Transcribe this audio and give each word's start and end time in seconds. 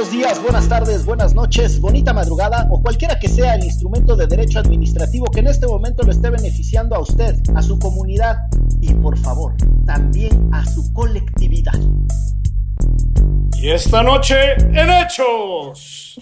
buenos 0.00 0.14
días, 0.14 0.42
buenas 0.42 0.66
tardes, 0.66 1.04
buenas 1.04 1.34
noches, 1.34 1.78
bonita 1.78 2.14
madrugada 2.14 2.66
o 2.70 2.80
cualquiera 2.80 3.18
que 3.18 3.28
sea 3.28 3.56
el 3.56 3.64
instrumento 3.64 4.16
de 4.16 4.26
derecho 4.26 4.58
administrativo 4.58 5.26
que 5.26 5.40
en 5.40 5.48
este 5.48 5.66
momento 5.66 6.02
lo 6.04 6.10
esté 6.10 6.30
beneficiando 6.30 6.96
a 6.96 7.00
usted, 7.00 7.34
a 7.54 7.60
su 7.60 7.78
comunidad 7.78 8.38
y 8.80 8.94
por 8.94 9.18
favor, 9.18 9.54
también 9.84 10.48
a 10.54 10.64
su 10.64 10.90
colectividad. 10.94 11.78
Y 13.56 13.72
esta 13.72 14.02
noche 14.02 14.54
en 14.72 14.88
Hechos. 14.88 16.18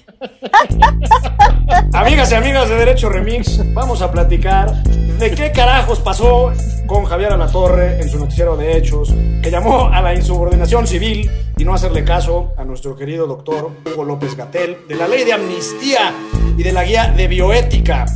Amigas 1.93 2.33
y 2.33 2.35
amigas 2.35 2.69
de 2.69 2.77
Derecho 2.77 3.09
Remix, 3.09 3.61
vamos 3.75 4.03
a 4.03 4.11
platicar 4.11 4.83
de 4.83 5.31
qué 5.33 5.53
carajos 5.53 6.01
pasó 6.01 6.53
con 6.87 7.05
Javier 7.05 7.33
Alatorre 7.33 8.01
en 8.01 8.09
su 8.09 8.19
noticiero 8.19 8.57
de 8.57 8.77
Hechos, 8.77 9.15
que 9.43 9.51
llamó 9.51 9.89
a 9.89 10.01
la 10.01 10.15
insubordinación 10.15 10.87
civil 10.87 11.31
y 11.57 11.65
no 11.65 11.75
hacerle 11.75 12.05
caso 12.05 12.53
a 12.57 12.65
nuestro 12.65 12.97
querido 12.97 13.27
doctor 13.27 13.71
Hugo 13.85 14.05
López 14.05 14.37
Gatel 14.37 14.79
de 14.89 14.95
la 14.95 15.09
ley 15.09 15.25
de 15.25 15.33
amnistía 15.33 16.15
y 16.57 16.63
de 16.63 16.73
la 16.73 16.85
guía 16.85 17.09
de 17.09 17.29
bioética. 17.29 18.07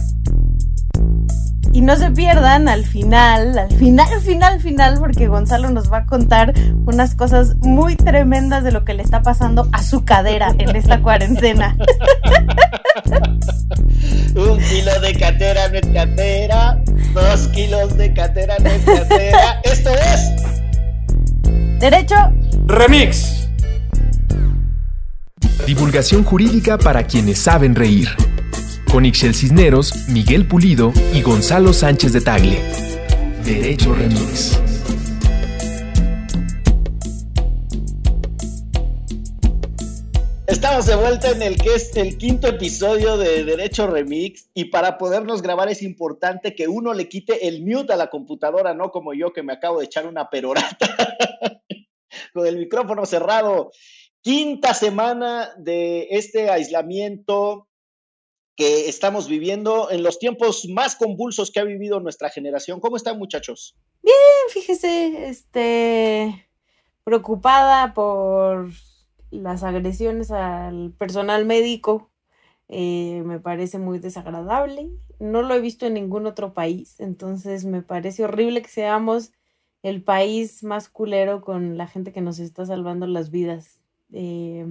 Y 1.72 1.80
no 1.80 1.96
se 1.96 2.10
pierdan 2.10 2.68
al 2.68 2.84
final, 2.84 3.58
al 3.58 3.72
final, 3.72 4.20
final, 4.20 4.60
final, 4.60 4.98
porque 4.98 5.26
Gonzalo 5.26 5.70
nos 5.70 5.90
va 5.90 5.98
a 5.98 6.06
contar 6.06 6.52
unas 6.84 7.14
cosas 7.14 7.56
muy 7.62 7.96
tremendas 7.96 8.62
de 8.62 8.72
lo 8.72 8.84
que 8.84 8.92
le 8.92 9.02
está 9.02 9.22
pasando 9.22 9.66
a 9.72 9.82
su 9.82 10.04
cadera 10.04 10.54
en 10.58 10.76
esta 10.76 11.00
cuarentena. 11.00 11.74
Un 14.34 14.58
kilo 14.58 15.00
de 15.00 15.14
catera 15.18 15.68
no 15.68 15.78
es 15.78 15.86
catera, 15.94 16.82
dos 17.14 17.48
kilos 17.48 17.96
de 17.96 18.12
catera 18.12 18.56
no 18.60 18.68
es 18.68 18.84
catera. 18.84 19.60
Esto 19.64 19.90
es 19.90 20.30
Derecho 21.80 22.16
Remix. 22.66 23.48
Divulgación 25.66 26.22
jurídica 26.22 26.76
para 26.76 27.06
quienes 27.06 27.38
saben 27.38 27.74
reír 27.74 28.08
con 28.92 29.06
Ixel 29.06 29.34
Cisneros, 29.34 30.06
Miguel 30.10 30.46
Pulido 30.46 30.92
y 31.14 31.22
Gonzalo 31.22 31.72
Sánchez 31.72 32.12
de 32.12 32.20
Tagle. 32.20 32.58
Derecho 33.42 33.94
Remix. 33.94 34.60
Estamos 40.46 40.84
de 40.84 40.96
vuelta 40.96 41.30
en 41.30 41.40
el 41.40 41.56
que 41.56 41.74
es 41.74 41.96
el 41.96 42.18
quinto 42.18 42.48
episodio 42.48 43.16
de 43.16 43.44
Derecho 43.44 43.86
Remix 43.86 44.50
y 44.52 44.66
para 44.66 44.98
podernos 44.98 45.40
grabar 45.40 45.70
es 45.70 45.80
importante 45.80 46.54
que 46.54 46.68
uno 46.68 46.92
le 46.92 47.08
quite 47.08 47.48
el 47.48 47.64
mute 47.64 47.94
a 47.94 47.96
la 47.96 48.10
computadora, 48.10 48.74
no 48.74 48.90
como 48.92 49.14
yo 49.14 49.32
que 49.32 49.42
me 49.42 49.54
acabo 49.54 49.78
de 49.78 49.86
echar 49.86 50.06
una 50.06 50.28
perorata 50.28 51.16
con 52.34 52.46
el 52.46 52.58
micrófono 52.58 53.06
cerrado. 53.06 53.72
Quinta 54.20 54.74
semana 54.74 55.48
de 55.56 56.08
este 56.10 56.50
aislamiento 56.50 57.68
que 58.56 58.88
estamos 58.88 59.28
viviendo 59.28 59.90
en 59.90 60.02
los 60.02 60.18
tiempos 60.18 60.66
más 60.68 60.96
convulsos 60.96 61.50
que 61.50 61.60
ha 61.60 61.64
vivido 61.64 62.00
nuestra 62.00 62.28
generación. 62.28 62.80
¿Cómo 62.80 62.96
están, 62.96 63.18
muchachos? 63.18 63.76
Bien, 64.02 64.14
fíjese, 64.50 65.28
este 65.28 66.48
preocupada 67.04 67.94
por 67.94 68.70
las 69.30 69.62
agresiones 69.62 70.30
al 70.30 70.92
personal 70.98 71.46
médico. 71.46 72.10
Eh, 72.68 73.22
me 73.24 73.40
parece 73.40 73.78
muy 73.78 73.98
desagradable. 73.98 74.90
No 75.18 75.42
lo 75.42 75.54
he 75.54 75.60
visto 75.60 75.86
en 75.86 75.94
ningún 75.94 76.26
otro 76.26 76.52
país, 76.52 77.00
entonces 77.00 77.64
me 77.64 77.82
parece 77.82 78.24
horrible 78.24 78.62
que 78.62 78.68
seamos 78.68 79.32
el 79.82 80.02
país 80.02 80.62
más 80.62 80.88
culero 80.88 81.42
con 81.42 81.76
la 81.76 81.86
gente 81.86 82.12
que 82.12 82.20
nos 82.20 82.38
está 82.38 82.64
salvando 82.64 83.06
las 83.06 83.30
vidas. 83.30 83.80
Eh, 84.12 84.64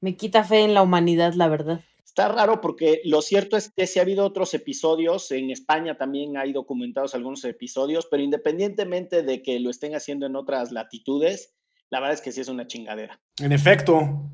me 0.00 0.16
quita 0.16 0.44
fe 0.44 0.60
en 0.60 0.74
la 0.74 0.82
humanidad, 0.82 1.34
la 1.34 1.48
verdad. 1.48 1.80
Está 2.18 2.32
raro 2.32 2.60
porque 2.60 3.00
lo 3.04 3.22
cierto 3.22 3.56
es 3.56 3.70
que 3.70 3.86
sí 3.86 4.00
ha 4.00 4.02
habido 4.02 4.24
otros 4.24 4.52
episodios, 4.52 5.30
en 5.30 5.52
España 5.52 5.96
también 5.96 6.36
hay 6.36 6.52
documentados 6.52 7.14
algunos 7.14 7.44
episodios, 7.44 8.08
pero 8.10 8.24
independientemente 8.24 9.22
de 9.22 9.40
que 9.40 9.60
lo 9.60 9.70
estén 9.70 9.94
haciendo 9.94 10.26
en 10.26 10.34
otras 10.34 10.72
latitudes, 10.72 11.54
la 11.90 12.00
verdad 12.00 12.14
es 12.14 12.20
que 12.20 12.32
sí 12.32 12.40
es 12.40 12.48
una 12.48 12.66
chingadera. 12.66 13.20
En 13.40 13.52
efecto, 13.52 14.32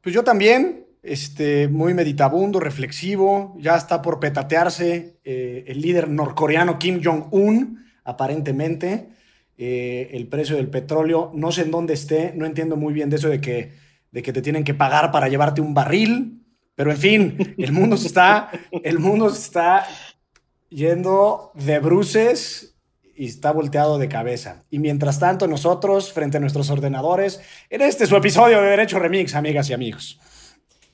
pues 0.00 0.14
yo 0.14 0.24
también, 0.24 0.86
este, 1.02 1.68
muy 1.68 1.92
meditabundo, 1.92 2.58
reflexivo, 2.58 3.54
ya 3.58 3.76
está 3.76 4.00
por 4.00 4.18
petatearse 4.18 5.18
eh, 5.22 5.64
el 5.66 5.82
líder 5.82 6.08
norcoreano 6.08 6.78
Kim 6.78 7.02
Jong-un, 7.04 7.84
aparentemente, 8.04 9.10
eh, 9.58 10.08
el 10.12 10.26
precio 10.28 10.56
del 10.56 10.70
petróleo, 10.70 11.32
no 11.34 11.52
sé 11.52 11.64
en 11.64 11.70
dónde 11.70 11.92
esté, 11.92 12.32
no 12.34 12.46
entiendo 12.46 12.76
muy 12.76 12.94
bien 12.94 13.10
de 13.10 13.16
eso 13.16 13.28
de 13.28 13.42
que, 13.42 13.74
de 14.10 14.22
que 14.22 14.32
te 14.32 14.40
tienen 14.40 14.64
que 14.64 14.72
pagar 14.72 15.12
para 15.12 15.28
llevarte 15.28 15.60
un 15.60 15.74
barril 15.74 16.36
pero 16.76 16.92
en 16.92 16.98
fin, 16.98 17.54
el 17.58 17.72
mundo 17.72 17.96
se 17.96 18.06
está, 18.06 18.50
el 18.70 18.98
mundo 18.98 19.28
está 19.28 19.86
yendo 20.68 21.50
de 21.54 21.78
bruces 21.78 22.76
y 23.16 23.26
está 23.26 23.50
volteado 23.50 23.98
de 23.98 24.08
cabeza. 24.08 24.64
Y 24.70 24.78
mientras 24.78 25.18
tanto, 25.18 25.48
nosotros, 25.48 26.12
frente 26.12 26.36
a 26.36 26.40
nuestros 26.40 26.68
ordenadores, 26.70 27.40
en 27.70 27.80
este 27.80 28.06
su 28.06 28.14
episodio 28.14 28.60
de 28.60 28.68
Derecho 28.68 28.98
Remix, 28.98 29.34
amigas 29.34 29.70
y 29.70 29.72
amigos. 29.72 30.20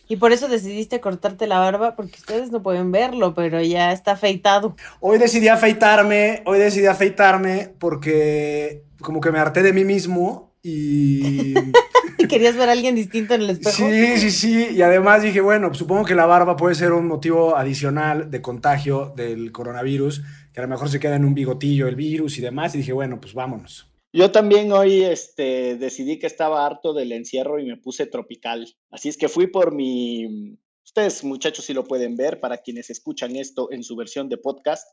Y 0.09 0.17
por 0.17 0.31
eso 0.31 0.47
decidiste 0.47 1.01
cortarte 1.01 1.47
la 1.47 1.59
barba, 1.59 1.97
porque 1.97 2.17
ustedes 2.19 2.53
no 2.53 2.63
pueden 2.63 2.93
verlo, 2.93 3.35
pero 3.35 3.61
ya 3.61 3.93
está 3.93 4.13
afeitado. 4.13 4.77
Hoy 5.01 5.19
decidí 5.19 5.49
afeitarme, 5.49 6.43
hoy 6.47 6.59
decidí 6.59 6.87
afeitarme 6.87 7.75
porque 7.79 8.85
como 9.01 9.21
que 9.21 9.33
me 9.33 9.39
harté 9.39 9.63
de 9.63 9.73
mí 9.73 9.85
mismo 9.85 10.55
y 10.63 11.55
¿Querías 12.29 12.57
ver 12.57 12.69
a 12.69 12.73
alguien 12.73 12.95
distinto 12.95 13.35
en 13.35 13.43
el 13.43 13.51
espejo? 13.51 13.89
Sí, 13.89 14.17
sí, 14.19 14.31
sí. 14.31 14.69
Y 14.75 14.83
además 14.83 15.23
dije, 15.23 15.41
bueno, 15.41 15.73
supongo 15.75 16.05
que 16.05 16.15
la 16.15 16.27
barba 16.27 16.57
puede 16.57 16.75
ser 16.75 16.93
un 16.93 17.07
motivo 17.07 17.57
adicional 17.57 18.31
de 18.31 18.43
contagio 18.43 19.13
del 19.17 19.53
coronavirus, 19.53 20.23
que 20.53 20.61
a 20.61 20.63
lo 20.63 20.69
mejor 20.69 20.89
se 20.89 21.01
queda 21.01 21.17
en 21.17 21.25
un 21.25 21.35
bigotillo 21.35 21.89
el 21.89 21.97
virus 21.97 22.39
y 22.39 22.43
demás. 22.43 22.75
Y 22.75 22.79
dije, 22.79 22.93
bueno, 22.93 23.21
pues 23.21 23.35
vámonos. 23.35 23.89
Yo 24.15 24.31
también 24.31 24.71
hoy 24.73 25.03
este, 25.03 25.77
decidí 25.77 26.19
que 26.19 26.27
estaba 26.27 26.67
harto 26.67 26.93
del 26.93 27.13
encierro 27.13 27.59
y 27.59 27.65
me 27.65 27.79
puse 27.79 28.07
tropical. 28.07 28.69
Así 28.91 29.09
es 29.09 29.17
que 29.17 29.29
fui 29.29 29.47
por 29.47 29.75
mi... 29.75 30.59
Ustedes, 30.85 31.25
muchachos, 31.25 31.65
si 31.65 31.73
lo 31.73 31.85
pueden 31.85 32.17
ver, 32.17 32.39
para 32.39 32.59
quienes 32.59 32.91
escuchan 32.91 33.37
esto 33.37 33.73
en 33.73 33.83
su 33.83 33.97
versión 33.97 34.29
de 34.29 34.37
podcast, 34.37 34.87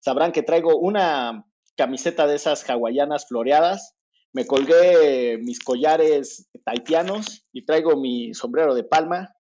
sabrán 0.00 0.32
que 0.32 0.42
traigo 0.42 0.78
una 0.78 1.46
camiseta 1.76 2.26
de 2.26 2.36
esas 2.36 2.68
hawaianas 2.68 3.26
floreadas, 3.28 3.94
me 4.32 4.46
colgué 4.46 5.38
mis 5.38 5.60
collares 5.60 6.48
taitianos 6.64 7.46
y 7.52 7.64
traigo 7.64 7.96
mi 7.96 8.34
sombrero 8.34 8.74
de 8.74 8.84
palma 8.84 9.34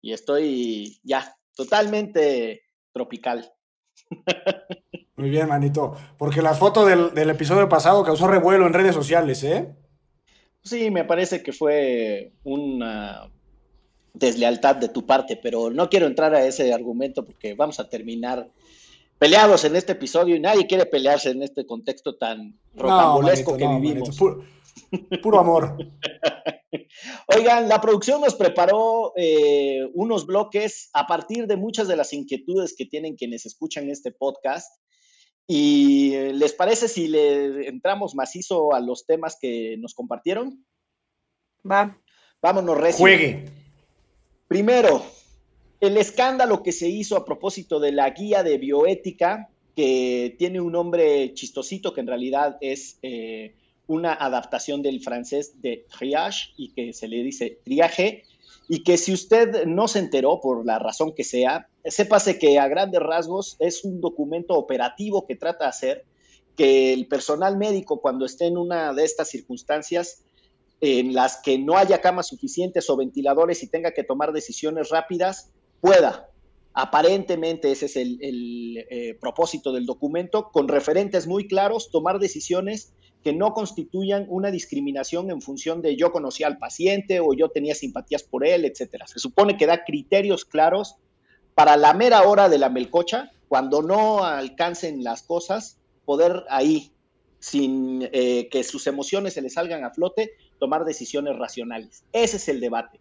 y 0.00 0.12
estoy 0.12 1.00
ya 1.02 1.36
totalmente 1.54 2.62
tropical. 2.92 3.52
Muy 5.16 5.30
bien, 5.30 5.48
manito. 5.48 5.96
Porque 6.16 6.42
la 6.42 6.54
foto 6.54 6.86
del, 6.86 7.30
episodio 7.30 7.68
pasado 7.68 8.04
causó 8.04 8.28
revuelo 8.28 8.66
en 8.66 8.72
redes 8.72 8.94
sociales, 8.94 9.42
¿eh? 9.42 9.74
Sí, 10.62 10.90
me 10.90 11.04
parece 11.04 11.42
que 11.42 11.52
fue 11.52 12.32
una 12.44 13.28
deslealtad 14.14 14.76
de 14.76 14.88
tu 14.88 15.06
parte, 15.06 15.38
pero 15.40 15.70
no 15.70 15.88
quiero 15.88 16.06
entrar 16.06 16.34
a 16.34 16.44
ese 16.44 16.72
argumento 16.72 17.24
porque 17.24 17.54
vamos 17.54 17.80
a 17.80 17.88
terminar 17.88 18.48
peleados 19.18 19.64
en 19.64 19.76
este 19.76 19.92
episodio 19.92 20.36
y 20.36 20.40
nadie 20.40 20.66
quiere 20.66 20.86
pelearse 20.86 21.30
en 21.30 21.42
este 21.42 21.66
contexto 21.66 22.16
tan 22.16 22.58
rocambolesco 22.74 23.56
que 23.56 23.66
vivimos. 23.66 24.16
puro, 25.22 25.40
amor. 25.40 25.76
Oigan, 27.36 27.68
la 27.68 27.80
producción 27.80 28.20
nos 28.20 28.34
preparó 28.34 29.12
eh, 29.16 29.80
unos 29.94 30.26
bloques 30.26 30.90
a 30.92 31.06
partir 31.06 31.46
de 31.46 31.56
muchas 31.56 31.88
de 31.88 31.96
las 31.96 32.12
inquietudes 32.12 32.74
que 32.76 32.86
tienen 32.86 33.16
quienes 33.16 33.46
escuchan 33.46 33.90
este 33.90 34.12
podcast. 34.12 34.72
¿Y 35.46 36.14
eh, 36.14 36.32
les 36.34 36.52
parece 36.52 36.88
si 36.88 37.08
le 37.08 37.68
entramos 37.68 38.14
macizo 38.14 38.74
a 38.74 38.80
los 38.80 39.06
temas 39.06 39.38
que 39.40 39.76
nos 39.78 39.94
compartieron? 39.94 40.64
Va. 41.68 41.98
Vámonos, 42.40 42.78
Recio. 42.78 43.00
Juegue. 43.00 43.46
Primero, 44.46 45.02
el 45.80 45.96
escándalo 45.96 46.62
que 46.62 46.72
se 46.72 46.88
hizo 46.88 47.16
a 47.16 47.24
propósito 47.24 47.78
de 47.80 47.92
la 47.92 48.10
guía 48.10 48.42
de 48.42 48.58
bioética, 48.58 49.48
que 49.76 50.34
tiene 50.38 50.60
un 50.60 50.72
nombre 50.72 51.32
chistosito, 51.34 51.92
que 51.92 52.00
en 52.00 52.08
realidad 52.08 52.58
es 52.60 52.98
eh, 53.02 53.54
una 53.86 54.12
adaptación 54.12 54.82
del 54.82 55.00
francés 55.00 55.62
de 55.62 55.86
triage 55.88 56.50
y 56.56 56.72
que 56.72 56.92
se 56.92 57.06
le 57.06 57.22
dice 57.22 57.60
triaje, 57.64 58.24
y 58.68 58.82
que 58.82 58.96
si 58.98 59.12
usted 59.12 59.66
no 59.66 59.88
se 59.88 60.00
enteró 60.00 60.40
por 60.40 60.66
la 60.66 60.78
razón 60.78 61.14
que 61.14 61.24
sea, 61.24 61.68
sépase 61.84 62.38
que 62.38 62.58
a 62.58 62.68
grandes 62.68 63.00
rasgos 63.00 63.56
es 63.60 63.84
un 63.84 64.00
documento 64.00 64.54
operativo 64.54 65.26
que 65.26 65.36
trata 65.36 65.64
de 65.64 65.70
hacer 65.70 66.04
que 66.56 66.92
el 66.92 67.06
personal 67.06 67.56
médico 67.56 68.00
cuando 68.00 68.26
esté 68.26 68.46
en 68.46 68.58
una 68.58 68.92
de 68.92 69.04
estas 69.04 69.30
circunstancias 69.30 70.24
en 70.80 71.14
las 71.14 71.36
que 71.36 71.58
no 71.58 71.76
haya 71.76 72.00
camas 72.00 72.28
suficientes 72.28 72.90
o 72.90 72.96
ventiladores 72.96 73.62
y 73.62 73.68
tenga 73.68 73.92
que 73.92 74.04
tomar 74.04 74.32
decisiones 74.32 74.90
rápidas, 74.90 75.50
pueda. 75.80 76.28
Aparentemente 76.74 77.72
ese 77.72 77.86
es 77.86 77.96
el, 77.96 78.18
eh, 78.90 79.16
propósito 79.20 79.72
del 79.72 79.86
documento, 79.86 80.50
con 80.52 80.68
referentes 80.68 81.26
muy 81.26 81.48
claros, 81.48 81.90
tomar 81.90 82.18
decisiones 82.18 82.92
que 83.24 83.32
no 83.32 83.52
constituyan 83.52 84.26
una 84.28 84.50
discriminación 84.50 85.30
en 85.30 85.42
función 85.42 85.82
de 85.82 85.96
yo 85.96 86.12
conocía 86.12 86.46
al 86.46 86.58
paciente 86.58 87.18
o 87.18 87.34
yo 87.34 87.48
tenía 87.48 87.74
simpatías 87.74 88.22
por 88.22 88.46
él, 88.46 88.64
etcétera. 88.64 89.06
Se 89.08 89.18
supone 89.18 89.56
que 89.56 89.66
da 89.66 89.84
criterios 89.84 90.44
claros 90.44 90.96
para 91.54 91.76
la 91.76 91.94
mera 91.94 92.22
hora 92.22 92.48
de 92.48 92.58
la 92.58 92.68
melcocha, 92.68 93.32
cuando 93.48 93.82
no 93.82 94.24
alcancen 94.24 95.02
las 95.02 95.24
cosas, 95.24 95.78
poder 96.04 96.44
ahí, 96.48 96.92
sin 97.40 98.08
eh, 98.12 98.48
que 98.50 98.62
sus 98.62 98.86
emociones 98.86 99.34
se 99.34 99.42
le 99.42 99.50
salgan 99.50 99.84
a 99.84 99.90
flote, 99.90 100.30
tomar 100.60 100.84
decisiones 100.84 101.36
racionales. 101.36 102.04
Ese 102.12 102.36
es 102.36 102.48
el 102.48 102.60
debate. 102.60 103.00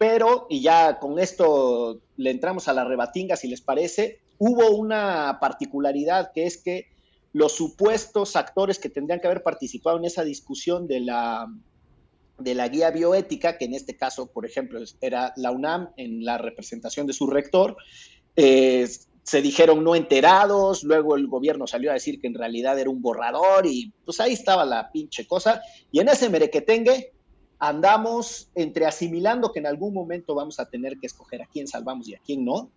Pero, 0.00 0.46
y 0.48 0.62
ya 0.62 0.98
con 0.98 1.18
esto 1.18 2.00
le 2.16 2.30
entramos 2.30 2.68
a 2.68 2.72
la 2.72 2.84
rebatinga, 2.84 3.36
si 3.36 3.48
les 3.48 3.60
parece, 3.60 4.18
hubo 4.38 4.70
una 4.70 5.36
particularidad 5.42 6.32
que 6.32 6.46
es 6.46 6.56
que 6.56 6.86
los 7.34 7.52
supuestos 7.52 8.34
actores 8.34 8.78
que 8.78 8.88
tendrían 8.88 9.20
que 9.20 9.26
haber 9.26 9.42
participado 9.42 9.98
en 9.98 10.06
esa 10.06 10.24
discusión 10.24 10.88
de 10.88 11.00
la, 11.00 11.52
de 12.38 12.54
la 12.54 12.68
guía 12.68 12.90
bioética, 12.90 13.58
que 13.58 13.66
en 13.66 13.74
este 13.74 13.94
caso, 13.94 14.28
por 14.28 14.46
ejemplo, 14.46 14.80
era 15.02 15.34
la 15.36 15.50
UNAM 15.50 15.90
en 15.98 16.24
la 16.24 16.38
representación 16.38 17.06
de 17.06 17.12
su 17.12 17.26
rector, 17.26 17.76
eh, 18.36 18.88
se 19.22 19.42
dijeron 19.42 19.84
no 19.84 19.94
enterados, 19.94 20.82
luego 20.82 21.14
el 21.14 21.26
gobierno 21.26 21.66
salió 21.66 21.90
a 21.90 21.94
decir 21.94 22.22
que 22.22 22.26
en 22.26 22.36
realidad 22.36 22.78
era 22.78 22.88
un 22.88 23.02
borrador 23.02 23.66
y 23.66 23.92
pues 24.06 24.18
ahí 24.18 24.32
estaba 24.32 24.64
la 24.64 24.90
pinche 24.90 25.26
cosa. 25.26 25.60
Y 25.92 26.00
en 26.00 26.08
ese 26.08 26.30
merequetengue 26.30 27.12
andamos 27.60 28.50
entre 28.54 28.86
asimilando 28.86 29.52
que 29.52 29.60
en 29.60 29.66
algún 29.66 29.94
momento 29.94 30.34
vamos 30.34 30.58
a 30.58 30.68
tener 30.68 30.98
que 30.98 31.06
escoger 31.06 31.42
a 31.42 31.46
quién 31.46 31.68
salvamos 31.68 32.08
y 32.08 32.14
a 32.14 32.20
quién 32.24 32.44
no, 32.44 32.70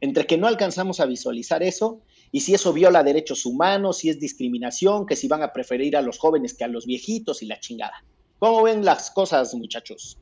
entre 0.00 0.26
que 0.26 0.38
no 0.38 0.46
alcanzamos 0.46 1.00
a 1.00 1.06
visualizar 1.06 1.62
eso 1.62 2.00
y 2.32 2.40
si 2.40 2.54
eso 2.54 2.72
viola 2.72 3.02
derechos 3.02 3.44
humanos, 3.44 3.98
si 3.98 4.08
es 4.08 4.20
discriminación, 4.20 5.04
que 5.04 5.16
si 5.16 5.28
van 5.28 5.42
a 5.42 5.52
preferir 5.52 5.96
a 5.96 6.02
los 6.02 6.18
jóvenes 6.18 6.54
que 6.54 6.64
a 6.64 6.68
los 6.68 6.86
viejitos 6.86 7.42
y 7.42 7.46
la 7.46 7.58
chingada. 7.58 8.04
¿Cómo 8.38 8.62
ven 8.62 8.84
las 8.84 9.10
cosas, 9.10 9.54
muchachos? 9.54 10.16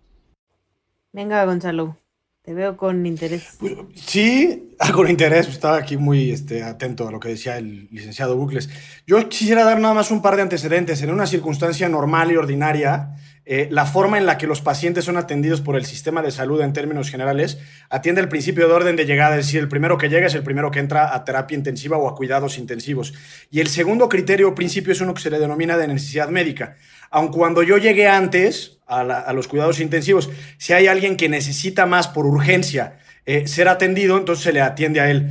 Venga, 1.13 1.45
Gonzalo. 1.45 1.97
Te 2.43 2.55
veo 2.55 2.79
con 2.79 3.05
interés. 3.05 3.59
Sí, 3.95 4.75
ah, 4.79 4.91
con 4.91 5.11
interés. 5.11 5.49
Estaba 5.49 5.77
aquí 5.77 5.99
muy 5.99 6.31
este, 6.31 6.63
atento 6.63 7.07
a 7.07 7.13
lo 7.13 7.21
que 7.21 7.29
decía 7.29 7.59
el 7.59 7.89
licenciado 7.91 8.37
Bucles. 8.37 8.71
Yo 9.07 9.29
quisiera 9.29 9.65
dar 9.65 9.79
nada 9.81 9.93
más 9.93 10.11
un 10.11 10.23
par 10.23 10.37
de 10.37 10.43
antecedentes. 10.43 11.03
En 11.03 11.11
una 11.11 11.27
circunstancia 11.27 11.91
normal 11.91 12.33
y 12.33 12.37
ordinaria, 12.37 13.15
eh, 13.51 13.67
la 13.71 13.87
forma 13.87 14.19
en 14.19 14.27
la 14.27 14.37
que 14.37 14.47
los 14.47 14.61
pacientes 14.61 15.07
son 15.07 15.17
atendidos 15.17 15.63
por 15.63 15.75
el 15.77 15.87
sistema 15.87 16.21
de 16.21 16.31
salud 16.31 16.61
en 16.61 16.75
términos 16.75 17.11
generales 17.11 17.59
atiende 17.89 18.21
el 18.21 18.29
principio 18.29 18.69
de 18.69 18.75
orden 18.75 18.95
de 18.95 19.07
llegada, 19.07 19.39
es 19.39 19.47
decir, 19.47 19.61
el 19.61 19.69
primero 19.69 19.97
que 19.97 20.11
llega 20.11 20.27
es 20.27 20.35
el 20.35 20.43
primero 20.43 20.71
que 20.71 20.81
entra 20.81 21.15
a 21.15 21.25
terapia 21.25 21.57
intensiva 21.57 21.97
o 21.97 22.09
a 22.09 22.15
cuidados 22.15 22.59
intensivos. 22.59 23.15
Y 23.51 23.61
el 23.61 23.69
segundo 23.69 24.11
criterio 24.11 24.51
o 24.51 24.55
principio 24.55 24.93
es 24.93 25.01
uno 25.01 25.15
que 25.15 25.23
se 25.23 25.31
le 25.31 25.39
denomina 25.39 25.79
de 25.79 25.89
necesidad 25.89 26.29
médica. 26.29 26.77
Aun 27.11 27.29
cuando 27.29 27.63
yo 27.63 27.79
llegué 27.79 28.07
antes, 28.07 28.79
a, 28.87 29.33
los 29.33 29.49
cuidados 29.49 29.81
intensivos. 29.81 30.31
Si 30.57 30.73
hay 30.73 30.87
alguien 30.87 31.17
que 31.17 31.29
necesita 31.29 31.87
más 31.87 32.09
por 32.09 32.27
urgencia 32.27 32.99
eh, 33.27 33.47
ser 33.47 33.69
atendido, 33.69 34.17
entonces 34.17 34.45
se 34.45 34.53
le 34.53 34.61
atiende 34.61 35.01
a 35.01 35.11
él. 35.11 35.31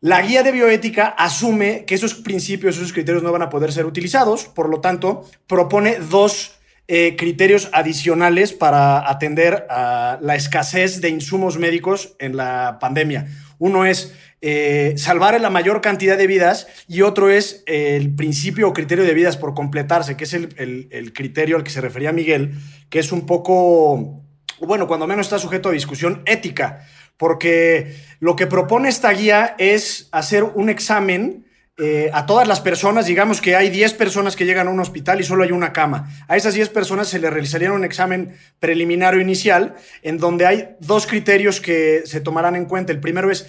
La 0.00 0.22
guía 0.22 0.44
de 0.44 0.52
bioética 0.52 1.08
asume 1.08 1.84
que 1.84 1.96
esos 1.96 2.14
principios, 2.14 2.76
esos 2.76 2.92
criterios 2.92 3.22
no 3.22 3.32
van 3.32 3.42
a 3.42 3.50
poder 3.50 3.72
ser 3.72 3.84
utilizados, 3.84 4.46
por 4.46 4.68
lo 4.68 4.80
tanto, 4.80 5.24
propone 5.48 5.98
dos 5.98 6.57
eh, 6.90 7.16
criterios 7.16 7.68
adicionales 7.74 8.54
para 8.54 9.10
atender 9.10 9.66
a 9.68 10.18
la 10.22 10.36
escasez 10.36 11.02
de 11.02 11.10
insumos 11.10 11.58
médicos 11.58 12.16
en 12.18 12.34
la 12.34 12.78
pandemia. 12.80 13.28
Uno 13.58 13.84
es 13.84 14.14
eh, 14.40 14.94
salvar 14.96 15.38
la 15.38 15.50
mayor 15.50 15.82
cantidad 15.82 16.16
de 16.16 16.26
vidas 16.26 16.66
y 16.86 17.02
otro 17.02 17.28
es 17.28 17.62
el 17.66 18.14
principio 18.14 18.68
o 18.68 18.72
criterio 18.72 19.04
de 19.04 19.12
vidas 19.12 19.36
por 19.36 19.52
completarse, 19.52 20.16
que 20.16 20.24
es 20.24 20.32
el, 20.32 21.12
criterio 21.14 21.56
al 21.56 21.62
que 21.62 21.70
se 21.70 21.82
refería 21.82 22.10
Miguel, 22.10 22.54
que 22.88 23.00
es 23.00 23.12
un 23.12 23.26
poco, 23.26 24.22
bueno, 24.60 24.86
cuando 24.86 25.06
menos 25.06 25.26
está 25.26 25.38
sujeto 25.38 25.68
a 25.68 25.72
discusión 25.72 26.22
ética, 26.24 26.86
porque 27.18 27.96
lo 28.20 28.34
que 28.34 28.46
propone 28.46 28.88
esta 28.88 29.10
guía 29.10 29.56
es 29.58 30.08
hacer 30.10 30.42
un 30.42 30.70
examen 30.70 31.47
eh, 31.80 32.10
a 32.12 32.26
todas 32.26 32.48
las 32.48 32.60
personas, 32.60 33.06
digamos 33.06 33.40
que 33.40 33.54
hay 33.54 33.70
10 33.70 33.94
personas 33.94 34.34
que 34.34 34.44
llegan 34.44 34.66
a 34.66 34.70
un 34.70 34.80
hospital 34.80 35.20
y 35.20 35.24
solo 35.24 35.44
hay 35.44 35.52
una 35.52 35.72
cama. 35.72 36.10
A 36.26 36.36
esas 36.36 36.54
10 36.54 36.70
personas 36.70 37.06
se 37.06 37.20
le 37.20 37.30
realizaría 37.30 37.72
un 37.72 37.84
examen 37.84 38.34
preliminar 38.58 39.14
o 39.14 39.20
inicial 39.20 39.76
en 40.02 40.18
donde 40.18 40.44
hay 40.44 40.70
dos 40.80 41.06
criterios 41.06 41.60
que 41.60 42.02
se 42.04 42.20
tomarán 42.20 42.56
en 42.56 42.64
cuenta. 42.64 42.90
El 42.90 42.98
primero 42.98 43.30
es 43.30 43.46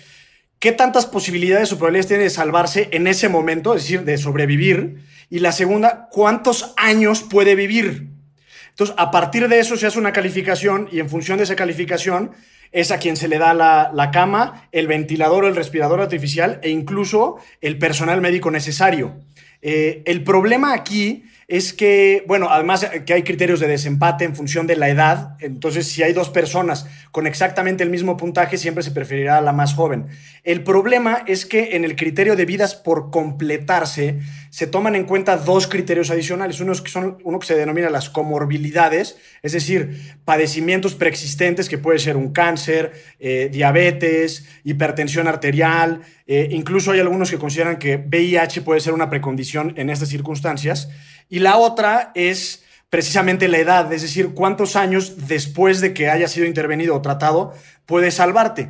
qué 0.60 0.72
tantas 0.72 1.08
posibilidades 1.08 1.74
o 1.74 1.78
probabilidades 1.78 2.08
tiene 2.08 2.24
de 2.26 2.30
salvarse 2.30 2.90
en 2.92 3.08
ese 3.08 3.30
momento, 3.30 3.74
es 3.74 3.82
decir, 3.82 4.04
de 4.04 4.20
sobrevivir. 4.20 4.98
Y 5.32 5.40
la 5.40 5.52
segunda, 5.52 6.08
cuántos 6.12 6.76
años 6.78 7.24
puede 7.24 7.56
vivir. 7.56 8.10
Entonces, 8.70 8.96
a 9.00 9.10
partir 9.10 9.48
de 9.48 9.60
eso 9.60 9.76
se 9.76 9.88
hace 9.88 9.98
una 9.98 10.14
calificación 10.14 10.88
y 10.92 11.00
en 11.00 11.10
función 11.10 11.40
de 11.40 11.46
esa 11.46 11.56
calificación 11.56 12.32
es 12.72 12.92
a 12.92 13.00
quien 13.00 13.18
se 13.18 13.28
le 13.28 13.38
da 13.38 13.54
la, 13.54 14.12
cama, 14.12 14.68
el 14.72 14.88
ventilador 14.88 15.46
el 15.46 15.56
respirador 15.56 16.02
artificial 16.02 16.60
e 16.64 16.70
incluso 16.70 17.38
el 17.62 17.78
personal 17.78 18.22
médico 18.22 18.52
necesario. 18.52 19.20
Eh, 19.62 20.04
el 20.06 20.24
problema 20.24 20.74
aquí 20.74 21.24
es 21.50 21.74
que, 21.74 22.24
bueno, 22.28 22.48
además 22.52 22.88
que 23.08 23.14
hay 23.14 23.24
criterios 23.24 23.60
de 23.60 23.68
desempate 23.68 24.24
en 24.24 24.36
función 24.36 24.68
de 24.68 24.76
la 24.76 24.88
edad, 24.88 25.36
entonces 25.40 25.88
si 25.88 26.04
hay 26.04 26.14
dos 26.14 26.30
personas 26.30 26.86
con 27.12 27.26
exactamente 27.26 27.84
el 27.84 27.90
mismo 27.90 28.18
puntaje, 28.18 28.56
siempre 28.60 28.84
se 28.84 28.92
preferirá 28.92 29.40
a 29.40 29.42
la 29.42 29.52
más 29.52 29.74
joven. 29.74 30.06
El 30.44 30.64
problema 30.64 31.24
es 31.26 31.48
que 31.48 31.76
en 31.76 31.86
el 31.86 31.96
criterio 31.96 32.36
de 32.36 32.46
vidas 32.46 32.76
por 32.76 33.10
completarse 33.10 34.20
se 34.52 34.68
toman 34.68 34.94
en 34.94 35.06
cuenta 35.06 35.38
dos 35.38 35.66
criterios 35.66 36.12
adicionales, 36.12 36.60
uno 36.60 36.72
que, 36.74 36.90
son, 36.92 37.18
uno 37.24 37.40
que 37.40 37.48
se 37.48 37.56
denomina 37.56 37.90
las 37.90 38.12
comorbilidades, 38.12 39.18
es 39.42 39.54
decir, 39.54 40.18
padecimientos 40.26 40.94
preexistentes 40.94 41.68
que 41.68 41.80
puede 41.80 41.98
ser 41.98 42.16
un 42.16 42.32
cáncer, 42.32 42.94
eh, 43.20 43.50
diabetes, 43.52 44.48
hipertensión 44.64 45.28
arterial, 45.28 46.02
eh, 46.32 46.48
incluso 46.52 46.92
hay 46.92 47.00
algunos 47.00 47.32
que 47.32 47.40
consideran 47.40 47.80
que 47.80 47.98
VIH 47.98 48.62
puede 48.62 48.82
ser 48.82 48.94
una 48.94 49.10
precondición 49.10 49.74
en 49.78 49.90
estas 49.90 50.10
circunstancias. 50.10 50.88
Y 51.28 51.40
la 51.40 51.58
otra 51.58 52.12
es 52.14 52.64
precisamente 52.92 53.48
la 53.48 53.58
edad, 53.58 53.92
es 53.92 54.04
decir, 54.04 54.36
cuántos 54.36 54.76
años 54.76 55.28
después 55.28 55.82
de 55.82 55.92
que 55.92 56.08
haya 56.08 56.28
sido 56.28 56.46
intervenido 56.46 56.96
o 56.96 57.02
tratado 57.02 57.56
puede 57.88 58.12
salvarte. 58.12 58.70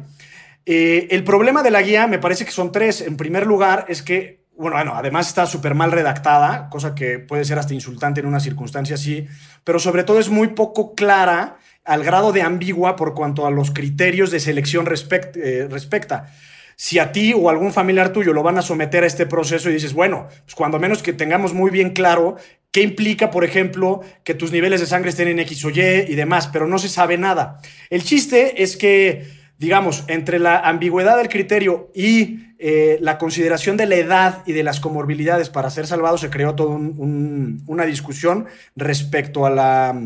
Eh, 0.66 1.10
el 1.12 1.26
problema 1.26 1.62
de 1.62 1.72
la 1.72 1.82
guía 1.82 2.08
me 2.08 2.18
parece 2.18 2.46
que 2.46 2.52
son 2.52 2.72
tres. 2.72 3.02
En 3.02 3.18
primer 3.18 3.46
lugar, 3.46 3.88
es 3.90 4.04
que, 4.04 4.46
bueno, 4.56 4.78
bueno 4.78 4.94
además 4.96 5.28
está 5.28 5.46
súper 5.46 5.76
mal 5.76 5.92
redactada, 5.92 6.70
cosa 6.70 6.96
que 6.96 7.20
puede 7.20 7.44
ser 7.44 7.60
hasta 7.60 7.74
insultante 7.74 8.22
en 8.22 8.28
una 8.28 8.40
circunstancia 8.40 8.96
así, 8.96 9.28
pero 9.66 9.80
sobre 9.80 10.06
todo 10.06 10.20
es 10.20 10.30
muy 10.30 10.48
poco 10.48 10.96
clara 10.96 11.58
al 11.84 12.06
grado 12.06 12.32
de 12.32 12.42
ambigua 12.42 12.96
por 12.96 13.14
cuanto 13.14 13.46
a 13.46 13.52
los 13.52 13.72
criterios 13.72 14.32
de 14.32 14.40
selección 14.40 14.88
eh, 14.88 15.68
respecta 15.70 16.32
si 16.80 16.98
a 16.98 17.12
ti 17.12 17.34
o 17.34 17.50
algún 17.50 17.74
familiar 17.74 18.14
tuyo 18.14 18.32
lo 18.32 18.42
van 18.42 18.58
a 18.58 18.62
someter 18.62 19.04
a 19.04 19.08
este 19.08 19.26
proceso 19.26 19.70
y 19.70 19.74
dices, 19.74 19.92
bueno, 19.92 20.30
pues 20.46 20.56
cuando 20.56 20.80
menos 20.80 21.04
que 21.04 21.12
tengamos 21.12 21.54
muy 21.54 21.72
bien 21.72 21.90
claro 21.90 22.38
qué 22.72 22.82
implica, 22.82 23.32
por 23.32 23.44
ejemplo, 23.44 24.00
que 24.24 24.34
tus 24.34 24.54
niveles 24.54 24.80
de 24.80 24.88
sangre 24.88 25.10
estén 25.10 25.28
en 25.28 25.40
X 25.40 25.66
o 25.66 25.72
Y 25.72 25.82
y 26.08 26.16
demás, 26.16 26.48
pero 26.48 26.68
no 26.68 26.80
se 26.80 26.88
sabe 26.88 27.18
nada. 27.18 27.60
El 27.90 28.04
chiste 28.04 28.64
es 28.64 28.78
que, 28.78 29.28
digamos, 29.58 30.06
entre 30.08 30.40
la 30.40 30.58
ambigüedad 30.58 31.18
del 31.18 31.28
criterio 31.28 31.92
y 31.94 32.56
eh, 32.60 32.98
la 33.02 33.18
consideración 33.18 33.76
de 33.76 33.86
la 33.86 33.96
edad 33.96 34.44
y 34.46 34.54
de 34.54 34.64
las 34.64 34.80
comorbilidades 34.80 35.50
para 35.50 35.70
ser 35.72 35.86
salvado, 35.86 36.18
se 36.18 36.30
creó 36.30 36.56
toda 36.56 36.78
una 36.78 37.86
discusión 37.86 38.46
respecto 38.78 39.46
a 39.46 39.50
la, 39.50 40.02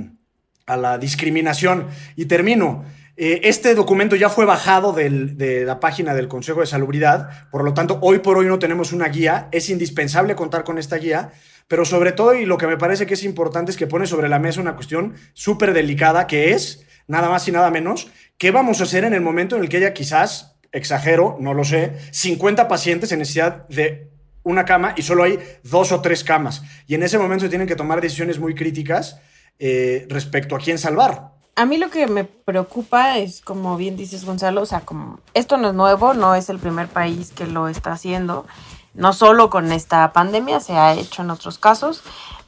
a 0.66 0.78
la 0.78 0.98
discriminación. 0.98 1.86
Y 2.16 2.26
termino. 2.26 2.84
Eh, 3.16 3.42
este 3.44 3.76
documento 3.76 4.16
ya 4.16 4.30
fue 4.30 4.46
bajado 4.46 4.92
de 4.92 5.64
la 5.66 5.80
página 5.80 6.16
del 6.16 6.28
Consejo 6.28 6.62
de 6.62 6.66
Salubridad, 6.66 7.50
por 7.52 7.64
lo 7.64 7.74
tanto, 7.74 8.00
hoy 8.02 8.20
por 8.20 8.38
hoy 8.38 8.48
no 8.48 8.58
tenemos 8.58 8.92
una 8.92 9.08
guía. 9.08 9.50
Es 9.52 9.70
indispensable 9.70 10.36
contar 10.36 10.64
con 10.64 10.80
esta 10.80 10.98
guía, 10.98 11.32
pero 11.68 11.86
sobre 11.86 12.12
todo, 12.12 12.34
y 12.34 12.46
lo 12.46 12.58
que 12.58 12.66
me 12.66 12.78
parece 12.78 13.06
que 13.06 13.14
es 13.14 13.24
importante, 13.24 13.72
es 13.72 13.78
que 13.78 13.86
pone 13.86 14.08
sobre 14.08 14.30
la 14.30 14.40
mesa 14.40 14.62
una 14.62 14.76
cuestión 14.76 15.14
súper 15.34 15.74
delicada, 15.74 16.26
que 16.26 16.54
es, 16.54 16.86
nada 17.08 17.30
más 17.30 17.48
y 17.48 17.52
nada 17.52 17.70
menos, 17.70 18.10
qué 18.40 18.50
vamos 18.50 18.82
a 18.82 18.86
hacer 18.86 19.04
en 19.04 19.14
el 19.14 19.22
momento 19.22 19.56
en 19.56 19.62
el 19.62 19.70
que 19.70 19.78
haya 19.78 19.94
quizás, 19.94 20.58
exagero, 20.72 21.38
no 21.40 21.54
lo 21.54 21.64
sé, 21.64 21.94
50 22.12 22.68
pacientes 22.68 23.12
en 23.12 23.20
necesidad 23.20 23.68
de 23.68 24.10
una 24.42 24.66
cama 24.66 24.96
y 24.98 25.04
solo 25.04 25.24
hay 25.24 25.38
dos 25.64 25.92
o 25.92 26.02
tres 26.02 26.24
camas. 26.24 26.64
Y 26.88 26.96
en 26.96 27.04
ese 27.04 27.20
momento 27.20 27.46
se 27.46 27.50
tienen 27.50 27.68
que 27.68 27.76
tomar 27.76 28.02
decisiones 28.02 28.40
muy 28.40 28.56
críticas 28.56 29.20
eh, 29.60 30.08
respecto 30.10 30.56
a 30.56 30.60
quién 30.60 30.80
salvar 30.80 31.34
a 31.56 31.66
mí 31.66 31.78
lo 31.78 31.90
que 31.90 32.08
me 32.08 32.24
preocupa 32.24 33.18
es, 33.18 33.42
como 33.42 33.78
bien 33.78 33.96
dices 33.96 34.26
Gonzalo, 34.26 34.62
o 34.62 34.66
sea, 34.66 34.82
como 34.82 35.20
esto 35.34 35.58
no 35.58 35.70
es 35.70 35.74
nuevo, 35.74 36.14
no 36.14 36.36
es 36.36 36.50
el 36.50 36.60
primer 36.60 36.88
país 36.88 37.32
que 37.32 37.46
lo 37.46 37.68
está 37.68 37.92
haciendo, 37.92 38.46
no 38.94 39.14
solo 39.14 39.50
con 39.50 39.72
esta 39.72 40.12
pandemia, 40.14 40.60
se 40.60 40.74
ha 40.74 40.94
hecho 40.94 41.22
en 41.22 41.30
otros 41.30 41.58
casos, 41.60 42.02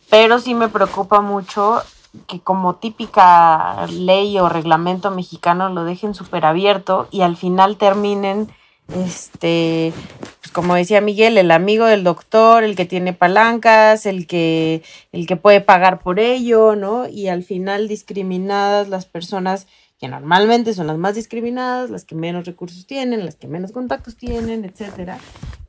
pero 0.09 0.39
sí 0.39 0.53
me 0.55 0.69
preocupa 0.69 1.21
mucho 1.21 1.83
que 2.27 2.39
como 2.39 2.75
típica 2.75 3.85
ley 3.87 4.39
o 4.39 4.49
reglamento 4.49 5.11
mexicano 5.11 5.69
lo 5.69 5.83
dejen 5.83 6.15
súper 6.15 6.45
abierto 6.45 7.07
y 7.11 7.21
al 7.21 7.35
final 7.35 7.77
terminen 7.77 8.49
este, 8.93 9.93
como 10.55 10.73
decía 10.73 11.01
Miguel, 11.01 11.37
el 11.37 11.51
amigo 11.51 11.85
del 11.85 12.05
doctor, 12.05 12.63
el 12.63 12.77
que 12.77 12.85
tiene 12.85 13.11
palancas, 13.11 14.05
el 14.05 14.25
que, 14.25 14.83
el 15.11 15.27
que 15.27 15.35
puede 15.35 15.59
pagar 15.59 15.99
por 15.99 16.17
ello, 16.17 16.77
¿no? 16.77 17.09
Y 17.09 17.27
al 17.27 17.43
final 17.43 17.89
discriminadas 17.89 18.87
las 18.87 19.05
personas 19.05 19.67
que 19.99 20.07
normalmente 20.07 20.73
son 20.73 20.87
las 20.87 20.97
más 20.97 21.13
discriminadas, 21.13 21.89
las 21.89 22.05
que 22.05 22.15
menos 22.15 22.45
recursos 22.45 22.87
tienen, 22.87 23.25
las 23.25 23.35
que 23.35 23.49
menos 23.49 23.73
contactos 23.73 24.15
tienen, 24.15 24.63
etcétera, 24.63 25.17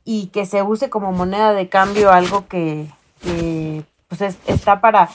y 0.05 0.27
que 0.27 0.45
se 0.45 0.63
use 0.63 0.89
como 0.89 1.11
moneda 1.11 1.51
de 1.51 1.67
cambio 1.67 2.13
algo 2.13 2.47
que, 2.47 2.87
pues 4.07 4.37
está 4.47 4.79
para 4.79 5.09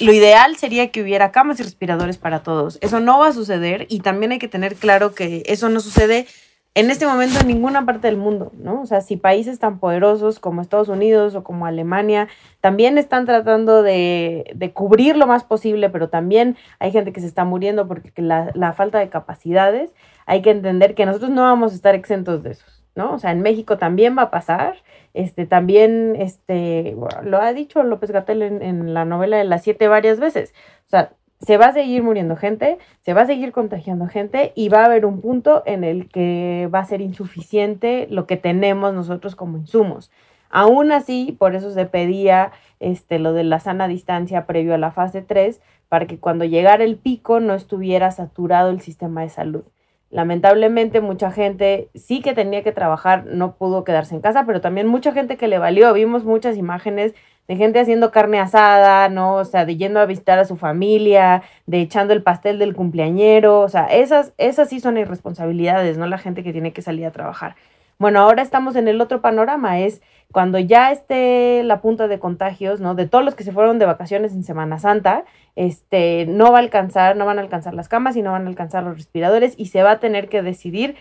lo 0.00 0.12
ideal 0.12 0.56
sería 0.56 0.90
que 0.90 1.00
hubiera 1.00 1.30
camas 1.30 1.60
y 1.60 1.62
respiradores 1.62 2.18
para 2.18 2.42
todos. 2.42 2.78
Eso 2.80 2.98
no 2.98 3.20
va 3.20 3.28
a 3.28 3.32
suceder 3.32 3.86
y 3.88 4.00
también 4.00 4.32
hay 4.32 4.40
que 4.40 4.48
tener 4.48 4.74
claro 4.74 5.14
que 5.14 5.44
eso 5.46 5.68
no 5.68 5.78
sucede 5.78 6.26
en 6.74 6.90
este 6.90 7.06
momento 7.06 7.40
en 7.40 7.46
ninguna 7.46 7.86
parte 7.86 8.08
del 8.08 8.16
mundo, 8.16 8.50
¿no? 8.58 8.82
O 8.82 8.86
sea, 8.86 9.00
si 9.00 9.16
países 9.16 9.60
tan 9.60 9.78
poderosos 9.78 10.40
como 10.40 10.60
Estados 10.60 10.88
Unidos 10.88 11.36
o 11.36 11.44
como 11.44 11.66
Alemania 11.66 12.26
también 12.60 12.98
están 12.98 13.26
tratando 13.26 13.84
de, 13.84 14.50
de 14.56 14.72
cubrir 14.72 15.16
lo 15.16 15.28
más 15.28 15.44
posible, 15.44 15.88
pero 15.88 16.08
también 16.08 16.56
hay 16.80 16.90
gente 16.90 17.12
que 17.12 17.20
se 17.20 17.28
está 17.28 17.44
muriendo 17.44 17.86
porque 17.86 18.10
la, 18.20 18.72
falta 18.72 18.98
de 18.98 19.08
capacidades, 19.08 19.94
hay 20.26 20.42
que 20.42 20.50
entender 20.50 20.96
que 20.96 21.06
nosotros 21.06 21.30
no 21.30 21.42
vamos 21.42 21.72
a 21.72 21.76
estar 21.76 21.94
exentos 21.94 22.42
de 22.42 22.52
eso. 22.52 22.66
¿no? 22.96 23.14
O 23.14 23.18
sea, 23.18 23.30
en 23.30 23.40
México 23.40 23.78
también 23.78 24.16
va 24.16 24.22
a 24.22 24.30
pasar. 24.30 24.76
Este, 25.14 25.46
también, 25.46 26.16
este, 26.16 26.96
lo 27.22 27.40
ha 27.40 27.52
dicho 27.52 27.82
López 27.84 28.10
Gatel 28.10 28.42
en, 28.42 28.62
en, 28.62 28.94
la 28.94 29.04
novela 29.04 29.36
de 29.36 29.44
las 29.44 29.62
siete 29.62 29.86
varias 29.86 30.18
veces. 30.18 30.52
O 30.86 30.90
sea, 30.90 31.12
se 31.40 31.56
va 31.56 31.66
a 31.66 31.72
seguir 31.72 32.02
muriendo 32.02 32.36
gente, 32.36 32.78
se 33.00 33.14
va 33.14 33.22
a 33.22 33.26
seguir 33.26 33.52
contagiando 33.52 34.06
gente 34.06 34.52
y 34.54 34.68
va 34.68 34.82
a 34.82 34.86
haber 34.86 35.04
un 35.04 35.20
punto 35.20 35.62
en 35.66 35.84
el 35.84 36.08
que 36.08 36.68
va 36.74 36.80
a 36.80 36.84
ser 36.84 37.00
insuficiente 37.00 38.06
lo 38.10 38.26
que 38.26 38.36
tenemos 38.36 38.94
nosotros 38.94 39.36
como 39.36 39.58
insumos. 39.58 40.10
Aún 40.50 40.92
así, 40.92 41.36
por 41.38 41.56
eso 41.56 41.70
se 41.70 41.84
pedía 41.84 42.52
este, 42.78 43.18
lo 43.18 43.32
de 43.32 43.44
la 43.44 43.58
sana 43.58 43.88
distancia 43.88 44.46
previo 44.46 44.74
a 44.74 44.78
la 44.78 44.92
fase 44.92 45.20
3, 45.20 45.60
para 45.88 46.06
que 46.06 46.18
cuando 46.18 46.44
llegara 46.44 46.84
el 46.84 46.96
pico 46.96 47.40
no 47.40 47.54
estuviera 47.54 48.10
saturado 48.10 48.70
el 48.70 48.80
sistema 48.80 49.22
de 49.22 49.30
salud. 49.30 49.64
Lamentablemente 50.10 51.00
mucha 51.00 51.32
gente 51.32 51.88
sí 51.96 52.20
que 52.20 52.34
tenía 52.34 52.62
que 52.62 52.70
trabajar, 52.70 53.26
no 53.26 53.56
pudo 53.56 53.82
quedarse 53.82 54.14
en 54.14 54.20
casa, 54.20 54.44
pero 54.46 54.60
también 54.60 54.86
mucha 54.86 55.12
gente 55.12 55.36
que 55.36 55.48
le 55.48 55.58
valió. 55.58 55.92
Vimos 55.92 56.24
muchas 56.24 56.56
imágenes 56.56 57.14
de 57.48 57.56
gente 57.56 57.80
haciendo 57.80 58.10
carne 58.10 58.40
asada, 58.40 59.08
¿no? 59.08 59.34
O 59.36 59.44
sea, 59.44 59.64
de 59.64 59.76
yendo 59.76 60.00
a 60.00 60.06
visitar 60.06 60.38
a 60.38 60.44
su 60.44 60.56
familia, 60.56 61.42
de 61.66 61.80
echando 61.80 62.14
el 62.14 62.22
pastel 62.22 62.58
del 62.58 62.74
cumpleañero, 62.74 63.60
o 63.60 63.68
sea, 63.68 63.86
esas, 63.86 64.32
esas 64.38 64.68
sí 64.68 64.80
son 64.80 64.96
irresponsabilidades, 64.96 65.98
¿no? 65.98 66.06
La 66.06 66.18
gente 66.18 66.42
que 66.42 66.52
tiene 66.52 66.72
que 66.72 66.82
salir 66.82 67.06
a 67.06 67.12
trabajar. 67.12 67.56
Bueno, 67.98 68.20
ahora 68.20 68.42
estamos 68.42 68.76
en 68.76 68.88
el 68.88 69.00
otro 69.00 69.20
panorama, 69.20 69.78
es 69.80 70.02
cuando 70.32 70.58
ya 70.58 70.90
esté 70.90 71.62
la 71.62 71.80
punta 71.80 72.08
de 72.08 72.18
contagios, 72.18 72.80
¿no? 72.80 72.94
De 72.94 73.06
todos 73.06 73.24
los 73.24 73.34
que 73.34 73.44
se 73.44 73.52
fueron 73.52 73.78
de 73.78 73.86
vacaciones 73.86 74.32
en 74.32 74.42
Semana 74.42 74.78
Santa, 74.78 75.24
este, 75.54 76.26
no 76.26 76.50
va 76.50 76.58
a 76.58 76.62
alcanzar, 76.62 77.16
no 77.16 77.26
van 77.26 77.38
a 77.38 77.42
alcanzar 77.42 77.74
las 77.74 77.88
camas 77.88 78.16
y 78.16 78.22
no 78.22 78.32
van 78.32 78.46
a 78.46 78.48
alcanzar 78.48 78.82
los 78.82 78.96
respiradores 78.96 79.54
y 79.56 79.66
se 79.66 79.82
va 79.82 79.92
a 79.92 80.00
tener 80.00 80.28
que 80.28 80.42
decidir 80.42 80.96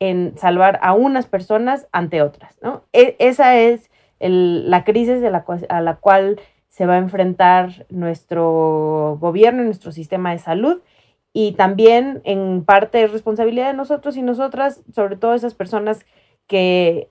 en 0.00 0.36
salvar 0.38 0.78
a 0.82 0.94
unas 0.94 1.26
personas 1.26 1.86
ante 1.92 2.22
otras, 2.22 2.56
¿no? 2.62 2.84
E, 2.92 3.16
esa 3.18 3.58
es 3.58 3.90
la 4.20 4.84
crisis 4.84 5.20
la, 5.20 5.44
a 5.68 5.80
la 5.80 5.96
cual 5.96 6.40
se 6.68 6.86
va 6.86 6.94
a 6.94 6.98
enfrentar 6.98 7.86
nuestro 7.88 9.18
gobierno 9.20 9.62
y 9.62 9.66
nuestro 9.66 9.92
sistema 9.92 10.32
de 10.32 10.38
salud 10.38 10.80
y 11.32 11.52
también 11.52 12.22
en 12.24 12.64
parte 12.64 13.02
es 13.02 13.12
responsabilidad 13.12 13.66
de 13.66 13.76
nosotros 13.76 14.16
y 14.16 14.22
nosotras, 14.22 14.82
sobre 14.94 15.16
todo 15.16 15.34
esas 15.34 15.52
personas 15.52 16.06
que 16.46 17.06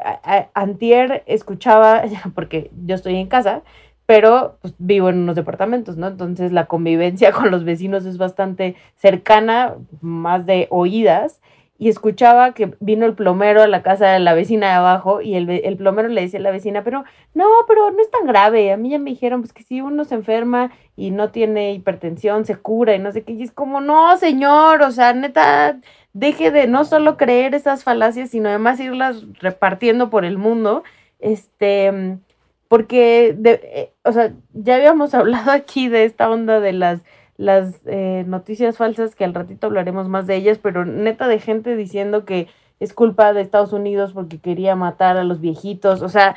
antier 0.55 1.23
escuchaba, 1.27 2.03
porque 2.33 2.71
yo 2.85 2.95
estoy 2.95 3.17
en 3.17 3.27
casa, 3.27 3.61
pero 4.07 4.57
pues, 4.61 4.73
vivo 4.77 5.09
en 5.09 5.19
unos 5.19 5.35
departamentos, 5.35 5.97
¿no? 5.97 6.07
Entonces 6.07 6.51
la 6.51 6.65
convivencia 6.65 7.31
con 7.33 7.51
los 7.51 7.63
vecinos 7.65 8.05
es 8.05 8.17
bastante 8.17 8.75
cercana, 8.95 9.75
más 10.01 10.45
de 10.45 10.67
oídas, 10.71 11.41
y 11.77 11.89
escuchaba 11.89 12.53
que 12.53 12.73
vino 12.79 13.05
el 13.05 13.15
plomero 13.15 13.61
a 13.61 13.67
la 13.67 13.83
casa 13.83 14.07
de 14.07 14.19
la 14.19 14.33
vecina 14.33 14.67
de 14.67 14.73
abajo 14.73 15.21
y 15.21 15.35
el, 15.35 15.49
el, 15.49 15.75
plomero 15.75 16.07
le 16.07 16.21
decía 16.21 16.39
a 16.39 16.43
la 16.43 16.51
vecina, 16.51 16.83
pero 16.85 17.03
no, 17.33 17.45
pero 17.67 17.91
no 17.91 18.01
es 18.01 18.09
tan 18.09 18.25
grave. 18.25 18.71
A 18.71 18.77
mí 18.77 18.91
ya 18.91 18.99
me 18.99 19.09
dijeron, 19.09 19.41
pues 19.41 19.51
que 19.51 19.63
si 19.63 19.81
uno 19.81 20.05
se 20.05 20.15
enferma 20.15 20.71
y 20.95 21.11
no 21.11 21.31
tiene 21.31 21.73
hipertensión, 21.73 22.45
se 22.45 22.55
cura 22.55 22.95
y 22.95 22.99
no 22.99 23.11
sé 23.11 23.23
qué. 23.23 23.33
Y 23.33 23.43
es 23.43 23.51
como, 23.51 23.81
no, 23.81 24.15
señor, 24.17 24.81
o 24.83 24.91
sea, 24.91 25.11
neta, 25.13 25.77
deje 26.13 26.49
de 26.51 26.67
no 26.67 26.85
solo 26.85 27.17
creer 27.17 27.53
esas 27.53 27.83
falacias, 27.83 28.29
sino 28.29 28.47
además 28.47 28.79
irlas 28.79 29.25
repartiendo 29.41 30.09
por 30.09 30.23
el 30.23 30.37
mundo. 30.37 30.83
Este, 31.19 32.17
porque, 32.69 33.35
de, 33.37 33.59
eh, 33.63 33.93
o 34.03 34.13
sea, 34.13 34.33
ya 34.53 34.75
habíamos 34.75 35.13
hablado 35.13 35.51
aquí 35.51 35.89
de 35.89 36.05
esta 36.05 36.29
onda 36.29 36.61
de 36.61 36.71
las 36.71 37.03
las 37.37 37.81
eh, 37.85 38.23
noticias 38.27 38.77
falsas, 38.77 39.15
que 39.15 39.25
al 39.25 39.33
ratito 39.33 39.67
hablaremos 39.67 40.07
más 40.07 40.27
de 40.27 40.35
ellas, 40.35 40.57
pero 40.57 40.85
neta 40.85 41.27
de 41.27 41.39
gente 41.39 41.75
diciendo 41.75 42.25
que 42.25 42.47
es 42.79 42.93
culpa 42.93 43.33
de 43.33 43.41
Estados 43.41 43.73
Unidos 43.73 44.13
porque 44.13 44.39
quería 44.39 44.75
matar 44.75 45.17
a 45.17 45.23
los 45.23 45.41
viejitos, 45.41 46.01
o 46.01 46.09
sea, 46.09 46.35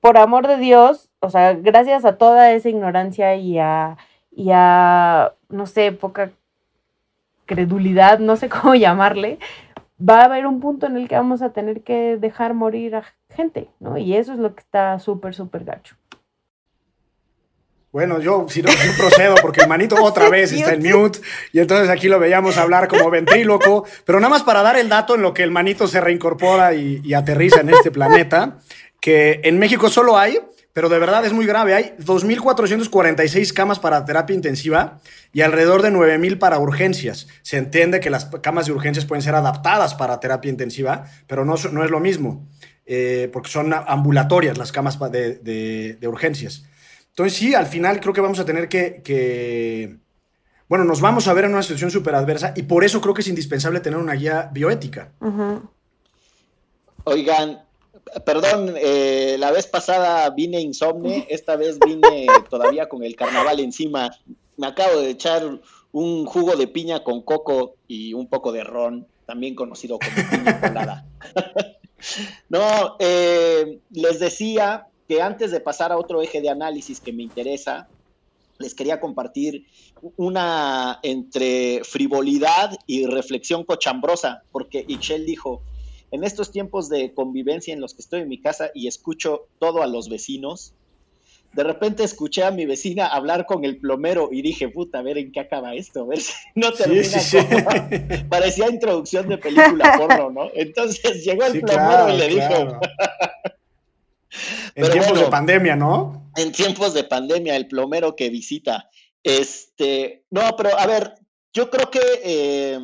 por 0.00 0.18
amor 0.18 0.48
de 0.48 0.56
Dios, 0.56 1.10
o 1.20 1.30
sea, 1.30 1.54
gracias 1.54 2.04
a 2.04 2.16
toda 2.18 2.52
esa 2.52 2.68
ignorancia 2.68 3.36
y 3.36 3.58
a, 3.58 3.96
y 4.30 4.50
a 4.52 5.34
no 5.48 5.66
sé, 5.66 5.92
poca 5.92 6.32
credulidad, 7.46 8.18
no 8.18 8.36
sé 8.36 8.48
cómo 8.48 8.74
llamarle, 8.74 9.38
va 10.00 10.22
a 10.22 10.24
haber 10.24 10.46
un 10.46 10.60
punto 10.60 10.86
en 10.86 10.96
el 10.96 11.08
que 11.08 11.16
vamos 11.16 11.42
a 11.42 11.52
tener 11.52 11.82
que 11.82 12.16
dejar 12.16 12.54
morir 12.54 12.96
a 12.96 13.04
gente, 13.30 13.68
¿no? 13.80 13.98
Y 13.98 14.16
eso 14.16 14.32
es 14.32 14.38
lo 14.38 14.54
que 14.54 14.60
está 14.60 14.98
súper, 14.98 15.34
súper 15.34 15.64
gacho. 15.64 15.96
Bueno, 17.92 18.20
yo 18.20 18.46
si 18.48 18.62
no, 18.62 18.70
yo 18.70 18.96
procedo 18.96 19.34
porque 19.42 19.60
el 19.60 19.68
manito 19.68 19.96
otra 20.02 20.30
vez 20.30 20.50
está 20.50 20.72
en 20.72 20.82
mute 20.82 21.20
y 21.52 21.60
entonces 21.60 21.90
aquí 21.90 22.08
lo 22.08 22.18
veíamos 22.18 22.56
hablar 22.56 22.88
como 22.88 23.10
ventríloco, 23.10 23.84
pero 24.06 24.18
nada 24.18 24.30
más 24.30 24.42
para 24.42 24.62
dar 24.62 24.78
el 24.78 24.88
dato 24.88 25.14
en 25.14 25.20
lo 25.20 25.34
que 25.34 25.42
el 25.42 25.50
manito 25.50 25.86
se 25.86 26.00
reincorpora 26.00 26.72
y, 26.74 27.12
aterriza 27.12 27.60
en 27.60 27.68
este 27.68 27.90
planeta, 27.90 28.58
que 28.98 29.42
en 29.44 29.58
México 29.58 29.90
solo 29.90 30.16
hay, 30.16 30.40
pero 30.72 30.88
de 30.88 30.98
verdad 30.98 31.26
es 31.26 31.34
muy 31.34 31.44
grave, 31.44 31.74
hay 31.74 31.94
2.446 31.98 33.52
camas 33.52 33.78
para 33.78 34.06
terapia 34.06 34.34
intensiva 34.34 35.00
y 35.34 35.42
alrededor 35.42 35.82
de 35.82 35.90
9.000 35.92 36.38
para 36.38 36.58
urgencias. 36.58 37.28
Se 37.42 37.58
entiende 37.58 38.00
que 38.00 38.08
las 38.08 38.24
camas 38.40 38.64
de 38.64 38.72
urgencias 38.72 39.04
pueden 39.04 39.20
ser 39.20 39.34
adaptadas 39.34 39.94
para 39.94 40.18
terapia 40.18 40.48
intensiva, 40.48 41.04
pero 41.26 41.44
no, 41.44 41.56
no 41.70 41.84
es 41.84 41.90
lo 41.90 42.00
mismo, 42.00 42.48
eh, 42.86 43.28
porque 43.34 43.50
son 43.50 43.74
ambulatorias 43.74 44.56
las 44.56 44.72
camas 44.72 44.98
de 44.98 45.98
urgencias. 46.06 46.64
Entonces 47.12 47.38
sí, 47.38 47.54
al 47.54 47.66
final 47.66 48.00
creo 48.00 48.14
que 48.14 48.22
vamos 48.22 48.38
a 48.38 48.44
tener 48.46 48.70
que, 48.70 49.98
bueno, 50.66 50.84
nos 50.84 51.02
vamos 51.02 51.28
a 51.28 51.34
ver 51.34 51.44
en 51.44 51.52
una 51.52 51.62
situación 51.62 51.90
súper 51.90 52.14
adversa 52.14 52.54
y 52.56 52.62
por 52.62 52.84
eso 52.84 53.02
creo 53.02 53.12
que 53.12 53.20
es 53.20 53.28
indispensable 53.28 53.80
tener 53.80 53.98
una 53.98 54.14
guía 54.14 54.48
bioética. 54.50 55.12
Oigan, 57.04 57.62
perdón, 58.24 58.74
eh, 58.78 59.36
la 59.38 59.50
vez 59.50 59.66
pasada 59.66 60.30
vine 60.30 60.62
insomne, 60.62 61.26
esta 61.28 61.56
vez 61.56 61.78
vine 61.78 62.28
todavía 62.48 62.88
con 62.88 63.02
el 63.02 63.14
carnaval 63.14 63.60
encima. 63.60 64.10
Me 64.56 64.68
acabo 64.68 64.98
de 64.98 65.10
echar 65.10 65.60
un 65.92 66.24
jugo 66.24 66.56
de 66.56 66.66
piña 66.66 67.04
con 67.04 67.20
coco 67.20 67.76
y 67.86 68.14
un 68.14 68.26
poco 68.26 68.52
de 68.52 68.64
ron, 68.64 69.06
también 69.26 69.54
conocido 69.54 69.98
como 69.98 70.30
piña 70.30 70.60
colada. 70.62 71.04
no, 72.48 72.96
eh, 73.00 73.80
les 73.90 74.18
decía 74.18 74.86
antes 75.20 75.50
de 75.50 75.60
pasar 75.60 75.92
a 75.92 75.98
otro 75.98 76.22
eje 76.22 76.40
de 76.40 76.48
análisis 76.48 77.00
que 77.00 77.12
me 77.12 77.22
interesa, 77.22 77.88
les 78.58 78.74
quería 78.74 79.00
compartir 79.00 79.66
una 80.16 81.00
entre 81.02 81.82
frivolidad 81.84 82.78
y 82.86 83.06
reflexión 83.06 83.64
cochambrosa, 83.64 84.42
porque 84.52 84.84
Ixchel 84.86 85.26
dijo, 85.26 85.62
en 86.10 86.24
estos 86.24 86.50
tiempos 86.50 86.88
de 86.88 87.12
convivencia 87.14 87.74
en 87.74 87.80
los 87.80 87.94
que 87.94 88.02
estoy 88.02 88.20
en 88.20 88.28
mi 88.28 88.40
casa 88.40 88.70
y 88.74 88.86
escucho 88.86 89.48
todo 89.58 89.82
a 89.82 89.86
los 89.86 90.08
vecinos, 90.08 90.74
de 91.52 91.64
repente 91.64 92.02
escuché 92.02 92.44
a 92.44 92.50
mi 92.50 92.64
vecina 92.64 93.06
hablar 93.06 93.44
con 93.44 93.64
el 93.64 93.78
plomero 93.78 94.30
y 94.32 94.40
dije, 94.40 94.68
puta, 94.68 95.00
a 95.00 95.02
ver 95.02 95.18
en 95.18 95.32
qué 95.32 95.40
acaba 95.40 95.74
esto, 95.74 96.02
a 96.02 96.06
ver 96.06 96.20
si 96.20 96.32
no 96.54 96.72
termina 96.72 97.02
Parecía 98.28 98.70
introducción 98.70 99.28
de 99.28 99.38
película 99.38 99.96
porno, 99.98 100.30
¿no? 100.30 100.50
Entonces 100.54 101.24
llegó 101.24 101.44
el 101.44 101.60
plomero 101.60 102.14
y 102.14 102.16
le 102.18 102.28
dijo, 102.28 102.80
en 104.74 104.90
tiempos 104.90 105.20
de 105.20 105.26
pandemia, 105.26 105.76
¿no? 105.76 106.30
En 106.36 106.52
tiempos 106.52 106.94
de 106.94 107.04
pandemia, 107.04 107.56
el 107.56 107.68
plomero 107.68 108.16
que 108.16 108.30
visita. 108.30 108.88
Este, 109.22 110.24
no, 110.30 110.56
pero 110.56 110.78
a 110.78 110.86
ver, 110.86 111.14
yo 111.52 111.70
creo 111.70 111.90
que 111.90 112.00
eh, 112.24 112.78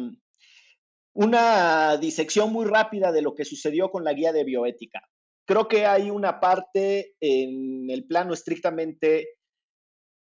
una 1.14 1.97
disección 1.97 2.52
muy 2.52 2.66
rápida 2.66 3.11
de 3.12 3.23
lo 3.23 3.35
que 3.35 3.45
sucedió 3.45 3.90
con 3.90 4.04
la 4.04 4.12
guía 4.12 4.33
de 4.33 4.45
bioética. 4.45 5.00
Creo 5.47 5.66
que 5.66 5.87
hay 5.87 6.11
una 6.11 6.40
parte 6.40 7.16
en 7.21 7.90
el 7.90 8.07
plano 8.07 8.35
estrictamente 8.35 9.38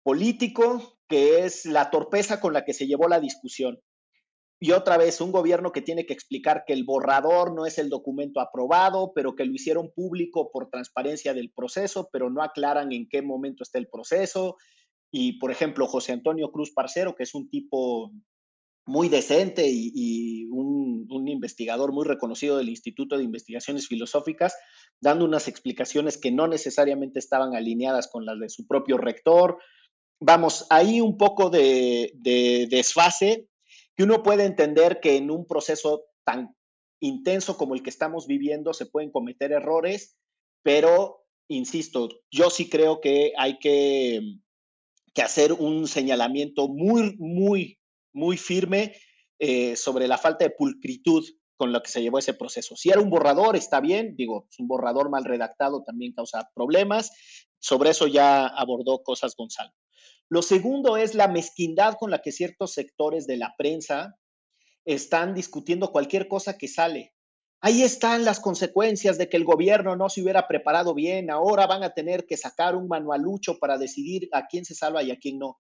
político, 0.04 1.00
que 1.08 1.44
es 1.46 1.66
la 1.66 1.90
torpeza 1.90 2.40
con 2.40 2.54
la 2.54 2.64
que 2.64 2.74
se 2.74 2.86
llevó 2.86 3.08
la 3.08 3.20
discusión. 3.20 3.80
Y 4.62 4.72
otra 4.72 4.98
vez 4.98 5.22
un 5.22 5.32
gobierno 5.32 5.72
que 5.72 5.82
tiene 5.82 6.06
que 6.06 6.14
explicar 6.14 6.66
que 6.68 6.74
el 6.74 6.84
borrador 6.84 7.54
no 7.54 7.66
es 7.66 7.78
el 7.78 7.90
documento 7.90 8.42
aprobado, 8.42 9.14
pero 9.16 9.34
que 9.34 9.46
lo 9.46 9.54
hicieron 9.54 9.92
público 9.96 10.52
por 10.52 10.70
transparencia 10.70 11.34
del 11.34 11.52
proceso, 11.52 12.10
pero 12.12 12.30
no 12.30 12.44
aclaran 12.44 12.92
en 12.92 13.08
qué 13.08 13.22
momento 13.22 13.64
está 13.64 13.80
el 13.80 13.88
proceso. 13.88 14.58
Y, 15.12 15.40
por 15.40 15.52
ejemplo, 15.52 15.88
José 15.88 16.12
Antonio 16.12 16.52
Cruz 16.52 16.72
Parcero, 16.72 17.16
que 17.16 17.24
es 17.24 17.34
un 17.34 17.50
tipo 17.50 18.12
muy 18.86 19.08
decente 19.08 19.66
y, 19.72 20.46
un, 20.52 20.90
investigador 21.28 21.94
muy 21.94 22.06
reconocido 22.06 22.58
del 22.58 22.70
Instituto 22.70 23.18
de 23.18 23.24
Investigaciones 23.24 23.88
Filosóficas, 23.88 24.56
dando 25.00 25.26
unas 25.26 25.48
explicaciones 25.48 26.18
que 26.18 26.32
no 26.32 26.48
necesariamente 26.48 27.20
estaban 27.20 27.56
alineadas 27.56 28.10
con 28.12 28.26
las 28.26 28.40
de 28.40 28.50
su 28.50 28.66
propio 28.66 28.98
rector. 28.98 29.60
Vamos, 30.20 30.66
ahí 30.70 31.02
un 31.02 31.18
poco 31.18 31.50
de 31.50 32.12
desfase 32.70 33.48
que 34.00 34.06
uno 34.06 34.24
puede 34.24 34.46
entender 34.46 35.02
que 35.02 35.18
en 35.18 35.30
un 35.30 35.46
proceso 35.46 36.06
tan 36.24 36.56
intenso 37.02 37.58
como 37.58 37.76
el 37.76 37.84
que 37.84 37.90
estamos 37.90 38.28
viviendo 38.28 38.74
se 38.74 38.86
pueden 38.86 39.12
cometer 39.12 39.52
errores, 39.52 40.18
pero, 40.64 41.26
insisto, 41.50 42.08
yo 42.32 42.50
sí 42.50 42.70
creo 42.70 43.02
que 43.02 43.34
hay 43.38 43.60
que, 43.60 44.22
hacer 45.22 45.52
un 45.52 45.86
señalamiento 45.86 46.70
muy, 46.70 47.18
muy 47.18 47.78
muy 48.14 48.38
firme 48.38 48.96
eh, 49.38 49.76
sobre 49.76 50.08
la 50.08 50.18
falta 50.18 50.46
de 50.46 50.52
pulcritud 50.52 51.26
con 51.58 51.74
lo 51.74 51.82
que 51.82 51.92
se 51.92 52.02
llevó 52.02 52.20
ese 52.20 52.34
proceso. 52.34 52.78
Si 52.78 52.90
era 52.90 53.02
un 53.02 53.10
borrador, 53.10 53.58
está 53.58 53.82
bien, 53.82 54.16
digo, 54.16 54.48
un 54.60 54.68
borrador 54.70 55.10
mal 55.10 55.26
redactado 55.26 55.84
también 55.84 56.14
causa 56.14 56.50
problemas. 56.56 57.12
Sobre 57.60 57.90
eso 57.90 58.08
ya 58.08 58.48
abordó 58.48 59.04
cosas 59.04 59.36
Gonzalo. 59.36 59.74
Lo 60.30 60.42
segundo 60.44 60.96
es 60.96 61.16
la 61.16 61.28
mezquindad 61.28 61.96
con 62.00 62.12
la 62.12 62.22
que 62.22 62.32
ciertos 62.32 62.74
sectores 62.74 63.26
de 63.26 63.38
la 63.38 63.56
prensa 63.58 64.16
están 64.86 65.34
discutiendo 65.34 65.92
cualquier 65.92 66.28
cosa 66.28 66.58
que 66.58 66.68
sale. 66.68 67.14
Ahí 67.62 67.82
están 67.82 68.24
las 68.24 68.40
consecuencias 68.40 69.18
de 69.18 69.28
que 69.28 69.36
el 69.36 69.44
gobierno 69.44 69.96
no 69.96 70.08
se 70.08 70.22
hubiera 70.22 70.48
preparado 70.48 70.94
bien. 70.94 71.30
Ahora 71.30 71.68
van 71.68 71.84
a 71.84 71.94
tener 71.94 72.26
que 72.26 72.38
sacar 72.38 72.76
un 72.76 72.88
manualucho 72.88 73.58
para 73.60 73.78
decidir 73.78 74.30
a 74.32 74.48
quién 74.48 74.64
se 74.64 74.76
salva 74.76 75.04
y 75.04 75.12
a 75.12 75.18
quién 75.18 75.40
no. 75.40 75.60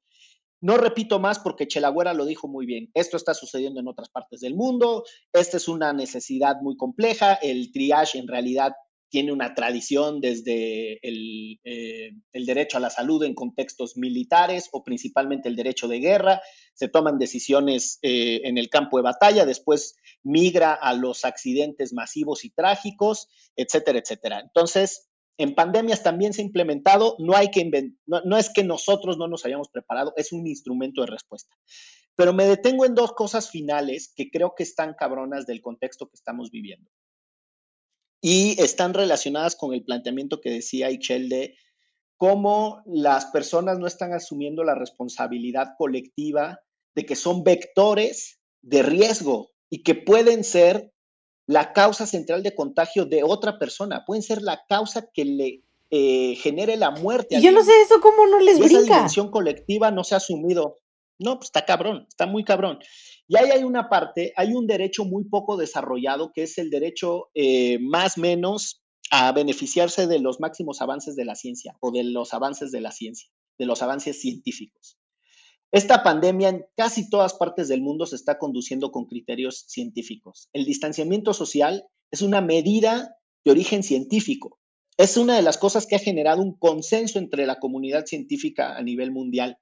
No 0.61 0.77
repito 0.77 1.19
más 1.19 1.39
porque 1.39 1.67
Chelagüera 1.67 2.13
lo 2.13 2.25
dijo 2.25 2.47
muy 2.47 2.65
bien. 2.65 2.89
Esto 2.93 3.17
está 3.17 3.33
sucediendo 3.33 3.79
en 3.79 3.87
otras 3.87 4.09
partes 4.09 4.41
del 4.41 4.55
mundo. 4.55 5.03
Esta 5.33 5.57
es 5.57 5.67
una 5.67 5.93
necesidad 5.93 6.57
muy 6.61 6.77
compleja. 6.77 7.33
El 7.33 7.71
triage 7.71 8.17
en 8.17 8.27
realidad 8.27 8.73
tiene 9.09 9.31
una 9.31 9.53
tradición 9.53 10.21
desde 10.21 10.99
el, 11.01 11.59
eh, 11.63 12.11
derecho 12.33 12.77
a 12.77 12.81
la 12.81 12.89
salud 12.89 13.23
en 13.23 13.33
contextos 13.33 13.97
militares 13.97 14.69
o 14.71 14.83
principalmente 14.83 15.49
el 15.49 15.55
derecho 15.55 15.87
de 15.87 15.99
guerra. 15.99 16.41
Se 16.73 16.87
toman 16.87 17.17
decisiones 17.17 17.99
eh, 18.01 18.41
en 18.43 18.57
el 18.57 18.69
campo 18.69 18.97
de 18.97 19.03
batalla, 19.03 19.45
después 19.45 19.95
migra 20.23 20.73
a 20.73 20.93
los 20.93 21.25
accidentes 21.25 21.93
masivos 21.93 22.45
y 22.45 22.51
trágicos, 22.51 23.27
etcétera, 23.55 23.99
etcétera. 23.99 24.39
Entonces, 24.39 25.09
en 25.37 25.55
pandemias 25.55 26.03
también 26.03 26.33
se 26.33 26.41
ha 26.41 26.45
implementado, 26.45 27.15
no, 27.17 27.35
hay 27.35 27.49
que 27.49 27.63
no, 28.05 28.21
no 28.25 28.37
es 28.37 28.49
que 28.53 28.63
nosotros 28.63 29.17
no 29.17 29.27
nos 29.27 29.45
hayamos 29.45 29.69
preparado, 29.69 30.13
es 30.17 30.33
un 30.33 30.45
instrumento 30.47 31.01
de 31.01 31.07
respuesta. 31.07 31.55
Pero 32.15 32.33
me 32.33 32.43
detengo 32.43 32.85
en 32.85 32.95
dos 32.95 33.13
cosas 33.13 33.49
finales 33.49 34.11
que 34.13 34.29
creo 34.29 34.53
que 34.53 34.63
están 34.63 34.93
cabronas 34.93 35.45
del 35.45 35.61
contexto 35.61 36.07
que 36.07 36.15
estamos 36.15 36.51
viviendo. 36.51 36.89
Y 38.21 38.61
están 38.61 38.93
relacionadas 38.93 39.55
con 39.55 39.73
el 39.73 39.83
planteamiento 39.83 40.41
que 40.41 40.49
decía 40.49 40.91
Ichel 40.91 41.29
de 41.29 41.55
cómo 42.17 42.81
las 42.85 43.27
personas 43.27 43.79
no 43.79 43.87
están 43.87 44.13
asumiendo 44.13 44.63
la 44.63 44.75
responsabilidad 44.75 45.69
colectiva 45.77 46.59
de 46.95 47.05
que 47.05 47.15
son 47.15 47.43
vectores 47.43 48.39
de 48.61 48.83
riesgo 48.83 49.51
y 49.69 49.83
que 49.83 49.95
pueden 49.95 50.43
ser 50.43 50.91
la 51.47 51.73
causa 51.73 52.05
central 52.05 52.43
de 52.43 52.53
contagio 52.53 53.05
de 53.05 53.23
otra 53.23 53.57
persona, 53.57 54.03
pueden 54.05 54.21
ser 54.21 54.41
la 54.41 54.61
causa 54.67 55.09
que 55.13 55.25
le 55.25 55.63
eh, 55.89 56.35
genere 56.35 56.77
la 56.77 56.91
muerte. 56.91 57.37
Y 57.37 57.41
yo 57.41 57.51
no 57.51 57.63
sé 57.63 57.71
eso 57.81 57.99
cómo 58.01 58.27
no 58.27 58.39
les 58.39 58.57
y 58.57 58.59
brinca. 58.59 58.81
Esa 58.81 58.93
dimensión 58.95 59.31
colectiva 59.31 59.89
no 59.89 60.03
se 60.03 60.13
ha 60.13 60.17
asumido. 60.17 60.77
No, 61.19 61.35
pues 61.37 61.49
está 61.49 61.65
cabrón, 61.65 62.05
está 62.07 62.25
muy 62.25 62.43
cabrón. 62.43 62.79
Y 63.27 63.37
ahí 63.37 63.51
hay 63.51 63.63
una 63.63 63.89
parte, 63.89 64.33
hay 64.35 64.53
un 64.53 64.65
derecho 64.65 65.05
muy 65.05 65.25
poco 65.25 65.57
desarrollado 65.57 66.31
que 66.33 66.43
es 66.43 66.57
el 66.57 66.69
derecho 66.69 67.29
eh, 67.35 67.77
más 67.79 68.17
menos 68.17 68.81
a 69.11 69.31
beneficiarse 69.31 70.07
de 70.07 70.19
los 70.19 70.39
máximos 70.39 70.81
avances 70.81 71.15
de 71.15 71.25
la 71.25 71.35
ciencia 71.35 71.75
o 71.81 71.91
de 71.91 72.03
los 72.03 72.33
avances 72.33 72.71
de 72.71 72.81
la 72.81 72.91
ciencia, 72.91 73.29
de 73.57 73.65
los 73.65 73.81
avances 73.81 74.21
científicos. 74.21 74.97
Esta 75.71 76.01
pandemia 76.01 76.49
en 76.49 76.65
casi 76.75 77.09
todas 77.09 77.35
partes 77.35 77.67
del 77.67 77.81
mundo 77.81 78.05
se 78.07 78.15
está 78.15 78.39
conduciendo 78.39 78.91
con 78.91 79.05
criterios 79.05 79.65
científicos. 79.67 80.49
El 80.53 80.65
distanciamiento 80.65 81.33
social 81.33 81.85
es 82.09 82.21
una 82.23 82.41
medida 82.41 83.17
de 83.43 83.51
origen 83.51 83.83
científico. 83.83 84.59
Es 84.97 85.15
una 85.15 85.35
de 85.35 85.43
las 85.43 85.57
cosas 85.57 85.85
que 85.85 85.95
ha 85.95 85.99
generado 85.99 86.41
un 86.41 86.57
consenso 86.57 87.19
entre 87.19 87.45
la 87.45 87.59
comunidad 87.59 88.05
científica 88.05 88.75
a 88.75 88.81
nivel 88.81 89.11
mundial. 89.11 89.59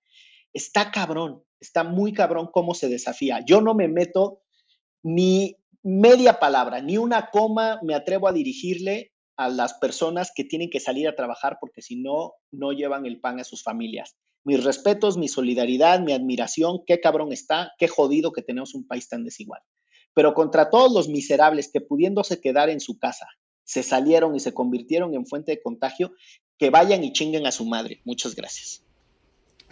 Está 0.57 0.91
cabrón, 0.91 1.43
está 1.59 1.83
muy 1.83 2.13
cabrón 2.13 2.49
cómo 2.51 2.73
se 2.73 2.89
desafía. 2.89 3.43
Yo 3.45 3.61
no 3.61 3.75
me 3.75 3.87
meto 3.87 4.41
ni 5.03 5.57
media 5.83 6.39
palabra, 6.39 6.81
ni 6.81 6.97
una 6.97 7.29
coma 7.29 7.79
me 7.83 7.93
atrevo 7.93 8.27
a 8.27 8.33
dirigirle 8.33 9.11
a 9.37 9.49
las 9.49 9.75
personas 9.75 10.31
que 10.33 10.43
tienen 10.43 10.69
que 10.69 10.79
salir 10.79 11.07
a 11.07 11.15
trabajar 11.15 11.57
porque 11.61 11.81
si 11.81 11.95
no, 11.95 12.33
no 12.51 12.71
llevan 12.71 13.05
el 13.05 13.19
pan 13.19 13.39
a 13.39 13.43
sus 13.43 13.61
familias 13.61 14.17
mis 14.47 14.63
respetos, 14.63 15.17
mi 15.17 15.27
solidaridad, 15.27 15.99
mi 15.99 16.13
admiración, 16.13 16.79
qué 16.85 17.01
cabrón 17.01 17.33
está, 17.33 17.73
qué 17.77 17.89
jodido 17.89 18.31
que 18.31 18.41
tenemos 18.41 18.75
un 18.75 18.87
país 18.87 19.09
tan 19.09 19.25
desigual. 19.25 19.59
Pero 20.13 20.33
contra 20.33 20.69
todos 20.69 20.93
los 20.93 21.09
miserables 21.09 21.69
que 21.69 21.81
pudiéndose 21.81 22.39
quedar 22.39 22.69
en 22.69 22.79
su 22.79 22.97
casa, 22.97 23.27
se 23.65 23.83
salieron 23.83 24.37
y 24.37 24.39
se 24.39 24.53
convirtieron 24.53 25.13
en 25.15 25.25
fuente 25.25 25.51
de 25.51 25.61
contagio, 25.61 26.13
que 26.57 26.69
vayan 26.69 27.03
y 27.03 27.11
chinguen 27.11 27.45
a 27.45 27.51
su 27.51 27.65
madre. 27.65 27.99
Muchas 28.05 28.35
gracias. 28.35 28.86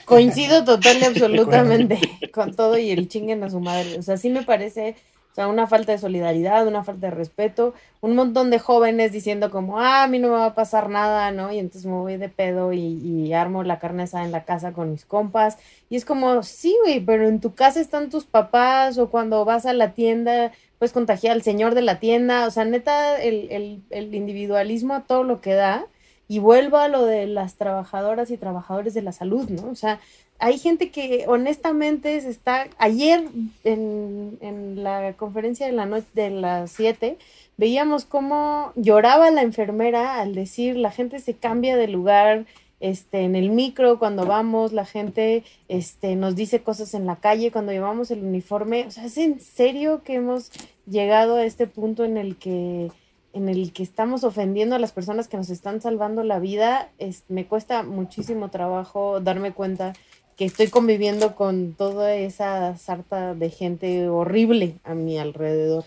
Coincido 0.03 0.65
total 0.65 0.97
y 0.99 1.03
absolutamente 1.05 1.99
con 2.34 2.53
todo 2.53 2.77
y 2.77 2.91
el 2.91 3.08
chinguen 3.08 3.43
a 3.43 3.49
su 3.49 3.60
madre. 3.60 3.97
O 3.97 4.01
sea, 4.01 4.17
sí 4.17 4.29
me 4.29 4.43
parece 4.43 4.95
o 5.31 5.36
sea, 5.36 5.49
una 5.49 5.67
falta 5.67 5.91
de 5.91 5.97
solidaridad, 5.97 6.65
una 6.65 6.86
falta 6.86 7.08
de 7.08 7.12
respeto, 7.12 7.73
un 7.99 8.15
montón 8.15 8.49
de 8.51 8.58
jóvenes 8.58 9.12
diciendo 9.12 9.51
como, 9.51 9.81
ah, 9.81 10.03
a 10.03 10.08
mí 10.08 10.17
no 10.17 10.29
me 10.29 10.36
va 10.36 10.45
a 10.45 10.55
pasar 10.55 10.89
nada, 10.89 11.29
¿no? 11.31 11.51
Y 11.51 11.60
entonces 11.60 11.86
me 11.86 11.97
voy 11.97 12.15
de 12.15 12.29
pedo 12.29 12.71
y, 12.71 13.34
armo 13.34 13.62
la 13.63 13.77
carne 13.77 14.03
asada 14.03 14.23
en 14.23 14.31
la 14.31 14.45
casa 14.45 14.71
con 14.71 14.91
mis 14.91 15.03
compas. 15.03 15.58
Y 15.89 15.97
es 15.97 16.05
como, 16.05 16.41
sí, 16.41 16.73
güey, 16.86 17.01
pero 17.01 17.27
en 17.27 17.41
tu 17.41 17.53
casa 17.53 17.81
están 17.81 18.10
tus 18.10 18.23
papás 18.23 18.97
o 18.97 19.10
cuando 19.10 19.43
vas 19.43 19.65
a 19.65 19.73
la 19.73 19.91
tienda 19.91 20.53
puedes 20.79 20.93
contagiar 20.93 21.34
al 21.34 21.41
señor 21.41 21.75
de 21.75 21.81
la 21.81 21.99
tienda. 21.99 22.47
O 22.47 22.51
sea, 22.51 22.63
neta, 22.63 23.21
el, 23.21 23.51
el, 23.51 23.81
el 23.89 24.15
individualismo 24.15 24.93
a 24.93 25.01
todo 25.01 25.25
lo 25.25 25.41
que 25.41 25.53
da. 25.53 25.86
Y 26.27 26.39
vuelvo 26.39 26.77
a 26.77 26.88
lo 26.88 27.05
de 27.05 27.27
las 27.27 27.55
trabajadoras 27.55 28.31
y 28.31 28.38
trabajadores 28.38 28.93
de 28.93 29.01
la 29.01 29.11
salud, 29.11 29.49
¿no? 29.49 29.69
O 29.69 29.75
sea, 29.75 29.99
hay 30.39 30.57
gente 30.57 30.89
que 30.89 31.25
honestamente 31.27 32.19
se 32.19 32.29
está, 32.29 32.67
ayer 32.77 33.25
en, 33.63 34.38
en 34.41 34.83
la 34.83 35.13
conferencia 35.13 35.65
de 35.65 35.71
la 35.71 35.85
noche 35.85 36.07
de 36.13 36.31
las 36.31 36.71
7, 36.71 37.17
veíamos 37.57 38.05
cómo 38.05 38.73
lloraba 38.75 39.31
la 39.31 39.43
enfermera 39.43 40.19
al 40.19 40.35
decir 40.35 40.75
la 40.75 40.91
gente 40.91 41.19
se 41.19 41.35
cambia 41.35 41.77
de 41.77 41.88
lugar, 41.88 42.45
este, 42.79 43.21
en 43.21 43.35
el 43.35 43.49
micro, 43.49 43.99
cuando 43.99 44.25
vamos, 44.25 44.73
la 44.73 44.85
gente 44.85 45.43
este, 45.69 46.15
nos 46.15 46.35
dice 46.35 46.61
cosas 46.61 46.93
en 46.93 47.05
la 47.05 47.15
calle, 47.15 47.51
cuando 47.51 47.71
llevamos 47.71 48.11
el 48.11 48.23
uniforme. 48.23 48.85
O 48.85 48.91
sea, 48.91 49.05
¿es 49.05 49.17
en 49.17 49.39
serio 49.39 50.03
que 50.03 50.15
hemos 50.15 50.51
llegado 50.85 51.38
a 51.38 51.45
este 51.45 51.67
punto 51.67 52.03
en 52.03 52.17
el 52.17 52.35
que, 52.35 52.91
en 53.35 53.49
el 53.49 53.73
que 53.73 53.83
estamos 53.83 54.23
ofendiendo 54.23 54.75
a 54.75 54.79
las 54.79 54.93
personas 54.93 55.27
que 55.27 55.35
nos 55.35 55.49
están 55.49 55.81
salvando 55.81 56.23
la 56.23 56.39
vida? 56.39 56.89
Es, 56.97 57.23
me 57.27 57.45
cuesta 57.45 57.83
muchísimo 57.83 58.49
trabajo 58.49 59.19
darme 59.19 59.51
cuenta 59.51 59.93
que 60.37 60.45
estoy 60.45 60.67
conviviendo 60.67 61.35
con 61.35 61.73
toda 61.73 62.15
esa 62.15 62.77
sarta 62.77 63.35
de 63.35 63.49
gente 63.49 64.07
horrible 64.07 64.77
a 64.85 64.95
mi 64.95 65.19
alrededor. 65.19 65.83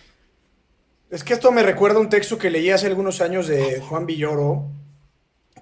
Es 1.09 1.23
que 1.23 1.33
esto 1.33 1.51
me 1.51 1.63
recuerda 1.63 1.99
un 1.99 2.09
texto 2.09 2.37
que 2.37 2.51
leí 2.51 2.69
hace 2.69 2.85
algunos 2.85 3.19
años 3.19 3.47
de 3.47 3.79
Juan 3.79 4.05
Villoro, 4.05 4.65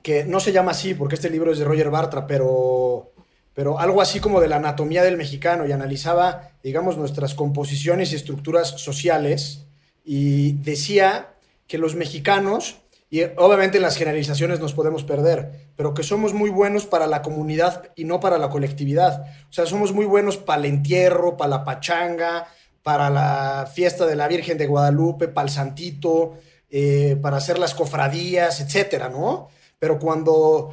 que 0.03 0.25
no 0.25 0.41
se 0.41 0.51
llama 0.51 0.71
así 0.71 0.93
porque 0.93 1.15
este 1.15 1.29
libro 1.29 1.53
es 1.53 1.59
de 1.59 1.65
Roger 1.65 1.89
Bartra, 1.89 2.27
pero, 2.27 3.13
pero 3.53 3.79
algo 3.79 4.01
así 4.01 4.19
como 4.19 4.41
de 4.41 4.49
la 4.49 4.57
anatomía 4.57 5.03
del 5.03 5.15
mexicano 5.15 5.65
y 5.65 5.71
analizaba, 5.71 6.49
digamos, 6.63 6.97
nuestras 6.97 7.33
composiciones 7.33 8.11
y 8.11 8.17
estructuras 8.17 8.71
sociales 8.81 9.65
y 10.03 10.53
decía 10.53 11.29
que 11.67 11.77
los 11.77 11.95
mexicanos 11.95 12.77
y 13.09 13.23
obviamente 13.37 13.77
en 13.77 13.83
las 13.83 13.95
generalizaciones 13.95 14.59
nos 14.59 14.73
podemos 14.73 15.03
perder, 15.03 15.69
pero 15.77 15.93
que 15.93 16.03
somos 16.03 16.33
muy 16.33 16.49
buenos 16.49 16.85
para 16.85 17.07
la 17.07 17.21
comunidad 17.21 17.91
y 17.95 18.03
no 18.03 18.19
para 18.19 18.37
la 18.37 18.49
colectividad. 18.49 19.25
O 19.49 19.53
sea, 19.53 19.65
somos 19.65 19.93
muy 19.93 20.05
buenos 20.05 20.35
para 20.35 20.59
el 20.59 20.65
entierro, 20.65 21.37
para 21.37 21.49
la 21.51 21.63
pachanga, 21.63 22.47
para 22.83 23.09
la 23.09 23.69
fiesta 23.73 24.05
de 24.05 24.17
la 24.17 24.27
Virgen 24.27 24.57
de 24.57 24.67
Guadalupe, 24.67 25.29
para 25.29 25.47
el 25.47 25.53
Santito, 25.53 26.37
eh, 26.69 27.17
para 27.21 27.37
hacer 27.37 27.59
las 27.59 27.73
cofradías, 27.73 28.59
etcétera, 28.59 29.07
¿no? 29.07 29.47
Pero 29.79 29.99
cuando 29.99 30.71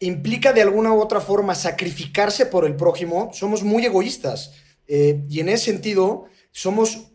implica 0.00 0.52
de 0.52 0.62
alguna 0.62 0.92
u 0.92 1.00
otra 1.00 1.20
forma 1.20 1.54
sacrificarse 1.54 2.44
por 2.46 2.66
el 2.66 2.76
prójimo, 2.76 3.30
somos 3.32 3.62
muy 3.62 3.86
egoístas. 3.86 4.52
Eh, 4.86 5.22
y 5.30 5.40
en 5.40 5.48
ese 5.48 5.66
sentido, 5.66 6.24
somos 6.50 7.09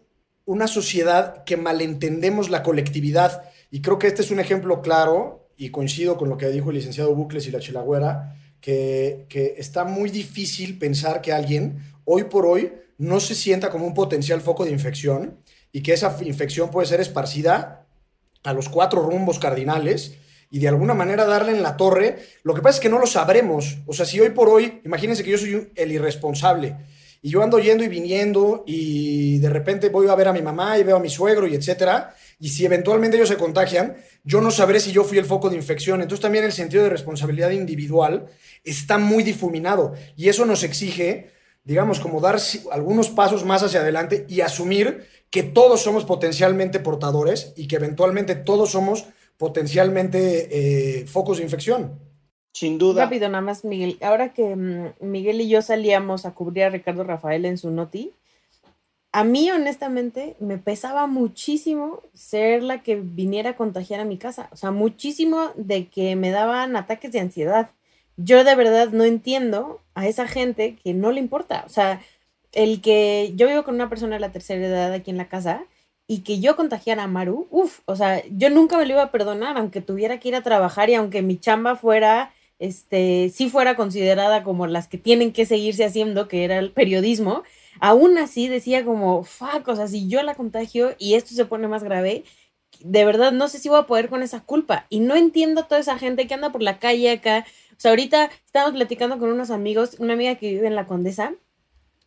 una 0.45 0.67
sociedad 0.67 1.43
que 1.43 1.57
malentendemos 1.57 2.49
la 2.49 2.63
colectividad. 2.63 3.43
Y 3.71 3.81
creo 3.81 3.99
que 3.99 4.07
este 4.07 4.21
es 4.21 4.31
un 4.31 4.39
ejemplo 4.39 4.81
claro, 4.81 5.49
y 5.57 5.69
coincido 5.69 6.17
con 6.17 6.29
lo 6.29 6.37
que 6.37 6.49
dijo 6.49 6.69
el 6.69 6.77
licenciado 6.77 7.15
Bucles 7.15 7.47
y 7.47 7.51
la 7.51 7.59
Chilagüera, 7.59 8.35
que, 8.61 9.25
que 9.29 9.55
está 9.57 9.85
muy 9.85 10.09
difícil 10.09 10.77
pensar 10.77 11.21
que 11.21 11.33
alguien, 11.33 11.79
hoy 12.03 12.25
por 12.25 12.45
hoy, 12.45 12.73
no 12.97 13.19
se 13.19 13.35
sienta 13.35 13.69
como 13.69 13.85
un 13.85 13.93
potencial 13.93 14.41
foco 14.41 14.65
de 14.65 14.71
infección 14.71 15.37
y 15.71 15.81
que 15.81 15.93
esa 15.93 16.15
infección 16.23 16.69
puede 16.71 16.87
ser 16.87 17.01
esparcida 17.01 17.87
a 18.43 18.53
los 18.53 18.69
cuatro 18.69 19.01
rumbos 19.01 19.39
cardinales 19.39 20.15
y 20.49 20.59
de 20.59 20.67
alguna 20.67 20.93
manera 20.93 21.25
darle 21.25 21.51
en 21.51 21.63
la 21.63 21.75
torre. 21.75 22.19
Lo 22.43 22.53
que 22.53 22.61
pasa 22.61 22.77
es 22.77 22.81
que 22.81 22.89
no 22.89 22.99
lo 22.99 23.07
sabremos. 23.07 23.79
O 23.85 23.93
sea, 23.93 24.05
si 24.05 24.19
hoy 24.19 24.29
por 24.29 24.47
hoy, 24.47 24.81
imagínense 24.85 25.23
que 25.23 25.31
yo 25.31 25.37
soy 25.37 25.71
el 25.75 25.91
irresponsable 25.91 26.77
y 27.25 27.31
yo 27.31 27.41
ando 27.41 27.57
yendo 27.57 27.83
y 27.83 27.87
viniendo 27.87 28.63
y 28.67 29.39
de 29.39 29.49
repente 29.49 29.89
voy 29.89 30.07
a 30.09 30.13
ver 30.13 30.27
a 30.27 30.31
mi 30.31 30.43
mamá 30.43 30.77
y 30.77 30.83
veo 30.83 30.97
a 30.97 30.99
mi 30.99 31.09
suegro 31.09 31.47
y 31.47 31.55
etcétera, 31.55 32.13
y 32.39 32.49
si 32.49 32.63
eventualmente 32.67 33.17
ellos 33.17 33.29
se 33.29 33.35
contagian, 33.35 33.97
yo 34.23 34.41
no 34.41 34.51
sabré 34.51 34.79
si 34.79 34.91
yo 34.91 35.03
fui 35.03 35.17
el 35.17 35.25
foco 35.25 35.49
de 35.49 35.55
infección. 35.55 36.03
Entonces 36.03 36.21
también 36.21 36.43
el 36.43 36.51
sentido 36.51 36.83
de 36.83 36.91
responsabilidad 36.91 37.49
individual 37.49 38.27
está 38.63 38.99
muy 38.99 39.23
difuminado 39.23 39.95
y 40.15 40.29
eso 40.29 40.45
nos 40.45 40.61
exige, 40.61 41.31
digamos, 41.63 41.99
como 41.99 42.21
dar 42.21 42.37
algunos 42.71 43.09
pasos 43.09 43.43
más 43.43 43.63
hacia 43.63 43.79
adelante 43.79 44.27
y 44.29 44.41
asumir 44.41 45.07
que 45.31 45.41
todos 45.41 45.81
somos 45.81 46.05
potencialmente 46.05 46.79
portadores 46.79 47.53
y 47.55 47.67
que 47.67 47.77
eventualmente 47.77 48.35
todos 48.35 48.69
somos 48.69 49.07
potencialmente 49.37 50.99
eh, 50.99 51.07
focos 51.07 51.37
de 51.37 51.43
infección. 51.43 51.99
Sin 52.55 52.77
duda. 52.77 53.03
Rápido, 53.03 53.27
nada 53.27 53.41
más, 53.41 53.65
Miguel. 53.65 53.97
Ahora 54.01 54.31
que 54.31 54.55
mm, 54.55 54.93
Miguel 55.01 55.41
y 55.41 55.49
yo 55.49 55.61
salíamos 55.61 56.25
a 56.25 56.33
cubrir 56.33 56.63
a 56.63 56.69
Ricardo 56.69 57.03
Rafael 57.03 57.43
en 57.43 57.57
su 57.57 57.69
noti, 57.69 58.13
a 59.11 59.25
mí 59.25 59.51
honestamente 59.51 60.37
me 60.39 60.57
pesaba 60.57 61.05
muchísimo 61.05 62.01
ser 62.13 62.63
la 62.63 62.81
que 62.81 62.95
viniera 62.95 63.49
a 63.49 63.55
contagiar 63.57 63.99
a 63.99 64.05
mi 64.05 64.17
casa. 64.17 64.47
O 64.53 64.55
sea, 64.55 64.71
muchísimo 64.71 65.51
de 65.57 65.87
que 65.89 66.15
me 66.15 66.31
daban 66.31 66.77
ataques 66.77 67.11
de 67.11 67.19
ansiedad. 67.19 67.71
Yo 68.15 68.45
de 68.45 68.55
verdad 68.55 68.87
no 68.93 69.03
entiendo 69.03 69.81
a 69.93 70.07
esa 70.07 70.25
gente 70.25 70.77
que 70.81 70.93
no 70.93 71.11
le 71.11 71.19
importa. 71.19 71.65
O 71.65 71.69
sea, 71.69 72.01
el 72.53 72.79
que 72.79 73.33
yo 73.35 73.47
vivo 73.47 73.65
con 73.65 73.75
una 73.75 73.89
persona 73.89 74.15
de 74.15 74.21
la 74.21 74.31
tercera 74.31 74.65
edad 74.65 74.93
aquí 74.93 75.11
en 75.11 75.17
la 75.17 75.27
casa 75.27 75.65
y 76.07 76.19
que 76.19 76.39
yo 76.39 76.55
contagiara 76.55 77.03
a 77.03 77.07
Maru, 77.07 77.47
uff, 77.51 77.81
o 77.83 77.97
sea, 77.97 78.23
yo 78.29 78.49
nunca 78.49 78.77
me 78.77 78.85
lo 78.85 78.93
iba 78.93 79.03
a 79.03 79.11
perdonar, 79.11 79.57
aunque 79.57 79.81
tuviera 79.81 80.21
que 80.21 80.29
ir 80.29 80.35
a 80.35 80.43
trabajar 80.43 80.89
y 80.89 80.95
aunque 80.95 81.21
mi 81.21 81.37
chamba 81.37 81.75
fuera, 81.75 82.31
este, 82.59 83.31
sí 83.33 83.49
fuera 83.49 83.75
considerada 83.75 84.43
como 84.43 84.67
las 84.67 84.87
que 84.87 84.97
tienen 84.97 85.33
que 85.33 85.45
seguirse 85.45 85.85
haciendo, 85.85 86.27
que 86.27 86.43
era 86.43 86.59
el 86.59 86.71
periodismo, 86.71 87.43
aún 87.79 88.17
así 88.17 88.47
decía 88.47 88.85
como, 88.85 89.23
fuck, 89.23 89.67
o 89.67 89.75
sea, 89.75 89.87
si 89.87 90.07
yo 90.07 90.23
la 90.23 90.35
contagio 90.35 90.95
y 90.97 91.15
esto 91.15 91.33
se 91.33 91.45
pone 91.45 91.67
más 91.67 91.83
grave, 91.83 92.23
de 92.79 93.05
verdad 93.05 93.31
no 93.31 93.47
sé 93.47 93.59
si 93.59 93.69
voy 93.69 93.79
a 93.79 93.87
poder 93.87 94.09
con 94.09 94.23
esa 94.23 94.41
culpa. 94.41 94.85
Y 94.89 94.99
no 94.99 95.15
entiendo 95.15 95.61
a 95.61 95.67
toda 95.67 95.81
esa 95.81 95.97
gente 95.97 96.27
que 96.27 96.33
anda 96.33 96.51
por 96.51 96.61
la 96.61 96.79
calle 96.79 97.11
acá. 97.11 97.45
O 97.71 97.75
sea, 97.77 97.91
ahorita 97.91 98.29
estamos 98.45 98.71
platicando 98.73 99.17
con 99.19 99.29
unos 99.29 99.49
amigos, 99.49 99.95
una 99.99 100.13
amiga 100.13 100.35
que 100.35 100.49
vive 100.49 100.67
en 100.67 100.75
la 100.75 100.87
Condesa, 100.87 101.33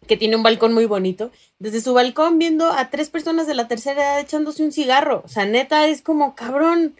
que 0.06 0.16
tiene 0.16 0.36
un 0.36 0.42
balcón 0.42 0.72
muy 0.72 0.86
bonito, 0.86 1.30
desde 1.58 1.80
su 1.80 1.92
balcón 1.92 2.38
viendo 2.38 2.70
a 2.70 2.90
tres 2.90 3.10
personas 3.10 3.46
de 3.46 3.54
la 3.54 3.68
tercera 3.68 4.02
edad 4.02 4.20
echándose 4.20 4.62
un 4.62 4.72
cigarro. 4.72 5.22
O 5.24 5.28
sea, 5.28 5.44
neta, 5.44 5.86
es 5.88 6.02
como, 6.02 6.34
cabrón, 6.34 6.94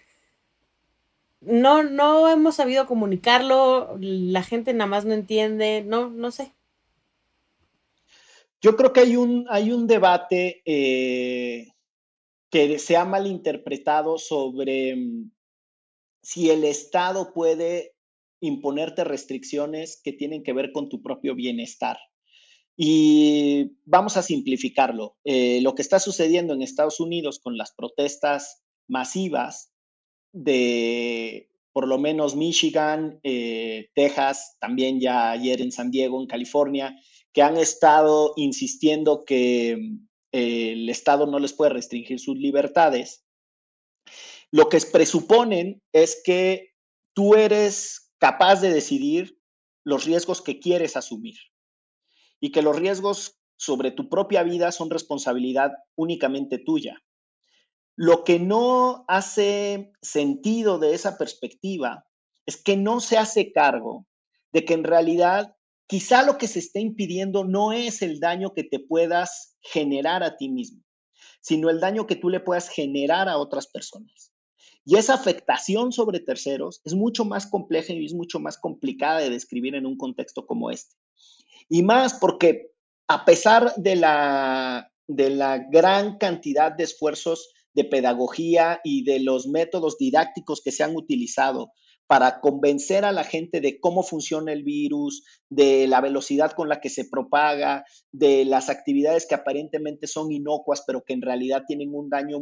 no, 1.40 1.83
no 1.83 2.29
hemos 2.29 2.57
sabido 2.57 2.87
comunicarlo, 2.87 3.96
la 4.01 4.42
gente 4.42 4.72
nada 4.72 4.90
más 4.90 5.05
no 5.05 5.14
entiende, 5.14 5.83
no, 5.85 6.11
no 6.11 6.31
sé. 6.31 6.55
Yo 8.61 8.77
creo 8.77 8.92
que 8.92 9.01
hay 9.01 9.16
un, 9.16 9.46
hay 9.48 9.70
un 9.70 9.87
debate 9.87 10.62
eh, 10.64 11.68
que 12.51 12.79
se 12.79 12.96
ha 12.96 13.05
malinterpretado 13.05 14.18
sobre 14.18 14.96
mm, 14.96 15.31
si 16.22 16.51
el 16.51 16.64
Estado 16.64 17.33
puede 17.33 17.94
imponerte 18.40 19.05
restricciones 19.05 20.01
que 20.03 20.12
tienen 20.12 20.42
que 20.42 20.53
ver 20.53 20.72
con 20.72 20.88
tu 20.88 21.03
propio 21.03 21.35
bienestar. 21.35 21.98
Y 22.77 23.72
vamos 23.85 24.16
a 24.16 24.22
simplificarlo. 24.22 25.16
Eh, 25.24 25.61
lo 25.62 25.74
que 25.74 25.83
está 25.83 25.98
sucediendo 25.98 26.55
en 26.55 26.62
Estados 26.62 27.01
Unidos 27.01 27.40
con 27.40 27.57
las 27.57 27.72
protestas 27.72 28.62
masivas 28.88 29.72
de 30.33 31.51
por 31.73 31.87
lo 31.87 31.99
menos 31.99 32.35
Michigan, 32.35 33.21
eh, 33.23 33.91
Texas, 33.95 34.57
también 34.61 35.01
ya 35.01 35.31
ayer 35.31 35.61
en 35.61 35.71
San 35.71 35.91
Diego, 35.91 36.21
en 36.21 36.27
California, 36.27 36.99
que 37.33 37.43
han 37.43 37.57
estado 37.57 38.33
insistiendo 38.37 39.25
que 39.25 39.73
eh, 40.33 40.73
el 40.73 40.88
Estado 40.88 41.27
no 41.27 41.38
les 41.38 41.53
puede 41.53 41.71
restringir 41.71 42.19
sus 42.19 42.37
libertades, 42.37 43.25
lo 44.51 44.69
que 44.69 44.81
presuponen 44.81 45.83
es 45.93 46.21
que 46.25 46.75
tú 47.14 47.35
eres 47.35 48.11
capaz 48.19 48.61
de 48.61 48.73
decidir 48.73 49.38
los 49.85 50.05
riesgos 50.05 50.43
que 50.43 50.59
quieres 50.59 50.97
asumir 50.97 51.37
y 52.41 52.51
que 52.51 52.62
los 52.62 52.77
riesgos 52.77 53.38
sobre 53.57 53.91
tu 53.91 54.09
propia 54.09 54.43
vida 54.43 54.73
son 54.73 54.91
responsabilidad 54.91 55.73
únicamente 55.97 56.59
tuya. 56.59 57.03
Lo 58.01 58.23
que 58.23 58.39
no 58.39 59.05
hace 59.09 59.91
sentido 60.01 60.79
de 60.79 60.95
esa 60.95 61.19
perspectiva 61.19 62.07
es 62.47 62.57
que 62.57 62.77
no 62.77 63.01
se 63.01 63.19
hace 63.19 63.51
cargo 63.51 64.07
de 64.53 64.65
que 64.65 64.75
en 64.75 64.85
realidad 64.85 65.57
quizá 65.89 66.23
lo 66.23 66.39
que 66.39 66.47
se 66.47 66.61
está 66.61 66.79
impidiendo 66.79 67.43
no 67.43 67.73
es 67.73 68.01
el 68.03 68.21
daño 68.21 68.55
que 68.55 68.63
te 68.63 68.79
puedas 68.79 69.57
generar 69.63 70.23
a 70.23 70.37
ti 70.37 70.49
mismo, 70.49 70.85
sino 71.41 71.71
el 71.71 71.81
daño 71.81 72.07
que 72.07 72.15
tú 72.15 72.31
le 72.31 72.39
puedas 72.39 72.69
generar 72.69 73.29
a 73.29 73.37
otras 73.37 73.67
personas. 73.67 74.33
Y 74.85 74.95
esa 74.95 75.15
afectación 75.15 75.91
sobre 75.91 76.21
terceros 76.21 76.81
es 76.85 76.95
mucho 76.95 77.25
más 77.25 77.49
compleja 77.49 77.93
y 77.95 78.07
es 78.07 78.15
mucho 78.15 78.39
más 78.39 78.59
complicada 78.59 79.19
de 79.19 79.31
describir 79.31 79.75
en 79.75 79.87
un 79.87 79.97
contexto 79.97 80.47
como 80.47 80.71
este. 80.71 80.95
Y 81.69 81.83
más 81.83 82.15
porque 82.15 82.71
a 83.09 83.25
pesar 83.25 83.75
de 83.75 83.97
la, 83.97 84.93
de 85.09 85.31
la 85.31 85.59
gran 85.59 86.17
cantidad 86.19 86.71
de 86.71 86.85
esfuerzos 86.85 87.53
de 87.79 87.85
pedagogía 87.85 88.81
y 88.83 89.05
de 89.05 89.21
los 89.21 89.47
métodos 89.47 89.99
didácticos 89.99 90.61
que 90.64 90.73
se 90.73 90.83
han 90.83 90.97
utilizado 90.97 91.71
para 92.09 92.41
convencer 92.41 93.05
a 93.05 93.12
la 93.12 93.23
gente 93.23 93.61
de 93.61 93.79
cómo 93.79 94.03
funciona 94.03 94.53
el 94.53 94.64
virus, 94.64 95.23
de 95.51 95.87
la 95.87 96.01
velocidad 96.01 96.53
con 96.53 96.69
la 96.69 96.81
que 96.81 96.88
se 96.88 97.05
propaga, 97.05 97.85
de 98.12 98.47
las 98.47 98.71
actividades 98.71 99.27
que 99.27 99.35
aparentemente 99.35 100.07
son 100.07 100.33
inocuas, 100.33 100.83
pero 100.87 101.05
que 101.07 101.12
en 101.12 101.21
realidad 101.21 101.64
tienen 101.69 101.95
un 101.95 102.09
daño 102.09 102.38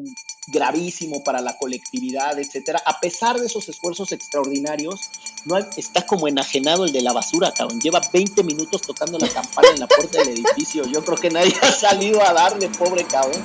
gravísimo 0.53 1.23
para 1.25 1.41
la 1.41 1.57
colectividad, 1.59 2.39
etcétera. 2.39 2.81
A 2.87 3.01
pesar 3.01 3.39
de 3.39 3.47
esos 3.47 3.69
esfuerzos 3.69 4.13
extraordinarios, 4.13 5.01
está 5.77 6.07
como 6.07 6.29
enajenado 6.29 6.85
el 6.85 6.93
de 6.93 7.03
la 7.03 7.13
basura, 7.13 7.53
cabrón. 7.53 7.81
Lleva 7.81 8.01
20 8.13 8.45
minutos 8.45 8.83
tocando 8.83 9.19
la 9.19 9.29
campana 9.29 9.69
en 9.75 9.81
la 9.81 9.89
puerta 9.89 10.19
del 10.21 10.29
edificio. 10.29 10.85
Yo 10.87 11.05
creo 11.05 11.19
que 11.19 11.29
nadie 11.29 11.53
ha 11.63 11.73
salido 11.73 12.23
a 12.23 12.33
darle, 12.33 12.69
pobre 12.79 13.05
cabrón. 13.05 13.43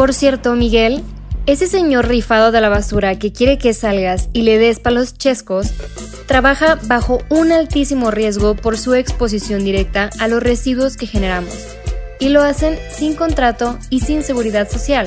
Por 0.00 0.14
cierto, 0.14 0.56
Miguel, 0.56 1.04
ese 1.44 1.66
señor 1.66 2.08
rifado 2.08 2.52
de 2.52 2.62
la 2.62 2.70
basura 2.70 3.18
que 3.18 3.34
quiere 3.34 3.58
que 3.58 3.74
salgas 3.74 4.30
y 4.32 4.44
le 4.44 4.56
des 4.56 4.80
palos 4.80 5.12
chescos, 5.12 5.74
trabaja 6.24 6.78
bajo 6.84 7.18
un 7.28 7.52
altísimo 7.52 8.10
riesgo 8.10 8.56
por 8.56 8.78
su 8.78 8.94
exposición 8.94 9.62
directa 9.62 10.08
a 10.18 10.26
los 10.26 10.42
residuos 10.42 10.96
que 10.96 11.06
generamos, 11.06 11.54
y 12.18 12.30
lo 12.30 12.40
hacen 12.40 12.78
sin 12.90 13.14
contrato 13.14 13.78
y 13.90 14.00
sin 14.00 14.22
seguridad 14.22 14.70
social. 14.70 15.06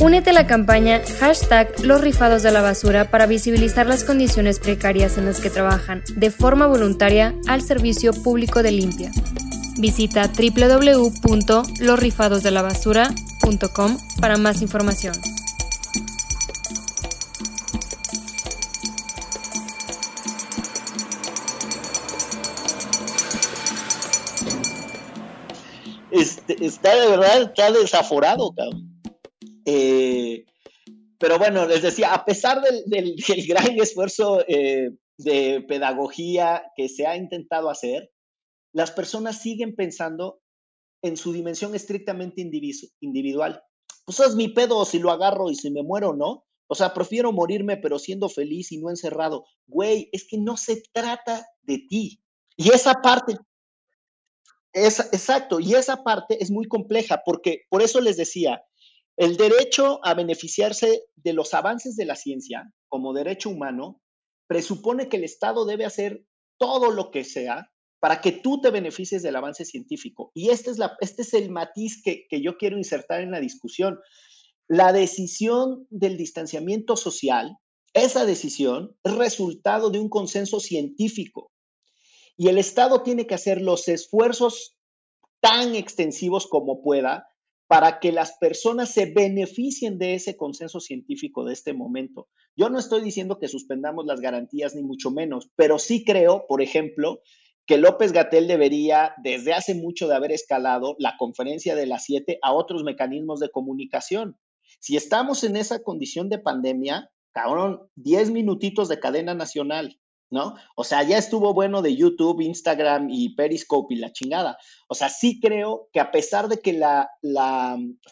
Únete 0.00 0.30
a 0.30 0.32
la 0.32 0.46
campaña 0.46 1.02
hashtag 1.20 1.68
los 1.84 2.00
rifados 2.00 2.42
de 2.42 2.52
la 2.52 2.62
basura 2.62 3.10
para 3.10 3.26
visibilizar 3.26 3.86
las 3.86 4.02
condiciones 4.02 4.60
precarias 4.60 5.18
en 5.18 5.26
las 5.26 5.40
que 5.40 5.50
trabajan 5.50 6.02
de 6.16 6.30
forma 6.30 6.66
voluntaria 6.66 7.34
al 7.48 7.60
servicio 7.60 8.14
público 8.14 8.62
de 8.62 8.72
limpia. 8.72 9.10
Visita 9.76 10.30
www.losrifadosdelabasura.com 10.34 13.33
para 14.20 14.38
más 14.38 14.62
información. 14.62 15.14
Este, 26.10 26.64
está 26.64 26.94
de 26.94 27.08
verdad, 27.10 27.42
está 27.42 27.70
desaforado, 27.70 28.54
cabrón. 28.54 29.02
Eh, 29.66 30.44
pero 31.18 31.38
bueno, 31.38 31.66
les 31.66 31.82
decía, 31.82 32.14
a 32.14 32.24
pesar 32.24 32.62
del, 32.62 33.16
gran 33.48 33.78
esfuerzo 33.78 34.44
eh, 34.48 34.90
de 35.18 35.60
pedagogía 35.68 36.64
que 36.76 36.88
se 36.88 37.06
ha 37.06 37.16
intentado 37.16 37.68
hacer, 37.68 38.10
las 38.72 38.90
personas 38.90 39.42
siguen 39.42 39.74
pensando 39.74 40.40
en 41.04 41.18
su 41.18 41.32
dimensión 41.32 41.74
estrictamente 41.74 42.40
individual. 43.00 43.62
Pues 44.06 44.20
es 44.20 44.34
mi 44.34 44.48
pedo 44.48 44.86
si 44.86 44.98
lo 44.98 45.10
agarro 45.10 45.50
y 45.50 45.54
si 45.54 45.70
me 45.70 45.82
muero, 45.82 46.14
¿no? 46.14 46.46
O 46.66 46.74
sea, 46.74 46.94
prefiero 46.94 47.30
morirme 47.30 47.76
pero 47.76 47.98
siendo 47.98 48.30
feliz 48.30 48.72
y 48.72 48.78
no 48.78 48.88
encerrado. 48.88 49.44
Güey, 49.66 50.08
es 50.12 50.26
que 50.26 50.38
no 50.38 50.56
se 50.56 50.82
trata 50.94 51.46
de 51.60 51.84
ti. 51.90 52.22
Y 52.56 52.70
esa 52.70 52.94
parte, 53.02 53.36
Es, 54.72 54.98
exacto, 55.12 55.60
y 55.60 55.74
esa 55.74 56.02
parte 56.02 56.42
es 56.42 56.50
muy 56.50 56.66
compleja 56.68 57.22
porque 57.24 57.66
por 57.68 57.82
eso 57.82 58.00
les 58.00 58.16
decía, 58.16 58.62
el 59.18 59.36
derecho 59.36 60.00
a 60.04 60.14
beneficiarse 60.14 61.04
de 61.16 61.32
los 61.34 61.52
avances 61.52 61.96
de 61.96 62.06
la 62.06 62.16
ciencia 62.16 62.72
como 62.88 63.12
derecho 63.12 63.50
humano 63.50 64.00
presupone 64.46 65.10
que 65.10 65.18
el 65.18 65.24
Estado 65.24 65.66
debe 65.66 65.84
hacer 65.84 66.24
todo 66.56 66.90
lo 66.90 67.10
que 67.10 67.24
sea 67.24 67.73
para 68.04 68.20
que 68.20 68.32
tú 68.32 68.60
te 68.60 68.70
beneficies 68.70 69.22
del 69.22 69.34
avance 69.34 69.64
científico. 69.64 70.30
Y 70.34 70.50
este 70.50 70.72
este 71.00 71.22
es 71.22 71.32
el 71.32 71.48
matiz 71.48 72.02
que, 72.02 72.26
que 72.28 72.42
yo 72.42 72.58
quiero 72.58 72.76
insertar 72.76 73.22
en 73.22 73.30
la 73.30 73.40
discusión. 73.40 73.98
La 74.68 74.92
decisión 74.92 75.86
del 75.88 76.18
distanciamiento 76.18 76.98
social, 76.98 77.56
esa 77.94 78.26
decisión 78.26 78.94
es 79.04 79.14
resultado 79.14 79.88
de 79.88 80.00
un 80.00 80.10
consenso 80.10 80.60
científico. 80.60 81.50
Y 82.36 82.48
el 82.48 82.58
Estado 82.58 83.02
tiene 83.02 83.26
que 83.26 83.36
hacer 83.36 83.62
los 83.62 83.88
esfuerzos 83.88 84.76
tan 85.40 85.74
extensivos 85.74 86.46
como 86.46 86.82
pueda 86.82 87.28
para 87.68 88.00
que 88.00 88.12
las 88.12 88.36
personas 88.36 88.90
se 88.90 89.06
beneficien 89.06 89.96
de 89.96 90.12
ese 90.12 90.36
consenso 90.36 90.78
científico 90.78 91.46
de 91.46 91.54
este 91.54 91.72
momento. 91.72 92.28
Yo 92.54 92.68
no 92.68 92.78
estoy 92.78 93.00
diciendo 93.00 93.38
que 93.38 93.48
suspendamos 93.48 94.04
las 94.04 94.20
garantías, 94.20 94.74
ni 94.74 94.82
mucho 94.82 95.10
menos, 95.10 95.48
pero 95.56 95.78
sí 95.78 96.04
creo, 96.04 96.44
por 96.46 96.60
ejemplo, 96.60 97.22
que 97.66 97.78
López 97.78 98.12
Gatel 98.12 98.46
debería, 98.46 99.14
desde 99.22 99.54
hace 99.54 99.74
mucho 99.74 100.06
de 100.06 100.14
haber 100.14 100.32
escalado 100.32 100.96
la 100.98 101.16
conferencia 101.18 101.74
de 101.74 101.86
las 101.86 102.04
siete 102.04 102.38
a 102.42 102.52
otros 102.52 102.84
mecanismos 102.84 103.40
de 103.40 103.50
comunicación. 103.50 104.38
Si 104.80 104.96
estamos 104.96 105.44
en 105.44 105.56
esa 105.56 105.82
condición 105.82 106.28
de 106.28 106.38
pandemia, 106.38 107.10
cabrón, 107.32 107.88
10 107.96 108.30
minutitos 108.30 108.88
de 108.88 109.00
cadena 109.00 109.34
nacional, 109.34 109.98
¿no? 110.30 110.54
O 110.76 110.84
sea, 110.84 111.02
ya 111.02 111.16
estuvo 111.16 111.54
bueno 111.54 111.80
de 111.80 111.96
YouTube, 111.96 112.40
Instagram 112.40 113.08
y 113.10 113.34
Periscope 113.34 113.94
y 113.94 113.98
la 113.98 114.12
chingada. 114.12 114.58
O 114.88 114.94
sea, 114.94 115.08
sí 115.08 115.40
creo 115.40 115.88
que 115.92 116.00
a 116.00 116.10
pesar 116.10 116.48
de 116.48 116.58
que 116.58 116.72
la, 116.72 117.08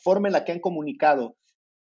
forma 0.03 0.29
en 0.29 0.33
la 0.33 0.45
que 0.45 0.53
han 0.53 0.61
comunicado 0.61 1.37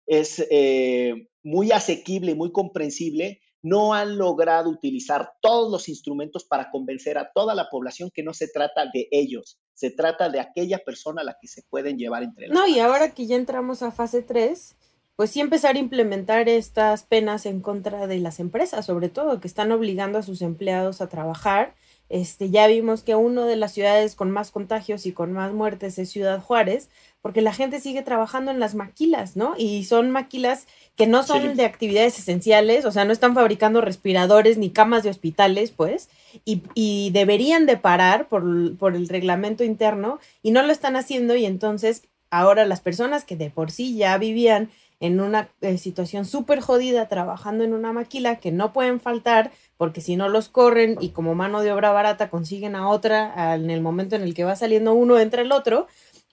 es 0.07 0.45
eh, 0.51 1.29
muy 1.43 1.73
asequible 1.73 2.35
muy 2.35 2.53
comprensible, 2.53 3.41
no 3.63 3.95
han 3.95 4.17
logrado 4.17 4.71
utilizar 4.71 5.33
todos 5.41 5.71
los 5.71 5.89
instrumentos 5.89 6.45
para 6.45 6.71
convencer 6.71 7.19
a 7.19 7.31
toda 7.33 7.55
la 7.55 7.69
población 7.69 8.11
que 8.13 8.23
no 8.23 8.33
se 8.33 8.49
trata 8.49 8.87
de 8.93 9.09
ellos, 9.11 9.59
se 9.75 9.91
trata 9.91 10.29
de 10.29 10.41
aquella 10.41 10.79
persona 10.79 11.23
a 11.23 11.25
la 11.25 11.37
que 11.41 11.49
se 11.49 11.63
pueden 11.69 11.99
llevar 11.99 12.23
entre 12.23 12.49
No, 12.49 12.67
y 12.67 12.79
ahora 12.79 13.13
que 13.15 13.27
ya 13.27 13.37
entramos 13.37 13.83
a 13.83 13.91
fase 13.91 14.23
3, 14.23 14.77
pues 15.21 15.33
sí 15.33 15.41
empezar 15.41 15.77
a 15.77 15.81
implementar 15.81 16.49
estas 16.49 17.03
penas 17.03 17.45
en 17.45 17.61
contra 17.61 18.07
de 18.07 18.19
las 18.21 18.41
empresas, 18.41 18.87
sobre 18.87 19.11
todo, 19.11 19.39
que 19.39 19.49
están 19.49 19.71
obligando 19.71 20.19
a 20.19 20.23
sus 20.23 20.41
empleados 20.41 21.03
a 21.03 21.11
trabajar. 21.11 21.75
Este, 22.09 22.49
ya 22.49 22.67
vimos 22.67 23.03
que 23.03 23.15
una 23.15 23.45
de 23.45 23.57
las 23.57 23.73
ciudades 23.73 24.15
con 24.15 24.31
más 24.31 24.51
contagios 24.51 25.05
y 25.05 25.13
con 25.13 25.33
más 25.33 25.53
muertes 25.53 25.99
es 25.99 26.09
Ciudad 26.09 26.43
Juárez, 26.43 26.89
porque 27.23 27.43
la 27.43 27.53
gente 27.53 27.81
sigue 27.81 28.03
trabajando 28.03 28.51
en 28.51 28.61
las 28.61 28.75
maquilas, 28.75 29.37
¿no? 29.37 29.55
Y 29.59 29.85
son 29.85 30.11
maquilas 30.11 30.67
que 30.97 31.07
no 31.07 31.23
son 31.23 31.57
de 31.57 31.65
actividades 31.65 32.19
esenciales, 32.19 32.85
o 32.85 32.93
sea, 32.93 33.05
no 33.05 33.13
están 33.13 33.35
fabricando 33.35 33.81
respiradores 33.81 34.59
ni 34.59 34.71
camas 34.71 35.03
de 35.03 35.11
hospitales, 35.11 35.71
pues, 35.71 36.09
y, 36.45 36.63
y 36.75 37.11
deberían 37.11 37.67
de 37.67 37.77
parar 37.77 38.29
por, 38.29 38.77
por 38.77 38.97
el 38.97 39.09
reglamento 39.09 39.65
interno 39.65 40.19
y 40.43 40.51
no 40.51 40.63
lo 40.63 40.73
están 40.73 40.97
haciendo 40.97 41.37
y 41.37 41.45
entonces 41.45 42.03
ahora 42.31 42.65
las 42.65 42.81
personas 42.81 43.25
que 43.25 43.37
de 43.37 43.51
por 43.51 43.71
sí 43.71 43.97
ya 43.97 44.17
vivían 44.17 44.71
en 45.01 45.19
una 45.21 45.49
eh, 45.63 45.79
situación 45.79 46.27
súper 46.27 46.61
jodida 46.61 47.09
trabajando 47.09 47.65
en 47.65 47.73
una 47.73 47.93
maquila 47.93 48.37
que 48.37 48.53
no 48.53 48.73
pueden 48.73 49.01
faltar 49.01 49.51
porque 49.79 50.03
si 50.03 50.15
no 50.17 50.29
los 50.29 50.51
corren 50.51 50.99
y 51.01 51.09
como 51.09 51.35
mano 51.35 51.63
de 51.63 51.73
obra 51.73 51.91
barata 51.91 52.29
consiguen 52.29 52.77
a 52.77 52.89
otra 52.89 53.55
en 53.55 53.71
el 53.71 53.81
momento 53.81 54.15
en 54.15 54.23
el 54.23 54.35
que 54.35 54.45
va 54.45 54.57
saliendo 54.57 54.93
uno 54.93 55.19
entre 55.19 55.43
el 55.43 55.53
otro, 55.53 55.89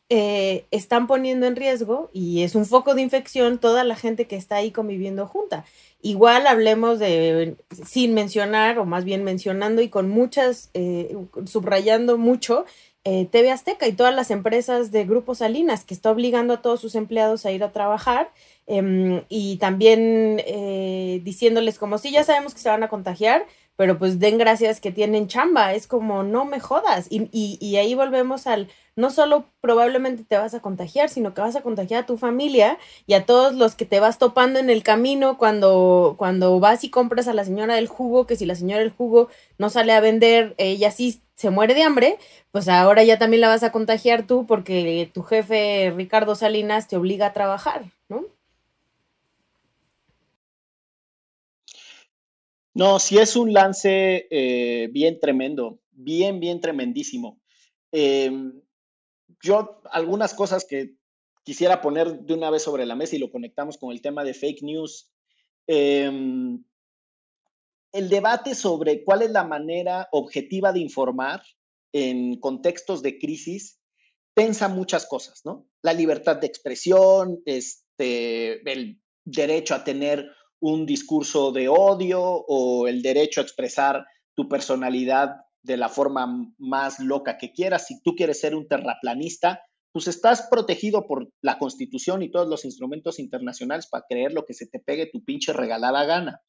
eh, 0.09 0.65
están 0.71 1.07
poniendo 1.07 1.45
en 1.47 1.55
riesgo 1.55 2.09
y 2.13 2.43
es 2.43 2.55
un 2.55 2.65
foco 2.65 2.95
de 2.95 3.01
infección 3.01 3.59
toda 3.59 3.83
la 3.83 3.95
gente 3.95 4.25
que 4.25 4.35
está 4.35 4.57
ahí 4.57 4.71
conviviendo 4.71 5.27
junta. 5.27 5.65
Igual 6.01 6.47
hablemos 6.47 6.99
de, 6.99 7.55
sin 7.85 8.13
mencionar, 8.13 8.79
o 8.79 8.85
más 8.85 9.03
bien 9.03 9.23
mencionando 9.23 9.81
y 9.81 9.89
con 9.89 10.09
muchas, 10.09 10.69
eh, 10.73 11.15
subrayando 11.45 12.17
mucho, 12.17 12.65
TV 13.03 13.51
Azteca 13.51 13.87
y 13.87 13.93
todas 13.93 14.13
las 14.13 14.31
empresas 14.31 14.91
de 14.91 15.05
Grupo 15.05 15.33
Salinas, 15.33 15.85
que 15.85 15.93
está 15.93 16.11
obligando 16.11 16.55
a 16.55 16.61
todos 16.61 16.81
sus 16.81 16.93
empleados 16.93 17.45
a 17.45 17.51
ir 17.51 17.63
a 17.63 17.71
trabajar 17.71 18.33
Em, 18.69 19.23
y 19.29 19.55
también 19.57 20.41
eh, 20.45 21.21
diciéndoles 21.23 21.79
como 21.79 21.97
si 21.97 22.11
ya 22.11 22.25
sabemos 22.25 22.53
que 22.53 22.59
se 22.59 22.67
van 22.67 22.83
a 22.83 22.89
contagiar, 22.89 23.45
pero 23.77 23.97
pues 23.97 24.19
den 24.19 24.37
gracias 24.37 24.81
que 24.81 24.91
tienen 24.91 25.27
chamba, 25.27 25.73
es 25.73 25.87
como 25.87 26.23
no 26.23 26.45
me 26.45 26.59
jodas. 26.59 27.07
Y, 27.09 27.29
y, 27.31 27.57
y, 27.61 27.77
ahí 27.77 27.95
volvemos 27.95 28.47
al, 28.47 28.67
no 28.95 29.11
solo 29.11 29.45
probablemente 29.61 30.23
te 30.23 30.35
vas 30.35 30.55
a 30.55 30.61
contagiar, 30.61 31.09
sino 31.09 31.33
que 31.33 31.41
vas 31.41 31.55
a 31.55 31.61
contagiar 31.61 32.03
a 32.03 32.05
tu 32.05 32.17
familia 32.17 32.79
y 33.05 33.13
a 33.13 33.25
todos 33.25 33.53
los 33.53 33.75
que 33.75 33.85
te 33.85 33.99
vas 33.99 34.17
topando 34.17 34.59
en 34.59 34.71
el 34.71 34.83
camino 34.83 35.37
cuando, 35.37 36.15
cuando 36.17 36.59
vas 36.59 36.83
y 36.83 36.89
compras 36.89 37.27
a 37.27 37.33
la 37.33 37.45
señora 37.45 37.75
del 37.75 37.87
jugo, 37.87 38.25
que 38.25 38.35
si 38.35 38.45
la 38.47 38.55
señora 38.55 38.79
del 38.79 38.91
jugo 38.91 39.29
no 39.59 39.69
sale 39.69 39.93
a 39.93 40.01
vender, 40.01 40.55
ella 40.57 40.91
sí 40.91 41.21
se 41.35 41.51
muere 41.51 41.75
de 41.75 41.83
hambre, 41.83 42.17
pues 42.51 42.67
ahora 42.67 43.03
ya 43.03 43.19
también 43.19 43.41
la 43.41 43.47
vas 43.47 43.61
a 43.61 43.71
contagiar 43.71 44.25
tú 44.25 44.47
porque 44.47 45.11
tu 45.13 45.21
jefe 45.21 45.93
Ricardo 45.95 46.33
Salinas 46.33 46.87
te 46.87 46.97
obliga 46.97 47.27
a 47.27 47.33
trabajar, 47.33 47.85
¿no? 48.09 48.25
No, 52.77 52.99
sí 52.99 53.17
es 53.17 53.35
un 53.35 53.53
lance 53.53 54.27
eh, 54.29 54.87
bien 54.91 55.19
tremendo, 55.19 55.79
bien, 55.89 56.39
bien 56.39 56.61
tremendísimo. 56.61 57.41
Em, 57.91 58.61
yo 59.41 59.81
algunas 59.89 60.35
cosas 60.35 60.63
que 60.63 60.93
quisiera 61.43 61.81
poner 61.81 62.19
de 62.19 62.35
una 62.35 62.51
vez 62.51 62.61
sobre 62.61 62.85
la 62.85 62.95
mesa 62.95 63.15
y 63.15 63.19
lo 63.19 63.31
conectamos 63.31 63.79
con 63.79 63.91
el 63.91 63.99
tema 63.99 64.23
de 64.23 64.35
fake 64.35 64.61
news. 64.61 65.11
Em, 65.65 66.63
el 67.93 68.09
debate 68.09 68.53
sobre 68.53 69.03
cuál 69.03 69.23
es 69.23 69.31
la 69.31 69.43
manera 69.43 70.07
objetiva 70.11 70.71
de 70.71 70.81
informar 70.81 71.41
en 71.93 72.39
contextos 72.39 73.01
de 73.01 73.17
crisis 73.17 73.79
pensa 74.35 74.67
muchas 74.67 75.07
cosas, 75.07 75.41
¿no? 75.45 75.67
La 75.81 75.93
libertad 75.93 76.35
de 76.35 76.45
expresión, 76.45 77.41
este, 77.43 78.61
el 78.71 79.01
derecho 79.25 79.73
a 79.73 79.83
tener 79.83 80.29
un 80.59 80.85
discurso 80.85 81.51
de 81.51 81.69
odio 81.69 82.21
o 82.21 82.87
el 82.87 83.01
derecho 83.01 83.41
a 83.41 83.43
expresar 83.43 84.05
tu 84.35 84.47
personalidad 84.47 85.35
de 85.61 85.77
la 85.77 85.89
forma 85.89 86.53
más 86.57 86.99
loca 86.99 87.37
que 87.37 87.51
quieras. 87.51 87.87
Si 87.87 88.01
tú 88.01 88.15
quieres 88.15 88.39
ser 88.39 88.55
un 88.55 88.67
terraplanista, 88.67 89.61
pues 89.91 90.07
estás 90.07 90.47
protegido 90.49 91.07
por 91.07 91.31
la 91.41 91.57
Constitución 91.57 92.21
y 92.21 92.31
todos 92.31 92.47
los 92.47 92.65
instrumentos 92.65 93.19
internacionales 93.19 93.87
para 93.87 94.05
creer 94.07 94.33
lo 94.33 94.45
que 94.45 94.53
se 94.53 94.67
te 94.67 94.79
pegue 94.79 95.09
tu 95.11 95.23
pinche 95.23 95.53
regalada 95.53 96.05
gana. 96.05 96.41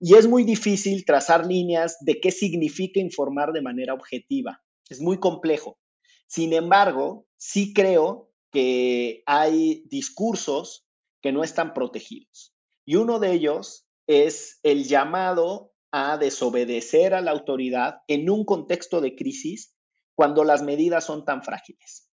Y 0.00 0.14
es 0.14 0.28
muy 0.28 0.44
difícil 0.44 1.04
trazar 1.04 1.46
líneas 1.46 1.96
de 2.00 2.20
qué 2.20 2.30
significa 2.30 3.00
informar 3.00 3.52
de 3.52 3.62
manera 3.62 3.94
objetiva. 3.94 4.62
Es 4.88 5.00
muy 5.00 5.18
complejo. 5.18 5.78
Sin 6.26 6.52
embargo, 6.52 7.26
sí 7.36 7.72
creo 7.72 8.30
que 8.52 9.22
hay 9.26 9.82
discursos 9.86 10.86
que 11.20 11.32
no 11.32 11.42
están 11.42 11.74
protegidos. 11.74 12.54
Y 12.88 12.96
uno 12.96 13.18
de 13.18 13.32
ellos 13.32 13.86
es 14.06 14.60
el 14.62 14.84
llamado 14.84 15.74
a 15.92 16.16
desobedecer 16.16 17.12
a 17.12 17.20
la 17.20 17.32
autoridad 17.32 17.96
en 18.08 18.30
un 18.30 18.46
contexto 18.46 19.02
de 19.02 19.14
crisis 19.14 19.76
cuando 20.14 20.42
las 20.42 20.62
medidas 20.62 21.04
son 21.04 21.26
tan 21.26 21.42
frágiles. 21.42 22.08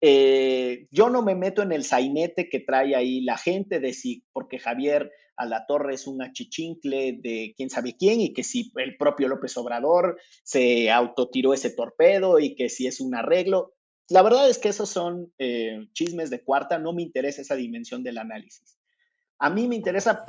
Eh, 0.00 0.86
yo 0.90 1.10
no 1.10 1.20
me 1.20 1.34
meto 1.34 1.60
en 1.60 1.72
el 1.72 1.84
sainete 1.84 2.48
que 2.48 2.60
trae 2.60 2.96
ahí 2.96 3.20
la 3.20 3.36
gente 3.36 3.80
de 3.80 3.92
si, 3.92 4.24
porque 4.32 4.58
Javier 4.58 5.12
a 5.36 5.44
la 5.44 5.66
torre 5.66 5.92
es 5.92 6.06
un 6.06 6.22
achichincle 6.22 7.18
de 7.22 7.52
quién 7.54 7.68
sabe 7.68 7.94
quién 7.94 8.22
y 8.22 8.32
que 8.32 8.44
si 8.44 8.72
el 8.76 8.96
propio 8.96 9.28
López 9.28 9.54
Obrador 9.58 10.18
se 10.42 10.90
autotiró 10.90 11.52
ese 11.52 11.68
torpedo 11.68 12.38
y 12.38 12.54
que 12.54 12.70
si 12.70 12.86
es 12.86 12.98
un 13.02 13.14
arreglo. 13.14 13.74
La 14.08 14.22
verdad 14.22 14.48
es 14.48 14.58
que 14.58 14.70
esos 14.70 14.88
son 14.88 15.34
eh, 15.36 15.86
chismes 15.92 16.30
de 16.30 16.42
cuarta, 16.42 16.78
no 16.78 16.94
me 16.94 17.02
interesa 17.02 17.42
esa 17.42 17.56
dimensión 17.56 18.02
del 18.02 18.16
análisis. 18.16 18.78
A 19.44 19.50
mí 19.50 19.68
me 19.68 19.76
interesa... 19.76 20.24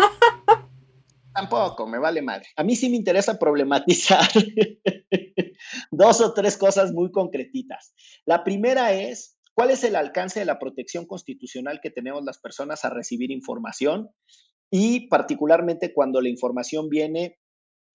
Tampoco, 1.34 1.88
me 1.88 2.00
vale 2.00 2.22
madre. 2.22 2.48
A 2.58 2.66
mí 2.66 2.76
sí 2.76 2.90
me 2.90 2.98
interesa 2.98 3.40
problematizar 3.40 4.28
dos 5.92 6.20
o 6.20 6.34
tres 6.34 6.58
cosas 6.58 6.92
muy 6.92 7.14
concretitas. 7.14 7.94
La 8.26 8.44
primera 8.44 8.92
es, 8.92 9.38
¿cuál 9.54 9.72
es 9.72 9.86
el 9.86 9.96
alcance 9.96 10.42
de 10.42 10.46
la 10.46 10.60
protección 10.60 11.06
constitucional 11.06 11.80
que 11.82 11.92
tenemos 11.92 12.26
las 12.26 12.40
personas 12.40 12.84
a 12.84 12.90
recibir 12.90 13.32
información? 13.32 14.10
Y 14.70 15.08
particularmente 15.08 15.94
cuando 15.94 16.20
la 16.20 16.28
información 16.28 16.90
viene 16.90 17.40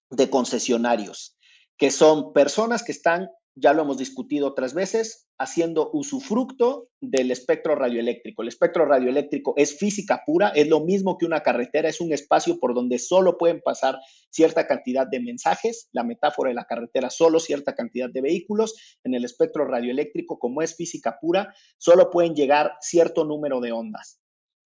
de 0.08 0.30
concesionarios, 0.30 1.36
que 1.76 1.90
son 1.90 2.32
personas 2.32 2.82
que 2.82 2.92
están 2.92 3.28
ya 3.54 3.72
lo 3.72 3.82
hemos 3.82 3.98
discutido 3.98 4.48
otras 4.48 4.74
veces, 4.74 5.28
haciendo 5.38 5.90
usufructo 5.92 6.88
del 7.00 7.30
espectro 7.30 7.74
radioeléctrico. 7.74 8.42
El 8.42 8.48
espectro 8.48 8.84
radioeléctrico 8.86 9.54
es 9.56 9.76
física 9.76 10.22
pura, 10.24 10.50
es 10.50 10.68
lo 10.68 10.80
mismo 10.80 11.18
que 11.18 11.26
una 11.26 11.42
carretera, 11.42 11.88
es 11.88 12.00
un 12.00 12.12
espacio 12.12 12.58
por 12.58 12.74
donde 12.74 12.98
solo 12.98 13.38
pueden 13.38 13.60
pasar 13.60 13.98
cierta 14.30 14.66
cantidad 14.66 15.06
de 15.06 15.20
mensajes, 15.20 15.88
la 15.92 16.04
metáfora 16.04 16.50
de 16.50 16.54
la 16.54 16.64
carretera, 16.64 17.10
solo 17.10 17.40
cierta 17.40 17.74
cantidad 17.74 18.08
de 18.10 18.20
vehículos. 18.20 18.98
En 19.04 19.14
el 19.14 19.24
espectro 19.24 19.66
radioeléctrico, 19.66 20.38
como 20.38 20.62
es 20.62 20.76
física 20.76 21.18
pura, 21.20 21.54
solo 21.78 22.10
pueden 22.10 22.34
llegar 22.34 22.72
cierto 22.80 23.24
número 23.24 23.60
de 23.60 23.72
ondas. 23.72 24.20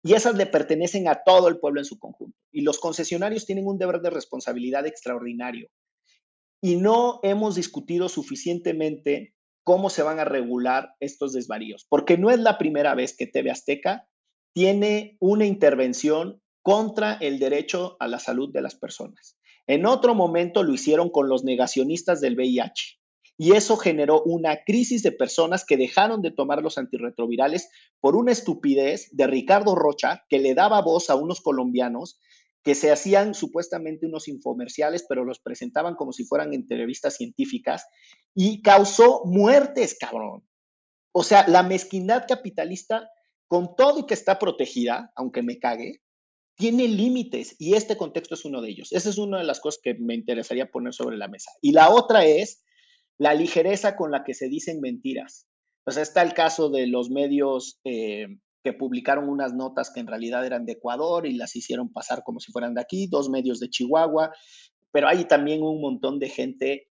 Y 0.03 0.13
esas 0.13 0.35
le 0.35 0.47
pertenecen 0.47 1.07
a 1.07 1.21
todo 1.23 1.47
el 1.47 1.59
pueblo 1.59 1.79
en 1.79 1.85
su 1.85 1.99
conjunto. 1.99 2.35
Y 2.51 2.61
los 2.61 2.79
concesionarios 2.79 3.45
tienen 3.45 3.67
un 3.67 3.77
deber 3.77 4.01
de 4.01 4.09
responsabilidad 4.09 4.87
extraordinario 4.87 5.69
y 6.61 6.75
no 6.75 7.19
hemos 7.23 7.55
discutido 7.55 8.07
suficientemente 8.07 9.33
cómo 9.63 9.89
se 9.89 10.03
van 10.03 10.19
a 10.19 10.25
regular 10.25 10.95
estos 10.99 11.33
desvaríos, 11.33 11.85
porque 11.89 12.17
no 12.17 12.29
es 12.29 12.39
la 12.39 12.57
primera 12.57 12.95
vez 12.95 13.15
que 13.15 13.27
TV 13.27 13.51
Azteca 13.51 14.07
tiene 14.53 15.17
una 15.19 15.45
intervención 15.45 16.41
contra 16.61 17.13
el 17.13 17.39
derecho 17.39 17.97
a 17.99 18.07
la 18.07 18.19
salud 18.19 18.51
de 18.51 18.61
las 18.61 18.75
personas. 18.75 19.37
En 19.67 19.85
otro 19.85 20.15
momento 20.15 20.63
lo 20.63 20.73
hicieron 20.73 21.09
con 21.09 21.29
los 21.29 21.43
negacionistas 21.43 22.21
del 22.21 22.35
VIH 22.35 22.99
y 23.37 23.53
eso 23.53 23.77
generó 23.77 24.21
una 24.23 24.63
crisis 24.65 25.01
de 25.01 25.11
personas 25.11 25.65
que 25.65 25.77
dejaron 25.77 26.21
de 26.21 26.31
tomar 26.31 26.61
los 26.61 26.77
antirretrovirales 26.77 27.69
por 27.99 28.15
una 28.15 28.31
estupidez 28.31 29.09
de 29.13 29.27
Ricardo 29.27 29.73
Rocha 29.73 30.25
que 30.29 30.39
le 30.39 30.53
daba 30.53 30.81
voz 30.81 31.09
a 31.09 31.15
unos 31.15 31.41
colombianos 31.41 32.19
que 32.63 32.75
se 32.75 32.91
hacían 32.91 33.33
supuestamente 33.33 34.05
unos 34.05 34.27
infomerciales, 34.27 35.05
pero 35.07 35.25
los 35.25 35.39
presentaban 35.39 35.95
como 35.95 36.13
si 36.13 36.25
fueran 36.25 36.53
entrevistas 36.53 37.15
científicas 37.15 37.87
y 38.35 38.61
causó 38.61 39.23
muertes, 39.25 39.97
cabrón. 39.99 40.47
O 41.11 41.23
sea, 41.23 41.47
la 41.47 41.63
mezquindad 41.63 42.25
capitalista, 42.27 43.09
con 43.47 43.75
todo 43.75 43.99
y 43.99 44.05
que 44.05 44.13
está 44.13 44.39
protegida, 44.39 45.11
aunque 45.15 45.41
me 45.41 45.59
cague, 45.59 46.01
tiene 46.55 46.87
límites 46.87 47.55
y 47.57 47.73
este 47.73 47.97
contexto 47.97 48.35
es 48.35 48.45
uno 48.45 48.61
de 48.61 48.69
ellos. 48.69 48.91
Esa 48.91 49.09
es 49.09 49.17
una 49.17 49.39
de 49.39 49.43
las 49.43 49.59
cosas 49.59 49.81
que 49.83 49.95
me 49.95 50.13
interesaría 50.13 50.71
poner 50.71 50.93
sobre 50.93 51.17
la 51.17 51.27
mesa. 51.27 51.51
Y 51.61 51.71
la 51.71 51.89
otra 51.89 52.25
es 52.25 52.63
la 53.17 53.33
ligereza 53.33 53.95
con 53.95 54.11
la 54.11 54.23
que 54.23 54.33
se 54.33 54.47
dicen 54.47 54.79
mentiras. 54.79 55.47
O 55.85 55.91
sea, 55.91 56.03
está 56.03 56.21
el 56.21 56.33
caso 56.33 56.69
de 56.69 56.87
los 56.87 57.09
medios 57.09 57.79
eh, 57.83 58.27
que 58.63 58.73
publicaron 58.73 59.29
unas 59.29 59.53
notas 59.53 59.91
que 59.91 59.99
en 59.99 60.07
realidad 60.07 60.45
eran 60.45 60.65
de 60.65 60.73
Ecuador 60.73 61.25
y 61.25 61.33
las 61.33 61.55
hicieron 61.55 61.91
pasar 61.91 62.23
como 62.23 62.39
si 62.39 62.51
fueran 62.51 62.73
de 62.73 62.81
aquí, 62.81 63.07
dos 63.07 63.29
medios 63.29 63.59
de 63.59 63.69
Chihuahua, 63.69 64.31
pero 64.91 65.07
hay 65.07 65.25
también 65.25 65.63
un 65.63 65.81
montón 65.81 66.19
de 66.19 66.29
gente 66.29 66.87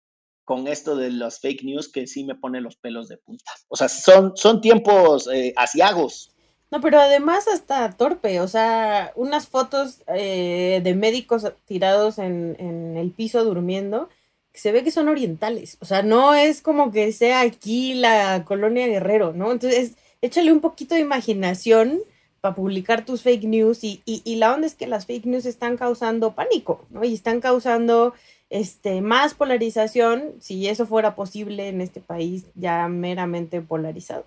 con 0.45 0.67
esto 0.67 0.95
de 0.95 1.11
los 1.11 1.39
fake 1.41 1.63
news 1.63 1.91
que 1.91 2.07
sí 2.07 2.23
me 2.23 2.35
pone 2.35 2.61
los 2.61 2.77
pelos 2.77 3.09
de 3.09 3.17
punta. 3.17 3.51
O 3.67 3.75
sea, 3.75 3.89
son, 3.89 4.37
son 4.37 4.61
tiempos 4.61 5.27
eh, 5.27 5.53
asiagos. 5.57 6.31
No, 6.71 6.79
pero 6.79 6.99
además 6.99 7.47
hasta 7.47 7.91
torpe, 7.91 8.39
o 8.39 8.47
sea, 8.47 9.11
unas 9.15 9.47
fotos 9.47 10.03
eh, 10.07 10.81
de 10.83 10.95
médicos 10.95 11.51
tirados 11.65 12.17
en, 12.17 12.55
en 12.59 12.97
el 12.97 13.11
piso 13.11 13.43
durmiendo, 13.43 14.09
que 14.51 14.59
se 14.59 14.71
ve 14.71 14.83
que 14.83 14.91
son 14.91 15.07
orientales, 15.07 15.77
o 15.81 15.85
sea, 15.85 16.01
no 16.01 16.33
es 16.33 16.61
como 16.61 16.91
que 16.91 17.11
sea 17.13 17.41
aquí 17.41 17.93
la 17.93 18.43
colonia 18.43 18.87
Guerrero, 18.87 19.31
¿no? 19.31 19.51
Entonces 19.51 19.95
échale 20.21 20.51
un 20.51 20.61
poquito 20.61 20.95
de 20.95 21.01
imaginación 21.01 21.99
para 22.41 22.55
publicar 22.55 23.05
tus 23.05 23.23
fake 23.23 23.45
news 23.45 23.79
y, 23.83 24.01
la 24.37 24.53
onda 24.53 24.67
es 24.67 24.75
que 24.75 24.87
las 24.87 25.05
fake 25.05 25.25
news 25.25 25.45
están 25.45 25.77
causando 25.77 26.33
pánico, 26.33 26.85
¿no? 26.89 27.03
Y 27.03 27.13
están 27.13 27.41
causando 27.41 28.13
este, 28.49 29.01
más 29.01 29.33
polarización, 29.33 30.35
si 30.39 30.67
eso 30.67 30.85
fuera 30.85 31.15
posible 31.15 31.67
en 31.69 31.81
este 31.81 31.99
país 31.99 32.45
ya 32.55 32.87
meramente 32.87 33.61
polarizado. 33.61 34.25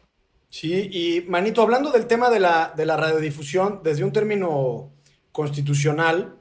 Sí, 0.48 0.88
y 0.90 1.30
Manito, 1.30 1.62
hablando 1.62 1.92
del 1.92 2.06
tema 2.06 2.28
de 2.28 2.40
la, 2.40 2.72
de 2.76 2.84
la 2.84 2.96
radiodifusión 2.96 3.80
desde 3.84 4.02
un 4.02 4.12
término 4.12 4.90
constitucional, 5.30 6.34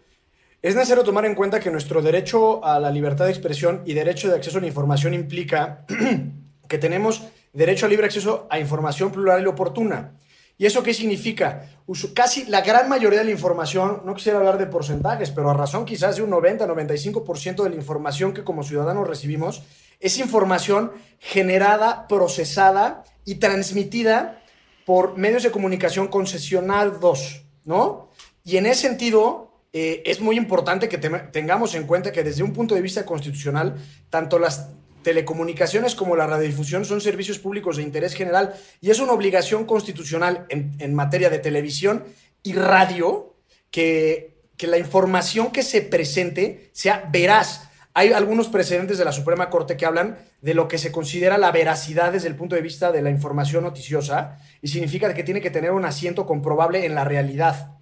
es 0.62 0.76
necesario 0.76 1.04
tomar 1.04 1.26
en 1.26 1.36
cuenta 1.36 1.60
que 1.60 1.70
nuestro 1.70 2.02
derecho 2.02 2.66
a 2.66 2.80
la 2.80 2.92
libertad 2.92 3.26
de 3.26 3.32
expresión 3.32 3.82
y 3.86 3.94
derecho 3.94 4.28
de 4.28 4.36
acceso 4.36 4.58
a 4.58 4.62
la 4.62 4.68
información 4.68 5.14
implica 5.14 5.86
que 6.68 6.78
tenemos 6.80 7.24
derecho 7.54 7.86
a 7.86 7.90
libre 7.90 8.06
acceso 8.06 8.48
a 8.50 8.60
información 8.60 9.12
plural 9.12 9.44
y 9.44 9.48
oportuna. 9.48 10.14
¿Y 10.58 10.66
eso 10.66 10.84
qué 10.84 10.94
significa? 10.94 11.70
Casi 12.14 12.46
la 12.46 12.62
gran 12.62 12.90
mayoría 12.90 13.20
de 13.20 13.26
la 13.26 13.32
información, 13.32 14.02
no 14.04 14.14
quisiera 14.14 14.40
hablar 14.40 14.58
de 14.58 14.66
porcentajes, 14.66 15.32
pero 15.32 15.50
a 15.50 15.54
razón 15.54 15.86
quizás 15.86 16.18
de 16.18 16.24
un 16.24 16.32
90-95% 16.32 17.64
de 17.64 17.70
la 17.70 17.76
información 17.76 18.34
que 18.34 18.44
como 18.44 18.64
ciudadanos 18.64 19.08
recibimos, 19.08 19.64
es 20.02 20.18
información 20.20 20.92
generada, 21.18 22.08
procesada 22.08 23.06
y 23.24 23.36
transmitida 23.36 24.44
por 24.86 25.18
medios 25.18 25.44
de 25.44 25.52
comunicación 25.52 26.10
concesionados, 26.10 27.44
¿no? 27.64 28.10
Y 28.44 28.58
en 28.58 28.66
ese 28.66 28.82
sentido, 28.82 29.54
eh, 29.72 30.02
es 30.06 30.20
muy 30.20 30.36
importante 30.36 30.90
que 30.90 30.98
tengamos 30.98 31.76
en 31.76 31.86
cuenta 31.86 32.12
que 32.12 32.24
desde 32.24 32.44
un 32.44 32.54
punto 32.54 32.76
de 32.76 32.82
vista 32.82 33.06
constitucional, 33.06 33.76
tanto 34.10 34.40
las 34.40 34.70
telecomunicaciones 35.02 35.96
como 35.96 36.16
la 36.16 36.28
radiodifusión 36.28 36.86
son 36.86 37.02
servicios 37.02 37.40
públicos 37.40 37.78
de 37.78 37.84
interés 37.84 38.14
general 38.14 38.54
y 38.82 38.90
es 38.90 39.00
una 39.00 39.14
obligación 39.14 39.66
constitucional 39.66 40.46
en, 40.50 40.94
materia 40.94 41.30
de 41.30 41.40
televisión 41.40 42.04
y 42.44 42.54
radio 42.54 43.36
que, 43.72 44.38
que 44.58 44.68
la 44.68 44.78
información 44.78 45.52
que 45.52 45.64
se 45.64 45.82
presente 45.82 46.70
sea 46.74 47.08
veraz. 47.12 47.70
Hay 47.94 48.12
algunos 48.12 48.50
precedentes 48.50 48.98
de 48.98 49.06
la 49.06 49.12
Suprema 49.12 49.50
Corte 49.50 49.76
que 49.76 49.86
hablan 49.86 50.18
de 50.42 50.54
lo 50.54 50.68
que 50.68 50.78
se 50.78 50.92
considera 50.92 51.38
la 51.38 51.52
veracidad 51.52 52.12
desde 52.12 52.28
el 52.28 52.36
punto 52.36 52.56
de 52.56 52.62
vista 52.62 52.92
de 52.92 53.02
la 53.02 53.10
información 53.10 53.64
noticiosa 53.64 54.38
y 54.62 54.68
significa 54.68 55.14
que 55.14 55.24
tiene 55.24 55.42
que 55.42 55.50
tener 55.50 55.72
un 55.72 55.86
asiento 55.86 56.26
comprobable 56.26 56.86
en 56.86 56.96
la 56.96 57.04
realidad. 57.04 57.78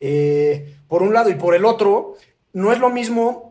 Eh, 0.00 0.76
por 0.86 1.02
un 1.02 1.12
lado 1.12 1.28
y 1.30 1.34
por 1.34 1.54
el 1.54 1.64
otro, 1.64 2.16
no 2.52 2.72
es 2.72 2.78
lo 2.78 2.90
mismo 2.90 3.47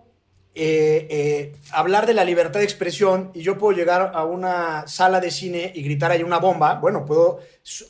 eh, 0.59 1.07
eh, 1.11 1.55
hablar 1.71 2.07
de 2.07 2.15
la 2.15 2.25
libertad 2.25 2.59
de 2.59 2.65
expresión 2.65 3.29
y 3.35 3.41
yo 3.41 3.59
puedo 3.59 3.77
llegar 3.77 4.11
a 4.15 4.25
una 4.25 4.87
sala 4.87 5.19
de 5.19 5.29
cine 5.29 5.71
y 5.75 5.83
gritar 5.83 6.09
ahí 6.09 6.23
una 6.23 6.39
bomba, 6.39 6.79
bueno, 6.79 7.05
puedo 7.05 7.39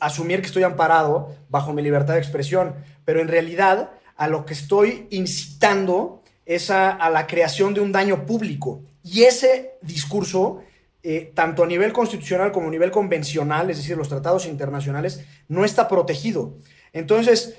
asumir 0.00 0.40
que 0.42 0.48
estoy 0.48 0.64
amparado 0.64 1.34
bajo 1.48 1.72
mi 1.72 1.80
libertad 1.80 2.12
de 2.12 2.20
expresión, 2.20 2.74
pero 3.06 3.20
en 3.22 3.28
realidad 3.28 3.92
a 4.16 4.28
lo 4.28 4.44
que 4.44 4.52
estoy 4.52 5.06
incitando 5.08 6.22
es 6.44 6.70
a, 6.70 7.08
la 7.08 7.26
creación 7.26 7.72
de 7.72 7.80
un 7.80 7.90
daño 7.90 8.26
público. 8.26 8.82
Y 9.02 9.22
ese 9.22 9.78
discurso, 9.80 10.60
eh, 11.02 11.32
tanto 11.34 11.62
a 11.62 11.66
nivel 11.66 11.94
constitucional 11.94 12.52
como 12.52 12.68
a 12.68 12.70
nivel 12.70 12.90
convencional, 12.90 13.70
es 13.70 13.78
decir, 13.78 13.96
los 13.96 14.10
tratados 14.10 14.44
internacionales, 14.44 15.24
no 15.48 15.64
está 15.64 15.88
protegido. 15.88 16.58
Entonces, 16.92 17.54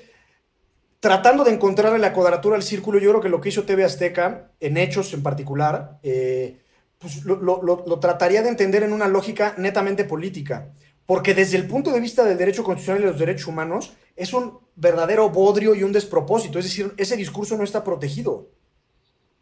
tratando 1.00 1.44
de 1.44 1.52
encontrarle 1.52 1.98
la 1.98 2.12
cuadratura 2.12 2.56
al 2.56 2.62
círculo, 2.62 2.98
yo 2.98 3.10
creo 3.10 3.22
que 3.22 3.30
lo 3.30 3.40
que 3.40 3.48
hizo 3.48 3.64
TV 3.64 3.84
Azteca, 3.84 4.52
en 4.60 4.76
hechos 4.76 5.12
en 5.14 5.22
particular, 5.22 5.98
eh, 6.02 6.60
pues 6.98 7.24
lo, 7.24 7.98
trataría 7.98 8.42
de 8.42 8.50
entender 8.50 8.82
en 8.82 8.92
una 8.92 9.08
lógica 9.08 9.54
netamente 9.56 10.04
política. 10.04 10.72
Porque 11.06 11.34
desde 11.34 11.56
el 11.56 11.66
punto 11.66 11.90
de 11.90 12.00
vista 12.00 12.24
del 12.24 12.38
derecho 12.38 12.62
constitucional 12.62 13.02
y 13.02 13.06
los 13.06 13.18
derechos 13.18 13.46
humanos, 13.46 13.94
es 14.14 14.32
un 14.34 14.58
verdadero 14.76 15.30
bodrio 15.30 15.74
y 15.74 15.82
un 15.82 15.92
despropósito. 15.92 16.58
Es 16.58 16.66
decir, 16.66 16.92
ese 16.98 17.16
discurso 17.16 17.56
no 17.56 17.64
está 17.64 17.82
protegido. 17.82 18.50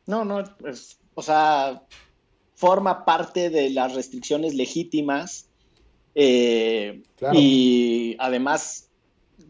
No, 0.06 0.24
no, 0.24 0.42
pues, 0.58 0.98
o 1.14 1.20
sea, 1.20 1.82
forma 2.54 3.04
parte 3.04 3.50
de 3.50 3.70
las 3.70 3.94
restricciones 3.94 4.54
legítimas. 4.54 5.48
Eh, 6.14 7.02
y 7.32 8.16
además 8.18 8.87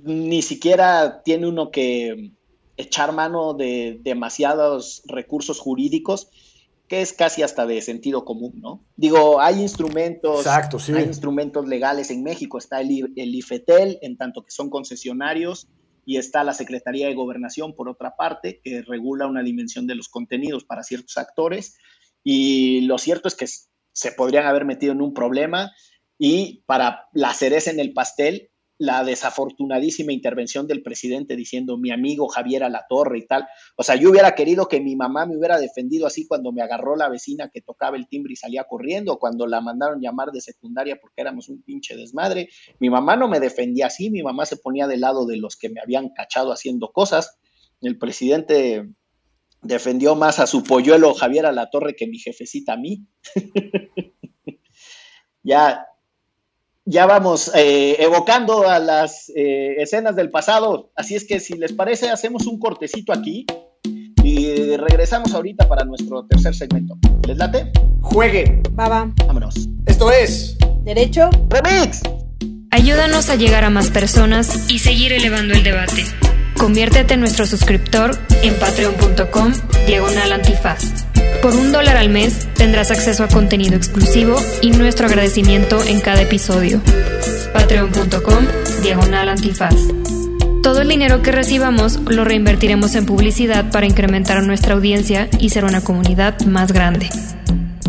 ni 0.03 0.43
siquiera 0.43 1.23
tiene 1.23 1.49
uno 1.49 1.71
que 1.71 2.33
echar 2.77 3.13
mano 3.13 3.55
de 3.55 3.99
demasiados 4.03 5.03
recursos 5.07 5.59
jurídicos, 5.59 6.31
que 6.87 7.03
es 7.03 7.13
casi 7.13 7.43
hasta 7.43 7.67
de 7.67 7.83
sentido 7.83 8.25
común, 8.25 8.55
¿no? 8.61 8.85
Digo, 8.97 9.41
hay 9.41 9.61
instrumentos, 9.61 10.47
hay 10.47 11.05
instrumentos 11.05 11.69
legales 11.69 12.11
en 12.11 12.23
México, 12.23 12.57
está 12.57 12.81
el, 12.81 13.13
el 13.15 13.35
IFETEL, 13.35 13.99
en 14.01 14.17
tanto 14.17 14.43
que 14.43 14.51
son 14.51 14.71
concesionarios, 14.71 15.69
y 16.07 16.17
está 16.17 16.45
la 16.45 16.55
Secretaría 16.55 17.07
de 17.07 17.15
Gobernación, 17.15 17.75
por 17.75 17.91
otra 17.91 18.17
parte, 18.17 18.61
que 18.65 18.81
regula 18.81 19.27
una 19.27 19.43
dimensión 19.43 19.87
de 19.87 19.95
los 19.95 20.09
contenidos 20.09 20.65
para 20.65 20.83
ciertos 20.83 21.19
actores, 21.19 21.77
y 22.25 22.83
lo 22.83 22.97
cierto 22.97 23.29
es 23.29 23.35
que 23.35 23.47
se 23.93 24.13
podrían 24.13 24.47
haber 24.47 24.65
metido 24.65 24.93
en 24.93 25.03
un 25.03 25.13
problema, 25.13 25.73
y 26.17 26.63
para 26.65 27.09
la 27.13 27.35
cereza 27.35 27.71
en 27.71 27.81
el 27.81 27.93
pastel, 27.93 28.51
la 28.79 29.03
desafortunadísima 29.03 30.13
intervención 30.13 30.69
del 30.69 30.83
presidente 30.83 31.35
diciendo 31.35 31.77
mi 31.77 31.91
amigo 31.91 32.29
Javier 32.29 32.63
a 32.63 32.69
la 32.69 32.87
torre 32.89 33.19
y 33.19 33.27
tal. 33.27 33.47
O 33.77 33.83
sea, 33.83 33.97
yo 33.97 34.11
hubiera 34.11 34.37
querido 34.37 34.69
que 34.69 34.81
mi 34.81 34.95
mamá 34.95 35.27
me 35.27 35.37
hubiera 35.37 35.59
defendido 35.59 36.07
así 36.07 36.27
cuando 36.27 36.53
me 36.53 36.63
agarró 36.63 36.95
la 36.95 37.09
vecina 37.09 37.51
que 37.53 37.61
tocaba 37.61 37.97
el 37.97 38.09
timbre 38.09 38.35
y 38.35 38.37
salía 38.37 38.65
corriendo, 38.65 39.19
cuando 39.19 39.47
la 39.49 39.61
mandaron 39.61 40.01
llamar 40.01 40.31
de 40.31 40.41
secundaria 40.41 40.99
porque 41.01 41.21
éramos 41.21 41.49
un 41.49 41.63
pinche 41.63 41.97
desmadre. 41.97 42.49
Mi 42.79 42.89
mamá 42.89 43.17
no 43.17 43.29
me 43.29 43.41
defendía 43.41 43.87
así, 43.87 44.11
mi 44.11 44.23
mamá 44.23 44.47
se 44.47 44.57
ponía 44.57 44.87
del 44.87 45.01
lado 45.01 45.27
de 45.27 45.37
los 45.37 45.57
que 45.57 45.69
me 45.69 45.81
habían 45.81 46.11
cachado 46.11 46.53
haciendo 46.53 46.93
cosas. 46.93 47.37
El 47.81 47.99
presidente 47.99 48.89
defendió 49.61 50.15
más 50.15 50.39
a 50.39 50.47
su 50.47 50.63
polluelo 50.63 51.15
Javier 51.15 51.47
a 51.47 51.53
la 51.53 51.69
torre 51.69 51.97
que 51.97 52.07
mi 52.07 52.19
jefecita 52.19 52.75
a 52.75 52.77
mí. 52.77 53.07
ya, 55.43 55.85
ya 56.89 57.05
vamos 57.05 57.51
eh, 57.55 57.97
evocando 58.01 58.67
a 58.67 58.79
las 58.79 59.31
eh, 59.37 59.77
escenas 59.79 60.17
del 60.17 60.31
pasado. 60.31 60.91
Así 60.97 61.15
es 61.15 61.27
que 61.27 61.39
si 61.39 61.55
les 61.55 61.73
parece, 61.73 62.09
hacemos 62.09 62.47
un 62.47 62.59
cortecito 62.59 63.13
aquí 63.13 63.45
y 64.25 64.77
regresamos 64.77 65.35
ahorita 65.35 65.69
para 65.69 65.85
nuestro 65.85 66.27
tercer 66.27 66.55
segmento. 66.55 66.97
¿Les 67.27 67.37
late? 67.37 67.71
Juegue. 68.01 68.63
Baba. 68.73 69.13
Vámonos. 69.27 69.69
Esto 69.87 70.11
es 70.11 70.57
Derecho. 70.83 71.29
Remix. 71.51 72.01
Ayúdanos 72.71 73.29
a 73.29 73.37
llegar 73.37 73.65
a 73.65 73.71
más 73.71 73.91
personas 73.91 74.71
y 74.71 74.79
seguir 74.79 75.13
elevando 75.13 75.55
el 75.55 75.63
debate. 75.63 76.05
Conviértete 76.57 77.15
en 77.15 77.21
nuestro 77.21 77.47
suscriptor 77.47 78.13
en 78.43 78.55
patreon.com 78.55 79.53
diagonal 79.87 80.33
antifaz. 80.33 81.08
Por 81.43 81.55
un 81.55 81.71
dólar 81.71 81.97
al 81.97 82.09
mes 82.09 82.49
tendrás 82.55 82.91
acceso 82.91 83.23
a 83.23 83.29
contenido 83.29 83.77
exclusivo 83.77 84.37
y 84.61 84.71
nuestro 84.71 85.07
agradecimiento 85.07 85.83
en 85.85 86.01
cada 86.01 86.23
episodio. 86.23 86.81
Patreon.com 87.53 88.47
diagonal 88.83 89.29
antifaz. 89.29 89.75
Todo 90.63 90.83
el 90.83 90.89
dinero 90.89 91.23
que 91.23 91.31
recibamos 91.31 92.01
lo 92.01 92.25
reinvertiremos 92.25 92.95
en 92.97 93.07
publicidad 93.07 93.71
para 93.71 93.87
incrementar 93.87 94.43
nuestra 94.43 94.75
audiencia 94.75 95.29
y 95.39 95.51
ser 95.51 95.65
una 95.65 95.81
comunidad 95.81 96.41
más 96.41 96.73
grande. 96.73 97.09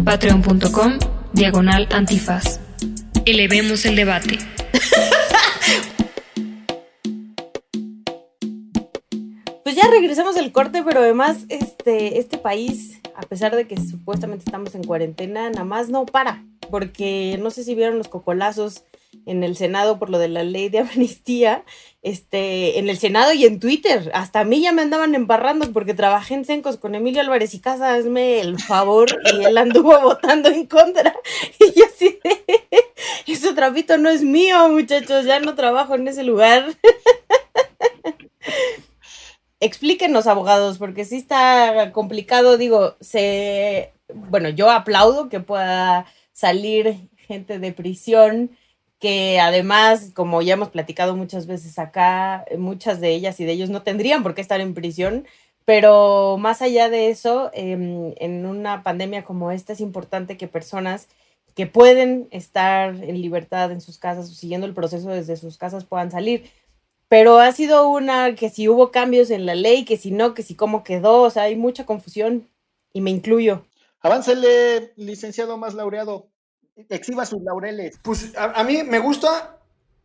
Patreon.com 0.04 1.00
diagonal 1.34 1.88
antifaz. 1.92 2.60
Elevemos 3.26 3.86
el 3.86 3.96
debate. 3.96 4.38
Pues 9.70 9.78
ya 9.78 9.88
regresamos 9.88 10.34
del 10.34 10.52
corte, 10.52 10.82
pero 10.84 11.02
además 11.02 11.46
este, 11.48 12.18
este 12.18 12.40
país, 12.40 13.00
a 13.20 13.22
pesar 13.24 13.54
de 13.56 13.68
que 13.68 13.76
supuestamente 13.78 14.46
estamos 14.46 14.74
en 14.76 14.84
cuarentena, 14.84 15.50
nada 15.50 15.66
más 15.66 15.90
no 15.90 16.06
para, 16.06 16.44
porque 16.72 17.38
no 17.42 17.52
sé 17.52 17.66
si 17.66 17.76
vieron 17.76 17.98
los 17.98 18.08
cocolazos 18.08 18.84
en 19.26 19.44
el 19.44 19.58
Senado 19.58 20.00
por 20.00 20.10
lo 20.10 20.20
de 20.20 20.30
la 20.30 20.44
ley 20.44 20.70
de 20.70 20.80
amnistía, 20.80 21.64
este, 22.02 22.80
en 22.80 22.88
el 22.88 22.98
Senado 22.98 23.34
y 23.34 23.46
en 23.46 23.60
Twitter. 23.60 24.10
Hasta 24.14 24.40
a 24.40 24.44
mí 24.46 24.62
ya 24.62 24.72
me 24.72 24.82
andaban 24.82 25.16
embarrando 25.16 25.72
porque 25.74 25.94
trabajé 25.94 26.36
en 26.36 26.46
Sencos 26.46 26.78
con 26.78 26.96
Emilio 26.96 27.20
Álvarez 27.20 27.54
y 27.54 27.60
Casa, 27.60 27.94
hazme 27.94 28.40
el 28.40 28.58
favor, 28.58 29.10
y 29.34 29.44
él 29.44 29.58
anduvo 29.58 30.00
votando 30.02 30.50
en 30.50 30.66
contra. 30.66 31.14
Y 31.60 31.78
yo 31.78 31.86
así 31.86 32.20
ese 33.40 33.54
trapito 33.54 33.98
no 33.98 34.10
es 34.10 34.22
mío, 34.22 34.70
muchachos, 34.70 35.26
ya 35.26 35.40
no 35.40 35.56
trabajo 35.56 35.96
en 35.96 36.08
ese 36.08 36.24
lugar. 36.24 36.76
Explíquenos, 39.60 40.28
abogados, 40.28 40.78
porque 40.78 41.06
sí 41.06 41.18
está 41.18 41.92
complicado, 41.92 42.58
digo, 42.58 42.96
se, 43.02 43.94
bueno, 44.14 44.50
yo 44.50 44.70
aplaudo 44.72 45.30
que 45.30 45.42
pueda 45.42 46.06
salir 46.32 47.10
gente 47.18 47.60
de 47.60 47.74
prisión 47.74 48.52
que 49.00 49.40
además, 49.40 50.12
como 50.14 50.42
ya 50.42 50.54
hemos 50.54 50.70
platicado 50.70 51.16
muchas 51.16 51.48
veces 51.48 51.80
acá, 51.80 52.46
muchas 52.58 53.00
de 53.00 53.12
ellas 53.12 53.40
y 53.40 53.46
de 53.46 53.54
ellos 53.54 53.70
no 53.70 53.82
tendrían 53.82 54.24
por 54.24 54.36
qué 54.36 54.42
estar 54.42 54.60
en 54.62 54.74
prisión, 54.74 55.26
pero 55.66 56.38
más 56.38 56.62
allá 56.62 56.90
de 56.90 57.10
eso, 57.10 57.50
em, 57.54 58.14
en 58.18 58.46
una 58.46 58.84
pandemia 58.84 59.24
como 59.24 59.52
esta 59.52 59.74
es 59.74 59.82
importante 59.82 60.38
que 60.38 60.48
personas 60.48 61.08
que 61.56 61.68
pueden 61.68 62.28
estar 62.32 62.96
en 62.96 63.22
libertad 63.22 63.72
en 63.72 63.82
sus 63.82 63.98
casas 63.98 64.30
o 64.30 64.34
siguiendo 64.34 64.68
el 64.68 64.74
proceso 64.74 65.10
desde 65.10 65.38
sus 65.38 65.58
casas 65.58 65.86
puedan 65.86 66.12
salir. 66.12 66.50
Pero 67.10 67.40
ha 67.40 67.52
sido 67.52 67.90
una 67.90 68.36
que 68.36 68.50
si 68.50 68.70
hubo 68.70 68.92
cambios 68.92 69.30
en 69.32 69.46
la 69.46 69.56
ley, 69.56 69.84
que 69.84 69.98
si 69.98 70.12
no, 70.12 70.34
que 70.34 70.44
si 70.44 70.56
cómo 70.56 70.84
quedó, 70.84 71.24
o 71.24 71.30
sea, 71.30 71.44
hay 71.44 71.56
mucha 71.56 71.86
confusión 71.86 72.48
y 72.94 73.02
me 73.02 73.10
incluyo. 73.10 73.66
Aváncele, 74.02 74.94
licenciado 74.96 75.58
más 75.58 75.74
laureado 75.74 76.30
exhiba 76.90 77.26
sus 77.26 77.42
laureles. 77.42 78.00
Pues 78.02 78.34
a, 78.38 78.64
mí 78.64 78.84
me 78.84 79.00
gusta, 79.00 79.58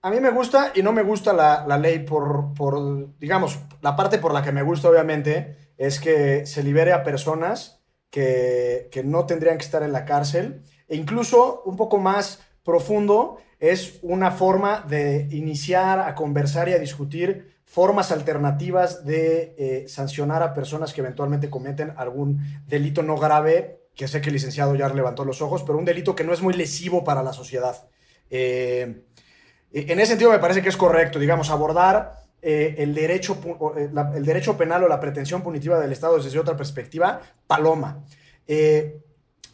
a 0.02 0.10
mí 0.10 0.20
me 0.20 0.30
gusta 0.30 0.72
y 0.74 0.82
no 0.82 0.92
me 0.92 1.02
gusta 1.02 1.32
la, 1.32 1.64
la 1.66 1.78
ley 1.78 2.00
por, 2.00 2.54
por, 2.54 3.16
digamos, 3.18 3.58
la 3.82 3.94
parte 3.94 4.18
por 4.18 4.32
la 4.32 4.42
que 4.42 4.52
me 4.52 4.62
gusta 4.62 4.88
obviamente 4.88 5.72
es 5.76 6.00
que 6.00 6.46
se 6.46 6.62
libere 6.62 6.92
a 6.92 7.04
personas 7.04 7.80
que, 8.10 8.88
que 8.90 9.04
no 9.04 9.26
tendrían 9.26 9.58
que 9.58 9.64
estar 9.64 9.82
en 9.82 9.92
la 9.92 10.04
cárcel 10.04 10.62
e 10.88 10.96
incluso 10.96 11.62
un 11.64 11.76
poco 11.76 11.98
más 11.98 12.40
profundo 12.64 13.38
es 13.60 13.98
una 14.02 14.30
forma 14.30 14.84
de 14.88 15.28
iniciar 15.30 16.00
a 16.00 16.14
conversar 16.14 16.68
y 16.68 16.72
a 16.72 16.78
discutir 16.78 17.54
formas 17.64 18.12
alternativas 18.12 19.04
de 19.04 19.54
eh, 19.58 19.88
sancionar 19.88 20.42
a 20.42 20.54
personas 20.54 20.92
que 20.92 21.00
eventualmente 21.00 21.50
cometen 21.50 21.92
algún 21.96 22.40
delito 22.66 23.02
no 23.02 23.16
grave 23.16 23.80
que 23.94 24.08
sé 24.08 24.20
que 24.20 24.28
el 24.28 24.34
licenciado 24.34 24.74
ya 24.74 24.88
levantó 24.88 25.24
los 25.24 25.40
ojos, 25.40 25.62
pero 25.62 25.78
un 25.78 25.84
delito 25.84 26.14
que 26.14 26.24
no 26.24 26.32
es 26.32 26.42
muy 26.42 26.54
lesivo 26.54 27.04
para 27.04 27.22
la 27.22 27.32
sociedad. 27.32 27.88
Eh, 28.28 29.04
en 29.72 30.00
ese 30.00 30.10
sentido 30.10 30.30
me 30.30 30.38
parece 30.38 30.62
que 30.62 30.68
es 30.68 30.76
correcto, 30.76 31.18
digamos, 31.18 31.50
abordar 31.50 32.16
eh, 32.42 32.74
el, 32.78 32.94
derecho, 32.94 33.38
el 34.14 34.24
derecho 34.24 34.56
penal 34.56 34.84
o 34.84 34.88
la 34.88 35.00
pretensión 35.00 35.42
punitiva 35.42 35.78
del 35.78 35.92
Estado 35.92 36.18
desde 36.18 36.38
otra 36.38 36.56
perspectiva, 36.56 37.20
paloma. 37.46 38.04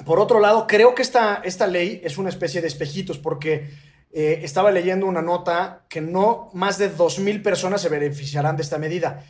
Por 0.04 0.20
otro 0.20 0.40
lado, 0.40 0.66
creo 0.66 0.94
que 0.94 1.02
esta, 1.02 1.42
esta 1.44 1.66
ley 1.66 2.00
es 2.04 2.18
una 2.18 2.28
especie 2.28 2.60
de 2.60 2.68
espejitos 2.68 3.18
porque 3.18 3.90
estaba 4.12 4.72
leyendo 4.72 5.06
una 5.06 5.22
nota 5.22 5.84
que 5.88 6.00
no 6.00 6.50
más 6.52 6.78
de 6.78 6.92
2.000 6.92 7.44
personas 7.44 7.80
se 7.80 7.88
beneficiarán 7.88 8.56
de 8.56 8.62
esta 8.62 8.76
medida. 8.76 9.24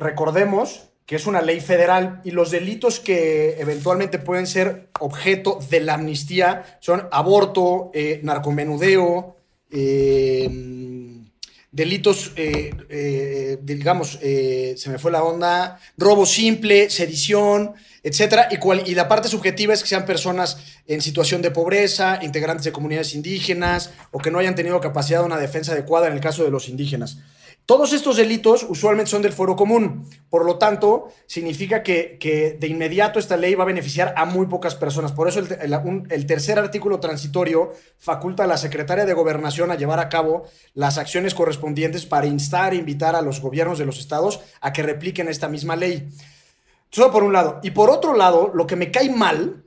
Recordemos 0.00 0.90
que 1.08 1.16
es 1.16 1.26
una 1.26 1.40
ley 1.40 1.60
federal, 1.60 2.20
y 2.22 2.32
los 2.32 2.50
delitos 2.50 3.00
que 3.00 3.58
eventualmente 3.58 4.18
pueden 4.18 4.46
ser 4.46 4.90
objeto 5.00 5.58
de 5.70 5.80
la 5.80 5.94
amnistía 5.94 6.76
son 6.80 7.08
aborto, 7.10 7.90
eh, 7.94 8.20
narcomenudeo, 8.22 9.34
eh, 9.70 10.46
delitos, 11.78 12.32
eh, 12.36 13.56
digamos, 13.62 14.18
se 14.20 14.90
me 14.90 14.98
fue 14.98 15.10
la 15.10 15.22
onda, 15.22 15.80
robo 15.96 16.26
simple, 16.26 16.90
sedición, 16.90 17.72
etcétera, 18.02 18.48
y, 18.50 18.90
y 18.90 18.94
la 18.94 19.08
parte 19.08 19.28
subjetiva 19.28 19.72
es 19.72 19.82
que 19.82 19.88
sean 19.88 20.04
personas 20.04 20.58
en 20.86 21.00
situación 21.00 21.40
de 21.40 21.50
pobreza, 21.50 22.18
integrantes 22.22 22.64
de 22.64 22.72
comunidades 22.72 23.14
indígenas, 23.14 23.90
o 24.10 24.18
que 24.18 24.30
no 24.30 24.38
hayan 24.38 24.54
tenido 24.54 24.80
capacidad 24.80 25.20
de 25.20 25.26
una 25.26 25.38
defensa 25.38 25.72
adecuada 25.72 26.08
en 26.08 26.14
el 26.14 26.20
caso 26.20 26.44
de 26.44 26.50
los 26.50 26.68
indígenas. 26.68 27.18
Todos 27.68 27.92
estos 27.92 28.16
delitos 28.16 28.64
usualmente 28.66 29.10
son 29.10 29.20
del 29.20 29.34
fuero 29.34 29.54
común, 29.54 30.08
por 30.30 30.46
lo 30.46 30.56
tanto, 30.56 31.08
significa 31.26 31.82
que, 31.82 32.56
de 32.58 32.66
inmediato 32.66 33.18
esta 33.18 33.36
ley 33.36 33.54
va 33.54 33.64
a 33.64 33.66
beneficiar 33.66 34.14
a 34.16 34.24
muy 34.24 34.46
pocas 34.46 34.74
personas. 34.74 35.12
Por 35.12 35.28
eso 35.28 35.40
el, 35.40 36.26
tercer 36.26 36.58
artículo 36.58 36.98
transitorio 36.98 37.72
faculta 37.98 38.44
a 38.44 38.46
la 38.46 38.56
secretaria 38.56 39.04
de 39.04 39.12
Gobernación 39.12 39.70
a 39.70 39.74
llevar 39.74 40.00
a 40.00 40.08
cabo 40.08 40.46
las 40.72 40.96
acciones 40.96 41.34
correspondientes 41.34 42.06
para 42.06 42.26
instar 42.26 42.72
e 42.72 42.76
invitar 42.76 43.14
a 43.14 43.20
los 43.20 43.38
gobiernos 43.42 43.78
de 43.78 43.84
los 43.84 43.98
estados 43.98 44.40
a 44.62 44.72
que 44.72 44.82
repliquen 44.82 45.28
esta 45.28 45.48
misma 45.48 45.76
ley. 45.76 46.08
Eso 46.90 47.12
por 47.12 47.22
un 47.22 47.34
lado. 47.34 47.60
Y 47.62 47.72
por 47.72 47.90
otro 47.90 48.14
lado, 48.16 48.50
lo 48.54 48.66
que 48.66 48.76
me 48.76 48.90
cae 48.90 49.10
mal 49.10 49.62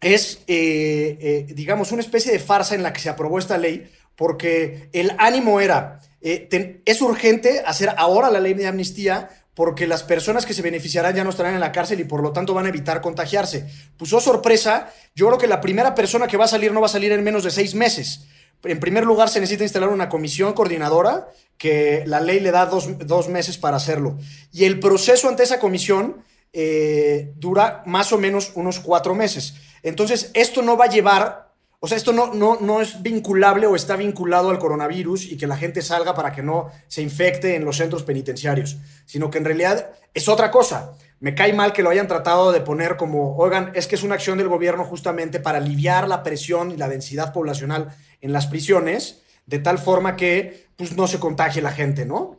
es, 0.00 0.42
eh, 0.48 1.16
eh, 1.20 1.46
digamos, 1.54 1.92
una 1.92 2.02
especie 2.02 2.32
de 2.32 2.40
farsa 2.40 2.74
en 2.74 2.82
la 2.82 2.92
que 2.92 2.98
se 2.98 3.08
aprobó 3.08 3.38
esta 3.38 3.56
ley, 3.56 3.88
porque 4.16 4.88
el 4.92 5.12
ánimo 5.18 5.60
era 5.60 6.00
eh, 6.28 6.82
es 6.84 7.00
urgente 7.02 7.62
hacer 7.64 7.94
ahora 7.96 8.30
la 8.30 8.40
ley 8.40 8.54
de 8.54 8.66
amnistía 8.66 9.28
porque 9.54 9.86
las 9.86 10.02
personas 10.02 10.44
que 10.44 10.54
se 10.54 10.60
beneficiarán 10.60 11.14
ya 11.14 11.22
no 11.22 11.30
estarán 11.30 11.54
en 11.54 11.60
la 11.60 11.70
cárcel 11.70 12.00
y 12.00 12.04
por 12.04 12.20
lo 12.20 12.32
tanto 12.32 12.52
van 12.52 12.66
a 12.66 12.68
evitar 12.68 13.00
contagiarse. 13.00 13.66
Pues 13.96 14.12
oh 14.12 14.20
sorpresa, 14.20 14.92
yo 15.14 15.26
creo 15.28 15.38
que 15.38 15.46
la 15.46 15.60
primera 15.60 15.94
persona 15.94 16.26
que 16.26 16.36
va 16.36 16.44
a 16.46 16.48
salir 16.48 16.72
no 16.72 16.80
va 16.80 16.86
a 16.86 16.90
salir 16.90 17.12
en 17.12 17.22
menos 17.22 17.44
de 17.44 17.50
seis 17.50 17.74
meses. 17.74 18.26
En 18.64 18.80
primer 18.80 19.04
lugar, 19.04 19.28
se 19.28 19.38
necesita 19.38 19.62
instalar 19.62 19.88
una 19.88 20.08
comisión 20.08 20.52
coordinadora 20.52 21.28
que 21.56 22.02
la 22.06 22.20
ley 22.20 22.40
le 22.40 22.50
da 22.50 22.66
dos, 22.66 23.28
meses 23.28 23.56
para 23.56 23.76
hacerlo. 23.76 24.18
Y 24.52 24.64
el 24.64 24.80
proceso 24.80 25.28
ante 25.28 25.44
esa 25.44 25.60
comisión 25.60 26.24
eh, 26.52 27.32
dura 27.36 27.82
más 27.86 28.12
o 28.12 28.18
menos 28.18 28.50
unos 28.56 28.80
cuatro 28.80 29.14
meses. 29.14 29.54
Entonces, 29.82 30.30
esto 30.34 30.62
no 30.62 30.76
va 30.76 30.86
a 30.86 30.90
llevar 30.90 31.45
o 31.80 31.86
sea, 31.88 31.96
esto 31.96 32.12
no, 32.12 32.32
no, 32.32 32.58
no 32.60 32.80
es 32.80 33.02
vinculable 33.02 33.66
o 33.66 33.76
está 33.76 33.96
vinculado 33.96 34.50
al 34.50 34.58
coronavirus 34.58 35.26
y 35.26 35.36
que 35.36 35.46
la 35.46 35.56
gente 35.56 35.82
salga 35.82 36.14
para 36.14 36.32
que 36.32 36.42
no 36.42 36.70
se 36.88 37.02
infecte 37.02 37.54
en 37.54 37.64
los 37.64 37.76
centros 37.76 38.02
penitenciarios, 38.02 38.78
sino 39.04 39.30
que 39.30 39.38
en 39.38 39.44
realidad 39.44 39.90
es 40.14 40.28
otra 40.28 40.50
cosa. 40.50 40.94
Me 41.20 41.34
cae 41.34 41.52
mal 41.52 41.72
que 41.72 41.82
lo 41.82 41.90
hayan 41.90 42.08
tratado 42.08 42.52
de 42.52 42.60
poner 42.60 42.96
como, 42.96 43.36
oigan, 43.36 43.72
es 43.74 43.86
que 43.86 43.94
es 43.94 44.02
una 44.02 44.14
acción 44.14 44.38
del 44.38 44.48
gobierno 44.48 44.84
justamente 44.84 45.38
para 45.38 45.58
aliviar 45.58 46.08
la 46.08 46.22
presión 46.22 46.70
y 46.70 46.76
la 46.76 46.88
densidad 46.88 47.32
poblacional 47.32 47.94
en 48.20 48.32
las 48.32 48.46
prisiones, 48.46 49.22
de 49.46 49.58
tal 49.58 49.78
forma 49.78 50.16
que 50.16 50.66
pues, 50.76 50.96
no 50.96 51.06
se 51.06 51.18
contagie 51.18 51.62
la 51.62 51.72
gente, 51.72 52.06
¿no? 52.06 52.38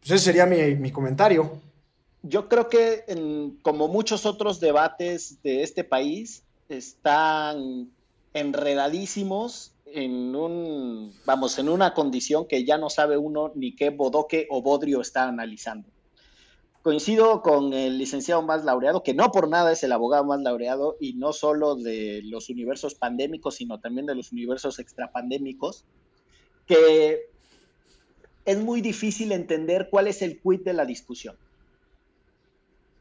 Pues 0.00 0.12
ese 0.12 0.24
sería 0.26 0.46
mi, 0.46 0.76
mi 0.76 0.92
comentario. 0.92 1.60
Yo 2.22 2.48
creo 2.48 2.68
que 2.68 3.04
como 3.62 3.88
muchos 3.88 4.26
otros 4.26 4.60
debates 4.60 5.42
de 5.42 5.62
este 5.62 5.84
país, 5.84 6.42
están 6.68 7.90
enredadísimos 8.34 9.72
en 9.86 10.34
un, 10.36 11.12
vamos, 11.24 11.58
en 11.58 11.68
una 11.68 11.94
condición 11.94 12.46
que 12.46 12.64
ya 12.64 12.78
no 12.78 12.90
sabe 12.90 13.16
uno 13.16 13.52
ni 13.54 13.74
qué 13.74 13.90
bodoque 13.90 14.46
o 14.50 14.62
bodrio 14.62 15.00
está 15.00 15.28
analizando. 15.28 15.88
coincido 16.82 17.42
con 17.42 17.74
el 17.74 17.98
licenciado 17.98 18.40
más 18.40 18.64
laureado, 18.64 19.02
que 19.02 19.12
no 19.12 19.32
por 19.32 19.48
nada 19.48 19.72
es 19.72 19.82
el 19.82 19.92
abogado 19.92 20.24
más 20.24 20.40
laureado, 20.40 20.96
y 20.98 21.12
no 21.14 21.32
solo 21.32 21.74
de 21.74 22.22
los 22.24 22.48
universos 22.48 22.94
pandémicos, 22.94 23.56
sino 23.56 23.80
también 23.80 24.06
de 24.06 24.14
los 24.14 24.32
universos 24.32 24.78
extrapandémicos, 24.78 25.84
que 26.66 27.26
es 28.46 28.58
muy 28.58 28.80
difícil 28.80 29.32
entender 29.32 29.88
cuál 29.90 30.06
es 30.06 30.22
el 30.22 30.40
quid 30.40 30.60
de 30.60 30.72
la 30.72 30.86
discusión. 30.86 31.36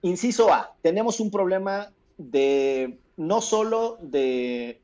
Inciso 0.01 0.51
A, 0.51 0.75
tenemos 0.81 1.19
un 1.19 1.31
problema 1.31 1.91
de 2.17 2.97
no 3.15 3.39
solo 3.41 3.97
de 4.01 4.81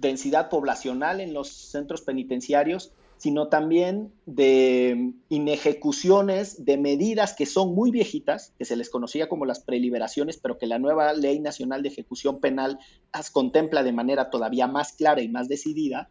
densidad 0.00 0.48
poblacional 0.48 1.20
en 1.20 1.34
los 1.34 1.48
centros 1.48 2.02
penitenciarios, 2.02 2.92
sino 3.20 3.48
también 3.48 4.14
de 4.24 5.12
inejecuciones 5.28 6.64
de 6.64 6.78
medidas 6.78 7.34
que 7.34 7.44
son 7.44 7.74
muy 7.74 7.90
viejitas, 7.90 8.54
que 8.58 8.64
se 8.64 8.76
les 8.76 8.88
conocía 8.88 9.28
como 9.28 9.44
las 9.44 9.60
preliberaciones, 9.60 10.38
pero 10.38 10.56
que 10.56 10.66
la 10.66 10.78
nueva 10.78 11.12
Ley 11.12 11.38
Nacional 11.38 11.82
de 11.82 11.90
Ejecución 11.90 12.40
Penal 12.40 12.78
las 13.12 13.30
contempla 13.30 13.82
de 13.82 13.92
manera 13.92 14.30
todavía 14.30 14.66
más 14.66 14.92
clara 14.94 15.20
y 15.20 15.28
más 15.28 15.48
decidida, 15.48 16.08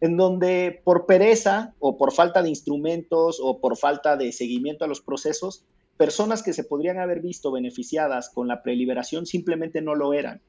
en 0.00 0.16
donde 0.16 0.80
por 0.82 1.04
pereza 1.04 1.74
o 1.78 1.98
por 1.98 2.14
falta 2.14 2.42
de 2.42 2.48
instrumentos 2.48 3.38
o 3.42 3.60
por 3.60 3.76
falta 3.76 4.16
de 4.16 4.32
seguimiento 4.32 4.86
a 4.86 4.88
los 4.88 5.02
procesos, 5.02 5.64
personas 5.98 6.42
que 6.42 6.54
se 6.54 6.64
podrían 6.64 6.98
haber 6.98 7.20
visto 7.20 7.52
beneficiadas 7.52 8.30
con 8.30 8.48
la 8.48 8.62
preliberación 8.62 9.26
simplemente 9.26 9.82
no 9.82 9.94
lo 9.94 10.14
eran. 10.14 10.40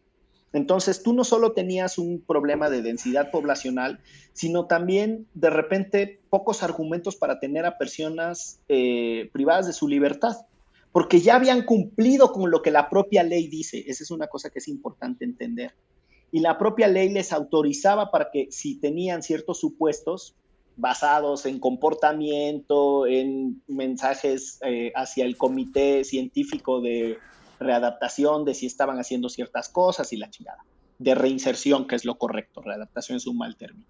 Entonces, 0.58 1.04
tú 1.04 1.14
no 1.14 1.24
solo 1.24 1.52
tenías 1.52 2.00
un 2.00 2.20
problema 2.20 2.70
de 2.72 2.82
densidad 2.82 3.30
poblacional, 3.30 4.00
sino 4.34 4.66
también 4.66 5.28
de 5.36 5.52
repente 5.52 6.20
pocos 6.32 6.64
argumentos 6.64 7.16
para 7.16 7.40
tener 7.40 7.64
a 7.66 7.78
personas 7.78 8.60
eh, 8.68 9.30
privadas 9.32 9.68
de 9.68 9.74
su 9.74 9.88
libertad, 9.88 10.36
porque 10.92 11.20
ya 11.20 11.36
habían 11.36 11.62
cumplido 11.62 12.32
con 12.32 12.50
lo 12.50 12.64
que 12.64 12.72
la 12.72 12.90
propia 12.90 13.22
ley 13.22 13.48
dice. 13.48 13.84
Esa 13.86 14.04
es 14.04 14.10
una 14.10 14.26
cosa 14.26 14.50
que 14.50 14.58
es 14.58 14.68
importante 14.68 15.26
entender. 15.26 15.76
Y 16.32 16.40
la 16.40 16.58
propia 16.58 16.88
ley 16.88 17.10
les 17.10 17.34
autorizaba 17.34 18.10
para 18.10 18.32
que 18.32 18.48
si 18.52 18.80
tenían 18.80 19.22
ciertos 19.22 19.60
supuestos 19.60 20.34
basados 20.76 21.46
en 21.46 21.60
comportamiento, 21.60 23.06
en 23.06 23.62
mensajes 23.68 24.58
eh, 24.66 24.92
hacia 24.96 25.26
el 25.26 25.38
comité 25.38 26.04
científico 26.04 26.82
de 26.82 27.20
readaptación 27.60 28.46
de 28.46 28.54
si 28.54 28.66
estaban 28.66 29.00
haciendo 29.00 29.30
ciertas 29.30 29.70
cosas 29.70 30.12
y 30.14 30.18
la 30.18 30.30
chingada. 30.30 30.64
De 31.00 31.16
reinserción, 31.16 31.88
que 31.88 31.96
es 31.96 32.06
lo 32.06 32.18
correcto. 32.18 32.62
Readaptación 32.62 33.18
es 33.18 33.28
un 33.28 33.38
mal 33.38 33.56
término. 33.56 33.88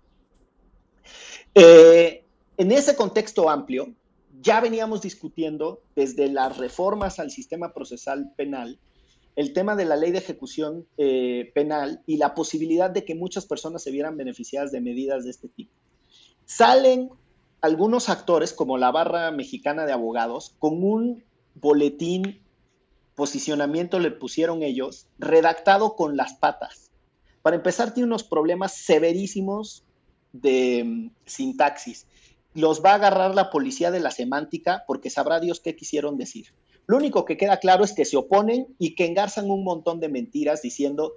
Eh, 1.55 2.23
en 2.57 2.71
ese 2.71 2.95
contexto 2.95 3.49
amplio, 3.49 3.93
ya 4.41 4.59
veníamos 4.61 5.01
discutiendo 5.01 5.81
desde 5.95 6.27
las 6.27 6.57
reformas 6.57 7.19
al 7.19 7.31
sistema 7.31 7.73
procesal 7.73 8.31
penal 8.35 8.79
el 9.37 9.53
tema 9.53 9.75
de 9.75 9.85
la 9.85 9.95
ley 9.95 10.11
de 10.11 10.17
ejecución 10.17 10.87
eh, 10.97 11.51
penal 11.53 12.01
y 12.07 12.17
la 12.17 12.33
posibilidad 12.33 12.89
de 12.89 13.05
que 13.05 13.13
muchas 13.13 13.45
personas 13.45 13.83
se 13.83 13.91
vieran 13.91 14.17
beneficiadas 14.17 14.71
de 14.71 14.81
medidas 14.81 15.25
de 15.25 15.29
este 15.29 15.47
tipo. 15.47 15.71
Salen 16.45 17.11
algunos 17.61 18.09
actores, 18.09 18.51
como 18.51 18.79
la 18.79 18.91
barra 18.91 19.29
mexicana 19.29 19.85
de 19.85 19.93
abogados, 19.93 20.55
con 20.57 20.83
un 20.83 21.23
boletín 21.53 22.41
posicionamiento 23.17 23.99
le 23.99 24.11
pusieron 24.11 24.61
ellos, 24.61 25.07
redactado 25.17 25.95
con 25.95 26.15
las 26.15 26.35
patas. 26.35 26.91
Para 27.41 27.55
empezar, 27.55 27.91
tiene 27.91 28.05
unos 28.05 28.23
problemas 28.23 28.75
severísimos 28.75 29.83
de 30.33 30.83
mm, 30.85 31.09
sintaxis. 31.25 32.05
Los 32.53 32.85
va 32.85 32.91
a 32.91 32.95
agarrar 32.95 33.33
la 33.33 33.49
policía 33.49 33.89
de 33.89 33.99
la 33.99 34.11
semántica 34.11 34.83
porque 34.85 35.09
sabrá 35.09 35.39
Dios 35.39 35.59
qué 35.59 35.75
quisieron 35.75 36.17
decir. 36.17 36.53
Lo 36.85 36.95
único 36.95 37.25
que 37.25 37.37
queda 37.37 37.57
claro 37.57 37.83
es 37.83 37.93
que 37.93 38.05
se 38.05 38.17
oponen 38.17 38.67
y 38.77 38.93
que 38.93 39.07
engarzan 39.07 39.49
un 39.49 39.63
montón 39.63 39.99
de 39.99 40.09
mentiras 40.09 40.61
diciendo 40.61 41.13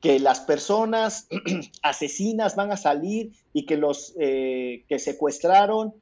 que 0.00 0.20
las 0.20 0.40
personas 0.40 1.28
asesinas 1.82 2.56
van 2.56 2.72
a 2.72 2.78
salir 2.78 3.32
y 3.52 3.66
que 3.66 3.76
los 3.76 4.14
eh, 4.18 4.84
que 4.88 4.98
secuestraron, 4.98 5.92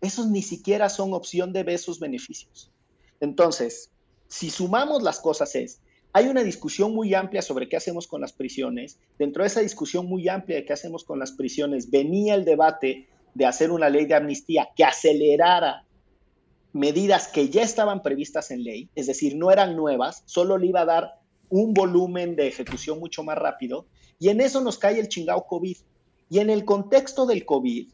esos 0.00 0.28
ni 0.28 0.42
siquiera 0.42 0.88
son 0.88 1.14
opción 1.14 1.52
de 1.52 1.64
ver 1.64 1.74
esos 1.74 1.98
beneficios. 1.98 2.70
Entonces, 3.18 3.90
si 4.28 4.50
sumamos 4.50 5.02
las 5.02 5.20
cosas 5.20 5.54
es, 5.54 5.80
hay 6.12 6.28
una 6.28 6.42
discusión 6.42 6.94
muy 6.94 7.14
amplia 7.14 7.42
sobre 7.42 7.68
qué 7.68 7.76
hacemos 7.76 8.06
con 8.06 8.20
las 8.20 8.32
prisiones. 8.32 8.98
Dentro 9.18 9.42
de 9.42 9.48
esa 9.48 9.60
discusión 9.60 10.06
muy 10.06 10.28
amplia 10.28 10.56
de 10.56 10.64
qué 10.64 10.72
hacemos 10.72 11.04
con 11.04 11.18
las 11.18 11.32
prisiones, 11.32 11.90
venía 11.90 12.34
el 12.34 12.44
debate 12.44 13.08
de 13.34 13.46
hacer 13.46 13.70
una 13.70 13.88
ley 13.88 14.06
de 14.06 14.14
amnistía 14.14 14.68
que 14.74 14.84
acelerara 14.84 15.84
medidas 16.72 17.28
que 17.28 17.48
ya 17.48 17.62
estaban 17.62 18.02
previstas 18.02 18.50
en 18.50 18.62
ley, 18.62 18.88
es 18.94 19.06
decir, 19.06 19.36
no 19.36 19.50
eran 19.50 19.74
nuevas, 19.76 20.22
solo 20.26 20.58
le 20.58 20.66
iba 20.66 20.82
a 20.82 20.86
dar 20.86 21.14
un 21.48 21.72
volumen 21.72 22.36
de 22.36 22.46
ejecución 22.46 22.98
mucho 23.00 23.22
más 23.22 23.38
rápido, 23.38 23.86
y 24.18 24.28
en 24.28 24.40
eso 24.40 24.60
nos 24.60 24.78
cae 24.78 25.00
el 25.00 25.08
chingado 25.08 25.46
COVID. 25.46 25.76
Y 26.30 26.40
en 26.40 26.50
el 26.50 26.64
contexto 26.64 27.24
del 27.24 27.46
COVID, 27.46 27.88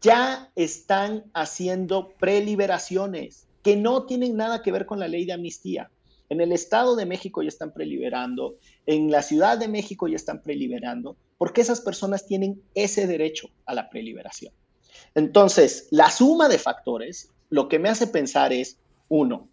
ya 0.00 0.50
están 0.54 1.24
haciendo 1.32 2.10
preliberaciones 2.18 3.46
que 3.64 3.76
no 3.76 4.04
tienen 4.04 4.36
nada 4.36 4.62
que 4.62 4.70
ver 4.70 4.86
con 4.86 5.00
la 5.00 5.08
ley 5.08 5.24
de 5.24 5.32
amnistía. 5.32 5.90
En 6.28 6.40
el 6.40 6.52
Estado 6.52 6.94
de 6.96 7.06
México 7.06 7.42
ya 7.42 7.48
están 7.48 7.72
preliberando, 7.72 8.56
en 8.86 9.10
la 9.10 9.22
Ciudad 9.22 9.58
de 9.58 9.68
México 9.68 10.06
ya 10.06 10.16
están 10.16 10.42
preliberando, 10.42 11.16
porque 11.38 11.62
esas 11.62 11.80
personas 11.80 12.26
tienen 12.26 12.62
ese 12.74 13.06
derecho 13.06 13.48
a 13.64 13.74
la 13.74 13.88
preliberación. 13.88 14.52
Entonces, 15.14 15.88
la 15.90 16.10
suma 16.10 16.48
de 16.48 16.58
factores 16.58 17.30
lo 17.48 17.68
que 17.68 17.78
me 17.78 17.88
hace 17.88 18.06
pensar 18.06 18.52
es, 18.52 18.78
uno, 19.08 19.48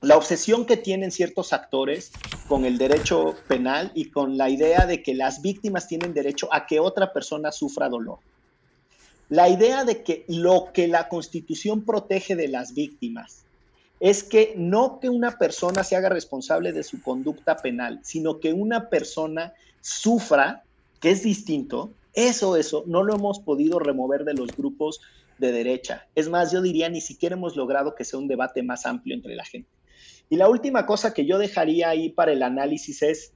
la 0.00 0.16
obsesión 0.16 0.64
que 0.64 0.76
tienen 0.76 1.10
ciertos 1.10 1.52
actores 1.52 2.12
con 2.48 2.64
el 2.64 2.78
derecho 2.78 3.34
penal 3.48 3.90
y 3.94 4.10
con 4.10 4.38
la 4.38 4.48
idea 4.48 4.86
de 4.86 5.02
que 5.02 5.14
las 5.14 5.42
víctimas 5.42 5.88
tienen 5.88 6.14
derecho 6.14 6.48
a 6.52 6.66
que 6.66 6.80
otra 6.80 7.12
persona 7.12 7.52
sufra 7.52 7.88
dolor 7.88 8.18
la 9.28 9.48
idea 9.48 9.84
de 9.84 10.02
que 10.02 10.24
lo 10.28 10.70
que 10.72 10.88
la 10.88 11.08
constitución 11.08 11.84
protege 11.84 12.36
de 12.36 12.48
las 12.48 12.74
víctimas 12.74 13.44
es 13.98 14.22
que 14.22 14.54
no 14.56 15.00
que 15.00 15.08
una 15.08 15.38
persona 15.38 15.82
se 15.82 15.96
haga 15.96 16.08
responsable 16.08 16.72
de 16.72 16.84
su 16.84 17.02
conducta 17.02 17.56
penal, 17.56 18.00
sino 18.02 18.40
que 18.40 18.52
una 18.52 18.88
persona 18.88 19.54
sufra, 19.80 20.64
que 21.00 21.10
es 21.10 21.22
distinto, 21.22 21.92
eso, 22.12 22.56
eso, 22.56 22.84
no 22.86 23.02
lo 23.02 23.14
hemos 23.14 23.40
podido 23.40 23.78
remover 23.78 24.24
de 24.24 24.34
los 24.34 24.54
grupos 24.56 25.00
de 25.38 25.52
derecha. 25.52 26.06
Es 26.14 26.28
más, 26.28 26.52
yo 26.52 26.62
diría, 26.62 26.88
ni 26.88 27.00
siquiera 27.00 27.36
hemos 27.36 27.56
logrado 27.56 27.94
que 27.94 28.04
sea 28.04 28.18
un 28.18 28.28
debate 28.28 28.62
más 28.62 28.86
amplio 28.86 29.14
entre 29.14 29.34
la 29.34 29.44
gente. 29.44 29.68
Y 30.28 30.36
la 30.36 30.48
última 30.48 30.86
cosa 30.86 31.14
que 31.14 31.26
yo 31.26 31.38
dejaría 31.38 31.88
ahí 31.88 32.08
para 32.10 32.32
el 32.32 32.42
análisis 32.42 33.02
es, 33.02 33.32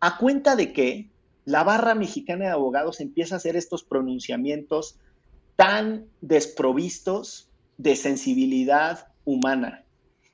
a 0.00 0.16
cuenta 0.16 0.56
de 0.56 0.72
que 0.72 1.08
la 1.44 1.64
barra 1.64 1.94
mexicana 1.94 2.46
de 2.46 2.50
abogados 2.52 3.00
empieza 3.00 3.34
a 3.34 3.38
hacer 3.38 3.56
estos 3.56 3.82
pronunciamientos 3.82 4.96
tan 5.60 6.06
desprovistos 6.22 7.50
de 7.76 7.94
sensibilidad 7.94 9.08
humana. 9.26 9.84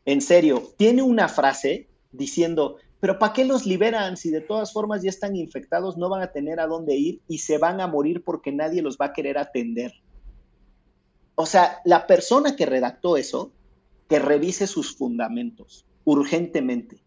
En 0.05 0.21
serio, 0.21 0.63
tiene 0.77 1.03
una 1.03 1.27
frase 1.27 1.89
diciendo, 2.13 2.77
pero 3.01 3.19
¿para 3.19 3.33
qué 3.33 3.45
los 3.45 3.67
liberan 3.67 4.17
si 4.17 4.31
de 4.31 4.41
todas 4.41 4.73
formas 4.73 5.03
ya 5.03 5.11
están 5.11 5.35
infectados, 5.35 5.97
no 5.97 6.09
van 6.09 6.23
a 6.23 6.31
tener 6.31 6.61
a 6.61 6.69
dónde 6.69 6.95
ir 6.95 7.23
y 7.27 7.39
se 7.39 7.59
van 7.59 7.81
a 7.81 7.89
morir 7.89 8.23
porque 8.23 8.53
nadie 8.53 8.83
los 8.83 8.99
va 8.99 9.07
a 9.07 9.13
querer 9.13 9.37
atender? 9.37 9.95
O 11.35 11.45
sea, 11.45 11.81
la 11.85 12.07
persona 12.07 12.55
que 12.55 12.65
redactó 12.65 13.17
eso, 13.17 13.51
que 14.09 14.21
revise 14.21 14.69
sus 14.69 14.97
fundamentos 14.97 15.87
urgentemente, 16.05 17.03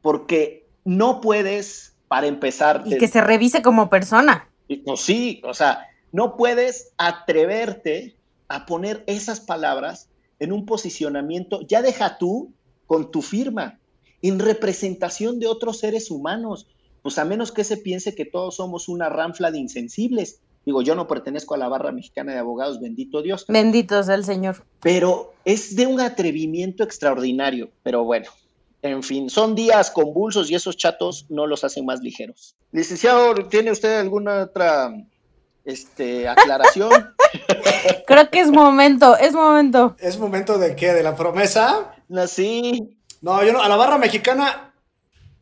porque 0.00 0.70
no 0.86 1.20
puedes, 1.20 1.98
para 2.08 2.28
empezar... 2.28 2.84
Y 2.86 2.96
que 2.96 3.08
se 3.08 3.20
revise 3.20 3.60
como 3.60 3.90
persona. 3.90 4.48
No, 4.86 4.96
sí, 4.96 5.42
o 5.44 5.52
sea, 5.52 5.86
no 6.12 6.36
puedes 6.36 6.92
atreverte 6.98 8.14
a 8.48 8.66
poner 8.66 9.02
esas 9.06 9.40
palabras 9.40 10.08
en 10.38 10.52
un 10.52 10.66
posicionamiento, 10.66 11.60
ya 11.66 11.82
deja 11.82 12.18
tú 12.18 12.52
con 12.86 13.10
tu 13.10 13.22
firma, 13.22 13.78
en 14.20 14.38
representación 14.38 15.40
de 15.40 15.46
otros 15.46 15.78
seres 15.78 16.10
humanos, 16.10 16.66
pues 17.02 17.18
a 17.18 17.24
menos 17.24 17.50
que 17.50 17.64
se 17.64 17.76
piense 17.76 18.14
que 18.14 18.24
todos 18.24 18.56
somos 18.56 18.88
una 18.88 19.08
ranfla 19.08 19.50
de 19.50 19.58
insensibles. 19.58 20.40
Digo, 20.64 20.82
yo 20.82 20.94
no 20.94 21.08
pertenezco 21.08 21.54
a 21.54 21.58
la 21.58 21.68
barra 21.68 21.90
mexicana 21.90 22.32
de 22.32 22.38
abogados, 22.38 22.80
bendito 22.80 23.22
Dios. 23.22 23.46
Bendito 23.48 24.00
sea 24.02 24.14
el 24.14 24.24
Señor. 24.24 24.64
Pero 24.80 25.34
es 25.44 25.74
de 25.74 25.86
un 25.86 26.00
atrevimiento 26.00 26.84
extraordinario. 26.84 27.70
Pero 27.82 28.04
bueno, 28.04 28.26
en 28.82 29.02
fin, 29.02 29.28
son 29.28 29.56
días 29.56 29.90
convulsos 29.90 30.50
y 30.50 30.54
esos 30.54 30.76
chatos 30.76 31.26
no 31.28 31.46
los 31.46 31.64
hacen 31.64 31.84
más 31.84 32.00
ligeros. 32.00 32.54
Licenciado, 32.70 33.34
¿tiene 33.48 33.72
usted 33.72 33.98
alguna 33.98 34.42
otra 34.42 34.92
este, 35.64 36.28
aclaración. 36.28 37.14
Creo 38.06 38.30
que 38.30 38.40
es 38.40 38.50
momento, 38.50 39.16
es 39.16 39.32
momento. 39.32 39.96
¿Es 39.98 40.18
momento 40.18 40.58
de 40.58 40.76
qué? 40.76 40.92
¿De 40.92 41.02
la 41.02 41.16
promesa? 41.16 41.94
No, 42.08 42.26
sí. 42.26 42.98
No, 43.20 43.42
yo 43.44 43.52
no, 43.52 43.62
a 43.62 43.68
la 43.68 43.76
barra 43.76 43.98
mexicana 43.98 44.72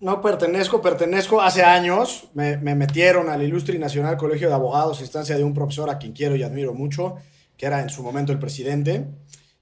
no 0.01 0.23
pertenezco, 0.23 0.81
pertenezco 0.81 1.43
hace 1.43 1.63
años, 1.63 2.29
me, 2.33 2.57
metieron 2.57 3.29
al 3.29 3.43
Ilustre 3.43 3.79
Nacional 3.79 4.17
Colegio 4.17 4.49
de 4.49 4.55
Abogados, 4.55 5.01
instancia 5.01 5.37
de 5.37 5.45
un 5.45 5.53
profesor 5.53 5.91
a 5.91 5.99
quien 5.99 6.13
quiero 6.13 6.37
y 6.37 6.43
admiro 6.43 6.73
mucho, 6.73 7.17
que 7.57 7.67
era 7.67 7.83
en 7.83 7.91
su 7.91 8.03
momento 8.03 8.33
el 8.33 8.39
presidente. 8.39 9.07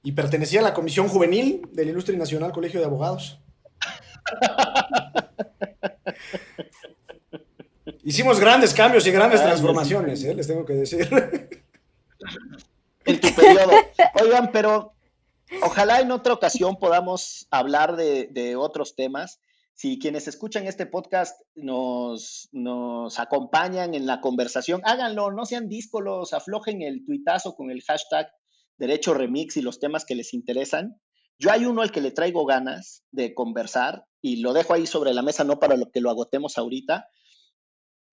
y 0.00 0.12
pertenecía 0.12 0.60
a 0.60 0.62
la 0.62 0.74
Comisión 0.74 1.08
Juvenil 1.08 1.68
del 1.72 1.88
Ilustre 1.88 2.14
y 2.14 2.18
Nacional 2.18 2.52
Colegio 2.52 2.78
de 2.78 2.86
Abogados. 2.86 3.40
Hicimos 8.08 8.40
grandes 8.40 8.72
cambios 8.72 9.06
y 9.06 9.10
grandes 9.10 9.42
transformaciones, 9.42 10.24
¿eh? 10.24 10.34
les 10.34 10.46
tengo 10.46 10.64
que 10.64 10.72
decir. 10.72 11.06
En 13.04 13.20
tu 13.20 13.28
periodo. 13.34 13.70
Oigan, 14.22 14.50
pero 14.50 14.94
ojalá 15.62 16.00
en 16.00 16.10
otra 16.10 16.32
ocasión 16.32 16.78
podamos 16.78 17.46
hablar 17.50 17.96
de, 17.96 18.56
otros 18.56 18.96
temas. 18.96 19.42
Si 19.74 19.98
quienes 19.98 20.26
escuchan 20.26 20.66
este 20.66 20.86
podcast 20.86 21.38
nos, 21.54 22.48
nos 22.50 23.18
acompañan 23.18 23.92
en 23.92 24.06
la 24.06 24.22
conversación, 24.22 24.80
háganlo, 24.84 25.30
no 25.30 25.44
sean 25.44 25.68
díscolos, 25.68 26.32
aflojen 26.32 26.80
el 26.80 27.04
tuitazo 27.04 27.56
con 27.56 27.70
el 27.70 27.82
hashtag 27.82 28.30
Derecho 28.78 29.12
Remix 29.12 29.58
y 29.58 29.60
los 29.60 29.80
temas 29.80 30.06
que 30.06 30.14
les 30.14 30.32
interesan. 30.32 30.98
Yo 31.38 31.52
hay 31.52 31.66
uno 31.66 31.82
al 31.82 31.92
que 31.92 32.00
le 32.00 32.12
traigo 32.12 32.46
ganas 32.46 33.04
de 33.12 33.34
conversar 33.34 34.06
y 34.22 34.36
lo 34.36 34.54
dejo 34.54 34.72
ahí 34.72 34.86
sobre 34.86 35.12
la 35.12 35.20
mesa, 35.20 35.44
no 35.44 35.60
para 35.60 35.76
lo 35.76 35.90
que 35.90 36.00
lo 36.00 36.08
agotemos 36.08 36.56
ahorita. 36.56 37.06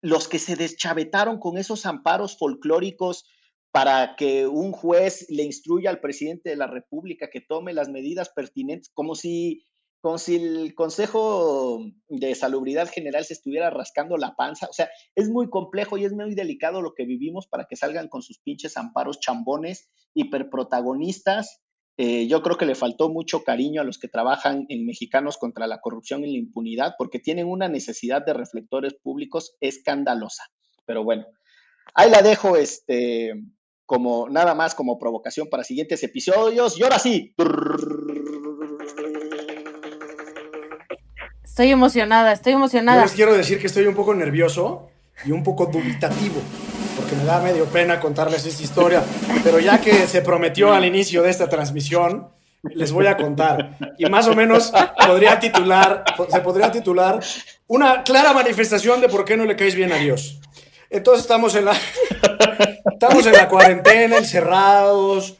Los 0.02 0.28
que 0.28 0.38
se 0.38 0.56
deschavetaron 0.56 1.38
con 1.38 1.58
esos 1.58 1.86
amparos 1.86 2.38
folclóricos 2.38 3.24
para 3.76 4.16
que 4.16 4.46
un 4.46 4.72
juez 4.72 5.26
le 5.28 5.42
instruya 5.42 5.90
al 5.90 6.00
presidente 6.00 6.48
de 6.48 6.56
la 6.56 6.66
República 6.66 7.28
que 7.30 7.42
tome 7.42 7.74
las 7.74 7.90
medidas 7.90 8.30
pertinentes, 8.30 8.90
como 8.94 9.14
si, 9.14 9.66
como 10.00 10.16
si 10.16 10.36
el 10.36 10.74
Consejo 10.74 11.84
de 12.08 12.34
Salubridad 12.34 12.88
General 12.88 13.22
se 13.26 13.34
estuviera 13.34 13.68
rascando 13.68 14.16
la 14.16 14.34
panza. 14.34 14.66
O 14.70 14.72
sea, 14.72 14.88
es 15.14 15.28
muy 15.28 15.50
complejo 15.50 15.98
y 15.98 16.06
es 16.06 16.12
muy 16.14 16.34
delicado 16.34 16.80
lo 16.80 16.94
que 16.94 17.04
vivimos 17.04 17.48
para 17.48 17.66
que 17.68 17.76
salgan 17.76 18.08
con 18.08 18.22
sus 18.22 18.38
pinches 18.38 18.78
amparos 18.78 19.20
chambones, 19.20 19.90
hiperprotagonistas. 20.14 21.60
Eh, 21.98 22.26
yo 22.26 22.42
creo 22.42 22.58
que 22.58 22.66
le 22.66 22.74
faltó 22.74 23.08
mucho 23.08 23.42
cariño 23.42 23.80
a 23.80 23.84
los 23.84 23.98
que 23.98 24.08
trabajan 24.08 24.66
en 24.68 24.84
Mexicanos 24.84 25.38
contra 25.38 25.66
la 25.66 25.80
corrupción 25.80 26.24
y 26.24 26.32
la 26.32 26.38
impunidad, 26.38 26.94
porque 26.98 27.18
tienen 27.18 27.46
una 27.46 27.68
necesidad 27.68 28.24
de 28.24 28.34
reflectores 28.34 28.94
públicos 28.94 29.56
escandalosa. 29.60 30.44
Pero 30.84 31.04
bueno, 31.04 31.26
ahí 31.94 32.10
la 32.10 32.20
dejo, 32.20 32.56
este, 32.56 33.32
como 33.86 34.28
nada 34.28 34.54
más 34.54 34.74
como 34.74 34.98
provocación 34.98 35.48
para 35.48 35.64
siguientes 35.64 36.02
episodios. 36.02 36.78
Y 36.78 36.82
ahora 36.82 36.98
sí. 36.98 37.34
Estoy 41.42 41.70
emocionada, 41.70 42.32
estoy 42.32 42.52
emocionada. 42.52 42.98
Yo 42.98 43.04
les 43.06 43.14
quiero 43.14 43.34
decir 43.34 43.58
que 43.58 43.68
estoy 43.68 43.86
un 43.86 43.94
poco 43.94 44.14
nervioso 44.14 44.90
y 45.24 45.32
un 45.32 45.42
poco 45.42 45.64
dubitativo, 45.64 46.42
porque 46.96 47.14
me 47.14 47.24
da 47.24 47.40
medio 47.40 47.66
pena 47.66 48.00
contarles 48.00 48.44
esta 48.46 48.62
historia, 48.62 49.02
pero 49.44 49.60
ya 49.60 49.80
que 49.80 50.06
se 50.06 50.22
prometió 50.22 50.72
al 50.72 50.84
inicio 50.84 51.22
de 51.22 51.30
esta 51.30 51.48
transmisión, 51.48 52.28
les 52.74 52.90
voy 52.92 53.06
a 53.06 53.16
contar. 53.16 53.76
Y 53.98 54.06
más 54.06 54.26
o 54.26 54.34
menos 54.34 54.72
podría 55.06 55.38
titular, 55.38 56.04
se 56.28 56.40
podría 56.40 56.72
titular 56.72 57.20
una 57.68 58.02
clara 58.02 58.32
manifestación 58.32 59.00
de 59.00 59.08
por 59.08 59.24
qué 59.24 59.36
no 59.36 59.44
le 59.44 59.56
caes 59.56 59.74
bien 59.74 59.92
a 59.92 59.96
Dios. 59.96 60.40
Entonces 60.90 61.22
estamos 61.22 61.54
en 61.54 61.66
la, 61.66 61.76
estamos 62.92 63.26
en 63.26 63.32
la 63.32 63.48
cuarentena, 63.48 64.16
encerrados, 64.16 65.36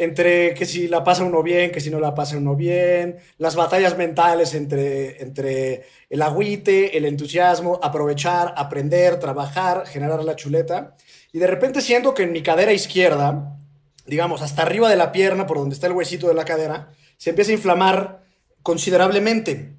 entre 0.00 0.54
que 0.54 0.64
si 0.64 0.88
la 0.88 1.04
pasa 1.04 1.24
uno 1.24 1.42
bien, 1.42 1.70
que 1.70 1.80
si 1.82 1.90
no 1.90 2.00
la 2.00 2.14
pasa 2.14 2.38
uno 2.38 2.56
bien, 2.56 3.18
las 3.36 3.54
batallas 3.54 3.98
mentales 3.98 4.54
entre, 4.54 5.20
entre 5.22 5.84
el 6.08 6.22
agüite, 6.22 6.96
el 6.96 7.04
entusiasmo, 7.04 7.78
aprovechar, 7.82 8.54
aprender, 8.56 9.18
trabajar, 9.18 9.86
generar 9.86 10.24
la 10.24 10.36
chuleta. 10.36 10.96
Y 11.34 11.38
de 11.38 11.46
repente 11.46 11.82
siento 11.82 12.14
que 12.14 12.22
en 12.22 12.32
mi 12.32 12.42
cadera 12.42 12.72
izquierda, 12.72 13.58
digamos, 14.06 14.40
hasta 14.40 14.62
arriba 14.62 14.88
de 14.88 14.96
la 14.96 15.12
pierna, 15.12 15.46
por 15.46 15.58
donde 15.58 15.74
está 15.74 15.86
el 15.86 15.92
huesito 15.92 16.28
de 16.28 16.34
la 16.34 16.46
cadera, 16.46 16.92
se 17.18 17.28
empieza 17.28 17.50
a 17.50 17.56
inflamar 17.56 18.24
considerablemente. 18.62 19.74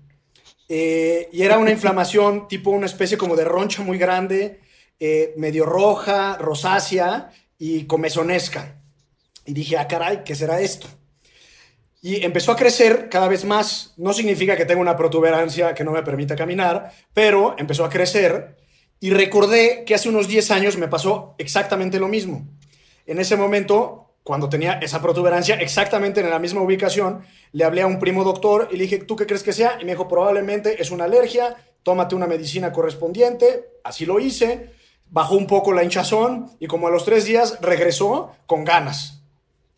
Eh, 0.70 1.30
y 1.32 1.42
era 1.42 1.58
una 1.58 1.72
inflamación 1.72 2.48
tipo 2.48 2.70
una 2.70 2.86
especie 2.86 3.18
como 3.18 3.36
de 3.36 3.46
roncha 3.46 3.82
muy 3.82 3.98
grande, 3.98 4.60
eh, 5.00 5.34
medio 5.36 5.66
roja, 5.66 6.38
rosácea 6.38 7.32
y 7.58 7.86
comezonesca. 7.86 8.81
Y 9.52 9.54
dije, 9.54 9.78
ah, 9.78 9.86
caray, 9.86 10.22
¿qué 10.24 10.34
será 10.34 10.62
esto? 10.62 10.88
Y 12.02 12.24
empezó 12.24 12.54
a 12.54 12.56
crecer 12.56 13.10
cada 13.10 13.28
vez 13.28 13.44
más. 13.44 13.94
No 13.98 14.14
significa 14.14 14.56
que 14.56 14.64
tenga 14.64 14.80
una 14.80 14.96
protuberancia 14.96 15.74
que 15.74 15.84
no 15.84 15.92
me 15.92 16.04
permita 16.04 16.38
caminar, 16.38 16.94
pero 17.14 17.54
empezó 17.58 17.84
a 17.84 17.90
crecer. 17.90 18.56
Y 19.02 19.10
recordé 19.10 19.84
que 19.84 19.94
hace 19.94 20.08
unos 20.08 20.30
10 20.30 20.52
años 20.52 20.78
me 20.78 20.88
pasó 20.88 21.36
exactamente 21.38 22.00
lo 22.00 22.08
mismo. 22.08 22.48
En 23.06 23.20
ese 23.20 23.36
momento, 23.36 24.14
cuando 24.24 24.48
tenía 24.48 24.80
esa 24.82 25.02
protuberancia 25.02 25.56
exactamente 25.56 26.22
en 26.22 26.30
la 26.30 26.40
misma 26.40 26.62
ubicación, 26.62 27.26
le 27.52 27.66
hablé 27.66 27.82
a 27.82 27.88
un 27.88 28.00
primo 28.00 28.24
doctor 28.24 28.70
y 28.72 28.78
le 28.78 28.84
dije, 28.84 29.00
¿tú 29.00 29.18
qué 29.18 29.26
crees 29.26 29.44
que 29.44 29.52
sea? 29.52 29.80
Y 29.82 29.84
me 29.84 29.92
dijo, 29.92 30.08
probablemente 30.08 30.82
es 30.82 30.92
una 30.92 31.04
alergia, 31.04 31.58
tómate 31.84 32.16
una 32.16 32.26
medicina 32.26 32.72
correspondiente. 32.72 33.66
Así 33.84 34.06
lo 34.06 34.18
hice 34.18 34.72
bajó 35.12 35.36
un 35.36 35.46
poco 35.46 35.74
la 35.74 35.84
hinchazón 35.84 36.50
y 36.60 36.68
como 36.68 36.88
a 36.88 36.90
los 36.90 37.06
tres 37.06 37.26
días 37.26 37.60
regresó 37.62 38.32
con 38.48 38.64
ganas. 38.64 39.21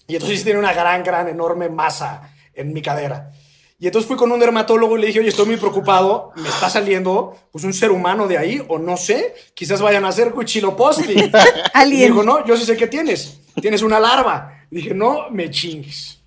Y 0.08 0.16
entonces 0.16 0.44
tiene 0.44 0.60
una 0.60 0.74
gran, 0.74 1.04
gran, 1.04 1.28
enorme 1.28 1.70
masa 1.70 2.34
en 2.54 2.74
mi 2.74 2.82
cadera. 2.82 3.32
Y 3.80 3.88
entonces 3.88 4.08
fui 4.08 4.16
con 4.16 4.32
un 4.32 4.40
dermatólogo 4.40 4.98
y 4.98 5.02
le 5.02 5.08
dije, 5.08 5.20
oye, 5.20 5.30
estoy 5.30 5.46
muy 5.46 5.58
preocupado, 5.58 6.32
me 6.36 6.48
está 6.48 6.70
saliendo 6.70 7.36
pues 7.52 7.66
un 7.66 7.74
ser 7.74 7.92
humano 7.92 8.28
de 8.28 8.38
ahí, 8.38 8.64
o 8.70 8.80
no 8.80 8.96
sé, 8.96 9.36
quizás 9.54 9.82
vayan 9.82 10.06
a 10.06 10.10
hacer 10.10 10.32
cuchiloposti. 10.32 11.16
y 11.86 11.92
dijo, 11.92 12.24
no, 12.24 12.46
yo 12.46 12.56
sí 12.56 12.66
sé 12.66 12.78
qué 12.78 12.88
tienes, 12.88 13.42
tienes 13.62 13.82
una 13.82 14.00
larva. 14.00 14.66
Y 14.72 14.78
dije, 14.78 14.94
no 14.94 15.30
me 15.32 15.50
chingues. 15.50 16.22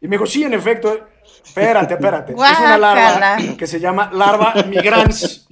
Y 0.00 0.08
me 0.08 0.16
dijo, 0.16 0.26
sí, 0.26 0.42
en 0.44 0.54
efecto, 0.54 1.06
espérate, 1.44 1.94
espérate, 1.94 2.32
es 2.32 2.38
una 2.38 2.78
larva 2.78 3.36
que 3.58 3.66
se 3.66 3.78
llama 3.78 4.10
larva 4.12 4.54
migrans. 4.68 5.46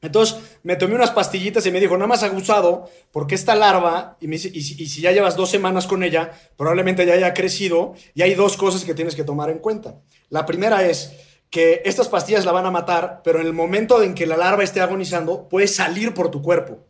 Entonces 0.00 0.38
me 0.62 0.76
tomé 0.76 0.94
unas 0.94 1.10
pastillitas 1.10 1.66
y 1.66 1.72
me 1.72 1.80
dijo, 1.80 1.96
no 1.96 2.06
más 2.06 2.22
abusado, 2.22 2.88
porque 3.10 3.34
esta 3.34 3.54
larva, 3.54 4.16
y, 4.20 4.32
y, 4.32 4.38
si 4.38 5.00
ya 5.00 5.12
llevas 5.12 5.36
dos 5.36 5.50
semanas 5.50 5.86
con 5.86 6.02
ella, 6.02 6.32
probablemente 6.56 7.04
ya 7.04 7.14
haya 7.14 7.34
crecido, 7.34 7.94
y 8.14 8.22
hay 8.22 8.34
dos 8.34 8.56
cosas 8.56 8.84
que 8.84 8.94
tienes 8.94 9.16
que 9.16 9.24
tomar 9.24 9.50
en 9.50 9.58
cuenta. 9.58 9.96
La 10.28 10.46
primera 10.46 10.86
es 10.86 11.12
que 11.50 11.82
estas 11.84 12.08
pastillas 12.08 12.44
la 12.44 12.52
van 12.52 12.66
a 12.66 12.70
matar, 12.70 13.22
pero 13.24 13.40
en 13.40 13.46
el 13.46 13.52
momento 13.52 14.02
en 14.02 14.14
que 14.14 14.26
la 14.26 14.36
larva 14.36 14.62
esté 14.62 14.80
agonizando, 14.80 15.48
puede 15.48 15.66
salir 15.66 16.14
por 16.14 16.30
tu 16.30 16.42
cuerpo. 16.42 16.86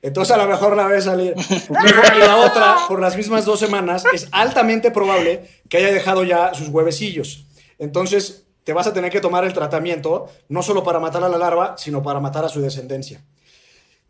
Entonces 0.00 0.34
a 0.34 0.36
lo 0.36 0.48
mejor 0.48 0.76
la 0.76 0.86
a 0.86 1.00
salir. 1.00 1.34
y 1.36 2.18
la 2.18 2.36
otra, 2.38 2.76
por 2.88 3.00
las 3.00 3.16
mismas 3.16 3.44
dos 3.44 3.60
semanas, 3.60 4.04
es 4.12 4.28
altamente 4.32 4.90
probable 4.90 5.48
que 5.68 5.76
haya 5.76 5.92
dejado 5.92 6.24
ya 6.24 6.54
sus 6.54 6.68
huevecillos. 6.68 7.46
Entonces, 7.78 8.46
te 8.64 8.72
vas 8.72 8.86
a 8.86 8.92
tener 8.92 9.10
que 9.10 9.20
tomar 9.20 9.44
el 9.44 9.52
tratamiento, 9.52 10.28
no 10.48 10.62
solo 10.62 10.82
para 10.82 11.00
matar 11.00 11.24
a 11.24 11.28
la 11.28 11.38
larva, 11.38 11.74
sino 11.76 12.02
para 12.02 12.20
matar 12.20 12.44
a 12.44 12.48
su 12.48 12.60
descendencia. 12.60 13.22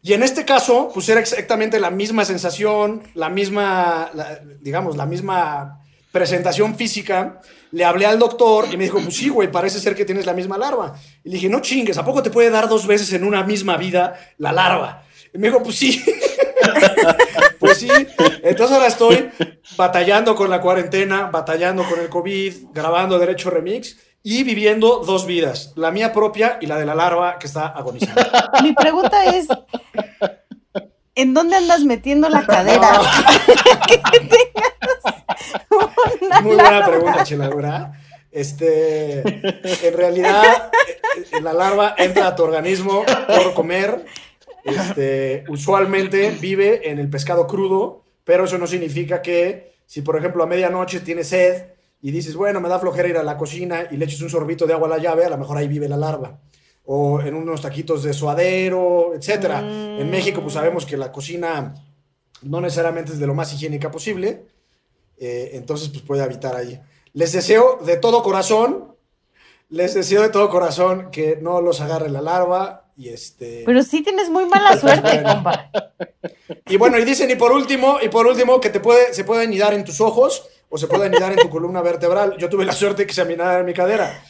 Y 0.02 0.14
en 0.14 0.22
este 0.22 0.44
caso, 0.44 0.90
pues 0.92 1.08
era 1.08 1.20
exactamente 1.20 1.78
la 1.78 1.90
misma 1.90 2.24
sensación, 2.24 3.02
la 3.14 3.28
misma, 3.28 4.10
digamos, 4.60 4.96
la 4.96 5.06
misma 5.06 5.80
presentación 6.10 6.74
física. 6.74 7.40
Le 7.70 7.84
hablé 7.84 8.06
al 8.06 8.18
doctor 8.18 8.66
y 8.70 8.76
me 8.76 8.84
dijo, 8.84 9.00
pues 9.00 9.16
sí, 9.16 9.28
güey, 9.28 9.50
parece 9.50 9.78
ser 9.78 9.94
que 9.94 10.04
tienes 10.04 10.26
la 10.26 10.34
misma 10.34 10.58
larva. 10.58 10.94
Y 11.22 11.28
le 11.28 11.34
dije, 11.36 11.48
no 11.48 11.60
chingues, 11.60 11.96
¿a 11.98 12.04
poco 12.04 12.20
te 12.20 12.30
puede 12.30 12.50
dar 12.50 12.68
dos 12.68 12.86
veces 12.86 13.12
en 13.12 13.22
una 13.22 13.44
misma 13.44 13.76
vida 13.76 14.18
la 14.38 14.52
larva? 14.52 15.04
Y 15.32 15.38
me 15.38 15.46
dijo, 15.46 15.62
pues 15.62 15.76
sí. 15.76 16.04
pues 17.60 17.78
sí. 17.78 17.88
Entonces 18.42 18.74
ahora 18.74 18.88
estoy 18.88 19.30
batallando 19.76 20.34
con 20.34 20.50
la 20.50 20.60
cuarentena, 20.60 21.30
batallando 21.30 21.84
con 21.84 22.00
el 22.00 22.08
COVID, 22.08 22.72
grabando 22.72 23.20
Derecho 23.20 23.50
Remix 23.50 23.96
y 24.22 24.44
viviendo 24.44 24.98
dos 24.98 25.26
vidas, 25.26 25.72
la 25.76 25.90
mía 25.90 26.12
propia 26.12 26.58
y 26.60 26.66
la 26.66 26.78
de 26.78 26.86
la 26.86 26.94
larva 26.94 27.38
que 27.38 27.46
está 27.46 27.66
agonizando. 27.68 28.22
Mi 28.62 28.72
pregunta 28.72 29.24
es, 29.24 29.48
¿en 31.14 31.34
dónde 31.34 31.56
andas 31.56 31.82
metiendo 31.84 32.28
la 32.28 32.46
cadera? 32.46 33.00
Muy 36.42 36.56
buena 36.56 36.86
pregunta, 36.86 37.24
Cheladura. 37.24 37.92
Este, 38.30 39.20
en 39.86 39.94
realidad, 39.94 40.70
eh, 41.16 41.40
la 41.42 41.52
larva 41.52 41.94
entra 41.98 42.28
a 42.28 42.36
tu 42.36 42.42
organismo 42.44 43.04
por 43.26 43.54
comer. 43.54 44.04
Este, 44.64 45.44
usualmente 45.48 46.30
vive 46.40 46.88
en 46.90 46.98
el 46.98 47.10
pescado 47.10 47.46
crudo, 47.46 48.04
pero 48.24 48.44
eso 48.44 48.56
no 48.56 48.66
significa 48.66 49.20
que 49.20 49.74
si, 49.86 50.00
por 50.00 50.16
ejemplo, 50.16 50.42
a 50.44 50.46
medianoche 50.46 51.00
tienes 51.00 51.28
sed, 51.28 51.71
y 52.04 52.10
dices, 52.10 52.34
bueno, 52.34 52.60
me 52.60 52.68
da 52.68 52.80
flojera 52.80 53.08
ir 53.08 53.16
a 53.16 53.22
la 53.22 53.36
cocina 53.36 53.86
y 53.88 53.96
le 53.96 54.04
echas 54.04 54.20
un 54.20 54.28
sorbito 54.28 54.66
de 54.66 54.74
agua 54.74 54.88
a 54.88 54.90
la 54.90 54.98
llave, 54.98 55.24
a 55.24 55.30
lo 55.30 55.38
mejor 55.38 55.56
ahí 55.56 55.68
vive 55.68 55.88
la 55.88 55.96
larva. 55.96 56.40
O 56.84 57.20
en 57.20 57.34
unos 57.34 57.62
taquitos 57.62 58.02
de 58.02 58.12
suadero, 58.12 59.14
etc. 59.14 59.60
En 60.00 60.10
México, 60.10 60.42
pues 60.42 60.54
sabemos 60.54 60.84
que 60.84 60.96
la 60.96 61.12
cocina 61.12 61.74
no 62.42 62.60
necesariamente 62.60 63.12
es 63.12 63.20
de 63.20 63.26
lo 63.28 63.34
más 63.34 63.54
higiénica 63.54 63.92
posible. 63.92 64.46
Eh, 65.16 65.50
entonces, 65.54 65.90
pues 65.90 66.02
puede 66.02 66.22
habitar 66.24 66.56
ahí. 66.56 66.80
Les 67.12 67.32
deseo 67.32 67.78
de 67.84 67.96
todo 67.96 68.24
corazón, 68.24 68.96
les 69.68 69.94
deseo 69.94 70.22
de 70.22 70.30
todo 70.30 70.50
corazón 70.50 71.12
que 71.12 71.38
no 71.40 71.60
los 71.60 71.80
agarre 71.80 72.10
la 72.10 72.20
larva 72.20 72.90
y 72.96 73.10
este... 73.10 73.62
Pero 73.64 73.80
sí 73.84 74.02
tienes 74.02 74.28
muy 74.28 74.46
mala 74.46 74.76
suerte, 74.80 75.22
compa. 75.22 75.70
Y 76.66 76.76
bueno, 76.78 76.98
y 76.98 77.04
dicen, 77.04 77.30
y 77.30 77.36
por 77.36 77.52
último, 77.52 77.98
y 78.02 78.08
por 78.08 78.26
último, 78.26 78.60
que 78.60 78.70
te 78.70 78.80
puede, 78.80 79.14
se 79.14 79.22
puede 79.22 79.44
anidar 79.44 79.72
en 79.72 79.84
tus 79.84 80.00
ojos 80.00 80.48
o 80.72 80.78
se 80.78 80.86
puede 80.86 81.04
anidar 81.04 81.32
en 81.32 81.38
tu 81.38 81.50
columna 81.50 81.82
vertebral. 81.82 82.38
Yo 82.38 82.48
tuve 82.48 82.64
la 82.64 82.72
suerte 82.72 83.06
que 83.06 83.12
se 83.12 83.20
anidara 83.20 83.60
en 83.60 83.66
mi 83.66 83.74
cadera. 83.74 84.24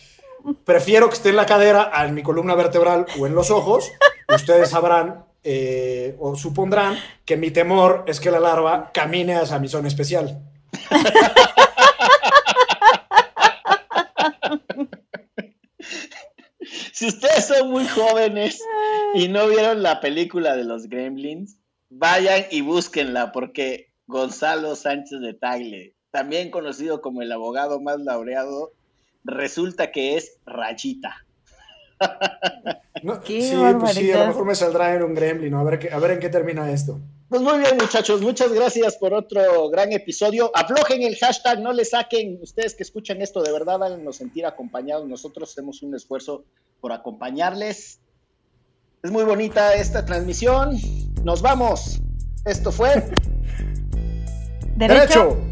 Prefiero 0.65 1.09
que 1.09 1.15
esté 1.15 1.29
en 1.29 1.37
la 1.37 1.47
cadera, 1.47 1.93
en 2.05 2.15
mi 2.15 2.25
columna 2.25 2.57
vertebral 2.57 3.07
o 3.17 3.29
en 3.29 3.35
los 3.37 3.53
ojos. 3.53 3.93
Ustedes 4.29 4.71
sabrán 4.71 5.25
eh, 5.45 6.17
o 6.19 6.35
supondrán 6.35 6.99
que 7.25 7.37
mi 7.37 7.53
temor 7.53 8.03
es 8.09 8.19
que 8.19 8.33
la 8.33 8.41
larva 8.41 8.91
camine 8.93 9.37
hacia 9.37 9.61
mi 9.61 9.69
zona 9.69 9.87
especial. 9.87 10.43
si 16.93 17.07
ustedes 17.07 17.47
son 17.47 17.71
muy 17.71 17.87
jóvenes 17.87 18.61
y 19.15 19.29
no 19.29 19.47
vieron 19.47 19.85
la 19.85 20.01
película 20.01 20.57
de 20.57 20.65
los 20.65 20.89
Gremlins, 20.89 21.57
vayan 21.89 22.47
y 22.51 22.63
búsquenla 22.63 23.31
porque 23.31 23.93
Gonzalo 24.09 24.75
Sánchez 24.75 25.21
de 25.21 25.35
Tagle, 25.35 25.95
también 26.13 26.51
conocido 26.51 27.01
como 27.01 27.23
el 27.23 27.33
abogado 27.33 27.81
más 27.81 27.99
laureado, 27.99 28.71
resulta 29.25 29.91
que 29.91 30.17
es 30.17 30.37
Rayita. 30.47 31.25
sí, 33.25 33.53
pues 33.81 33.95
sí, 33.95 34.13
a 34.13 34.19
lo 34.19 34.27
mejor 34.29 34.45
me 34.45 34.55
saldrá 34.55 34.95
en 34.95 35.03
un 35.03 35.15
gremlin, 35.15 35.55
a, 35.55 35.65
ver 35.65 35.93
a 35.93 35.99
ver 35.99 36.13
en 36.13 36.21
qué 36.21 36.29
termina 36.29 36.71
esto. 36.71 37.01
Pues 37.29 37.41
muy 37.41 37.61
bien, 37.61 37.79
muchachos, 37.79 38.21
muchas 38.21 38.53
gracias 38.53 38.97
por 38.99 39.15
otro 39.15 39.71
gran 39.71 39.91
episodio. 39.93 40.51
Aflojen 40.55 41.03
el 41.03 41.17
hashtag, 41.17 41.61
no 41.61 41.73
le 41.73 41.87
saquen. 41.87 42.39
Ustedes 42.43 42.75
que 42.75 42.83
escuchan 42.83 43.23
esto, 43.23 43.43
de 43.43 43.51
verdad, 43.51 43.83
háganos 43.83 44.17
sentir 44.17 44.45
acompañados. 44.45 45.09
Nosotros 45.09 45.51
hacemos 45.51 45.83
un 45.83 45.95
esfuerzo 45.95 46.45
por 46.83 46.93
acompañarles. 46.93 48.01
Es 49.03 49.11
muy 49.11 49.25
bonita 49.25 49.75
esta 49.75 50.05
transmisión. 50.05 50.77
Nos 51.25 51.41
vamos. 51.41 52.03
Esto 52.45 52.71
fue. 52.71 53.03
Derecho. 54.77 55.52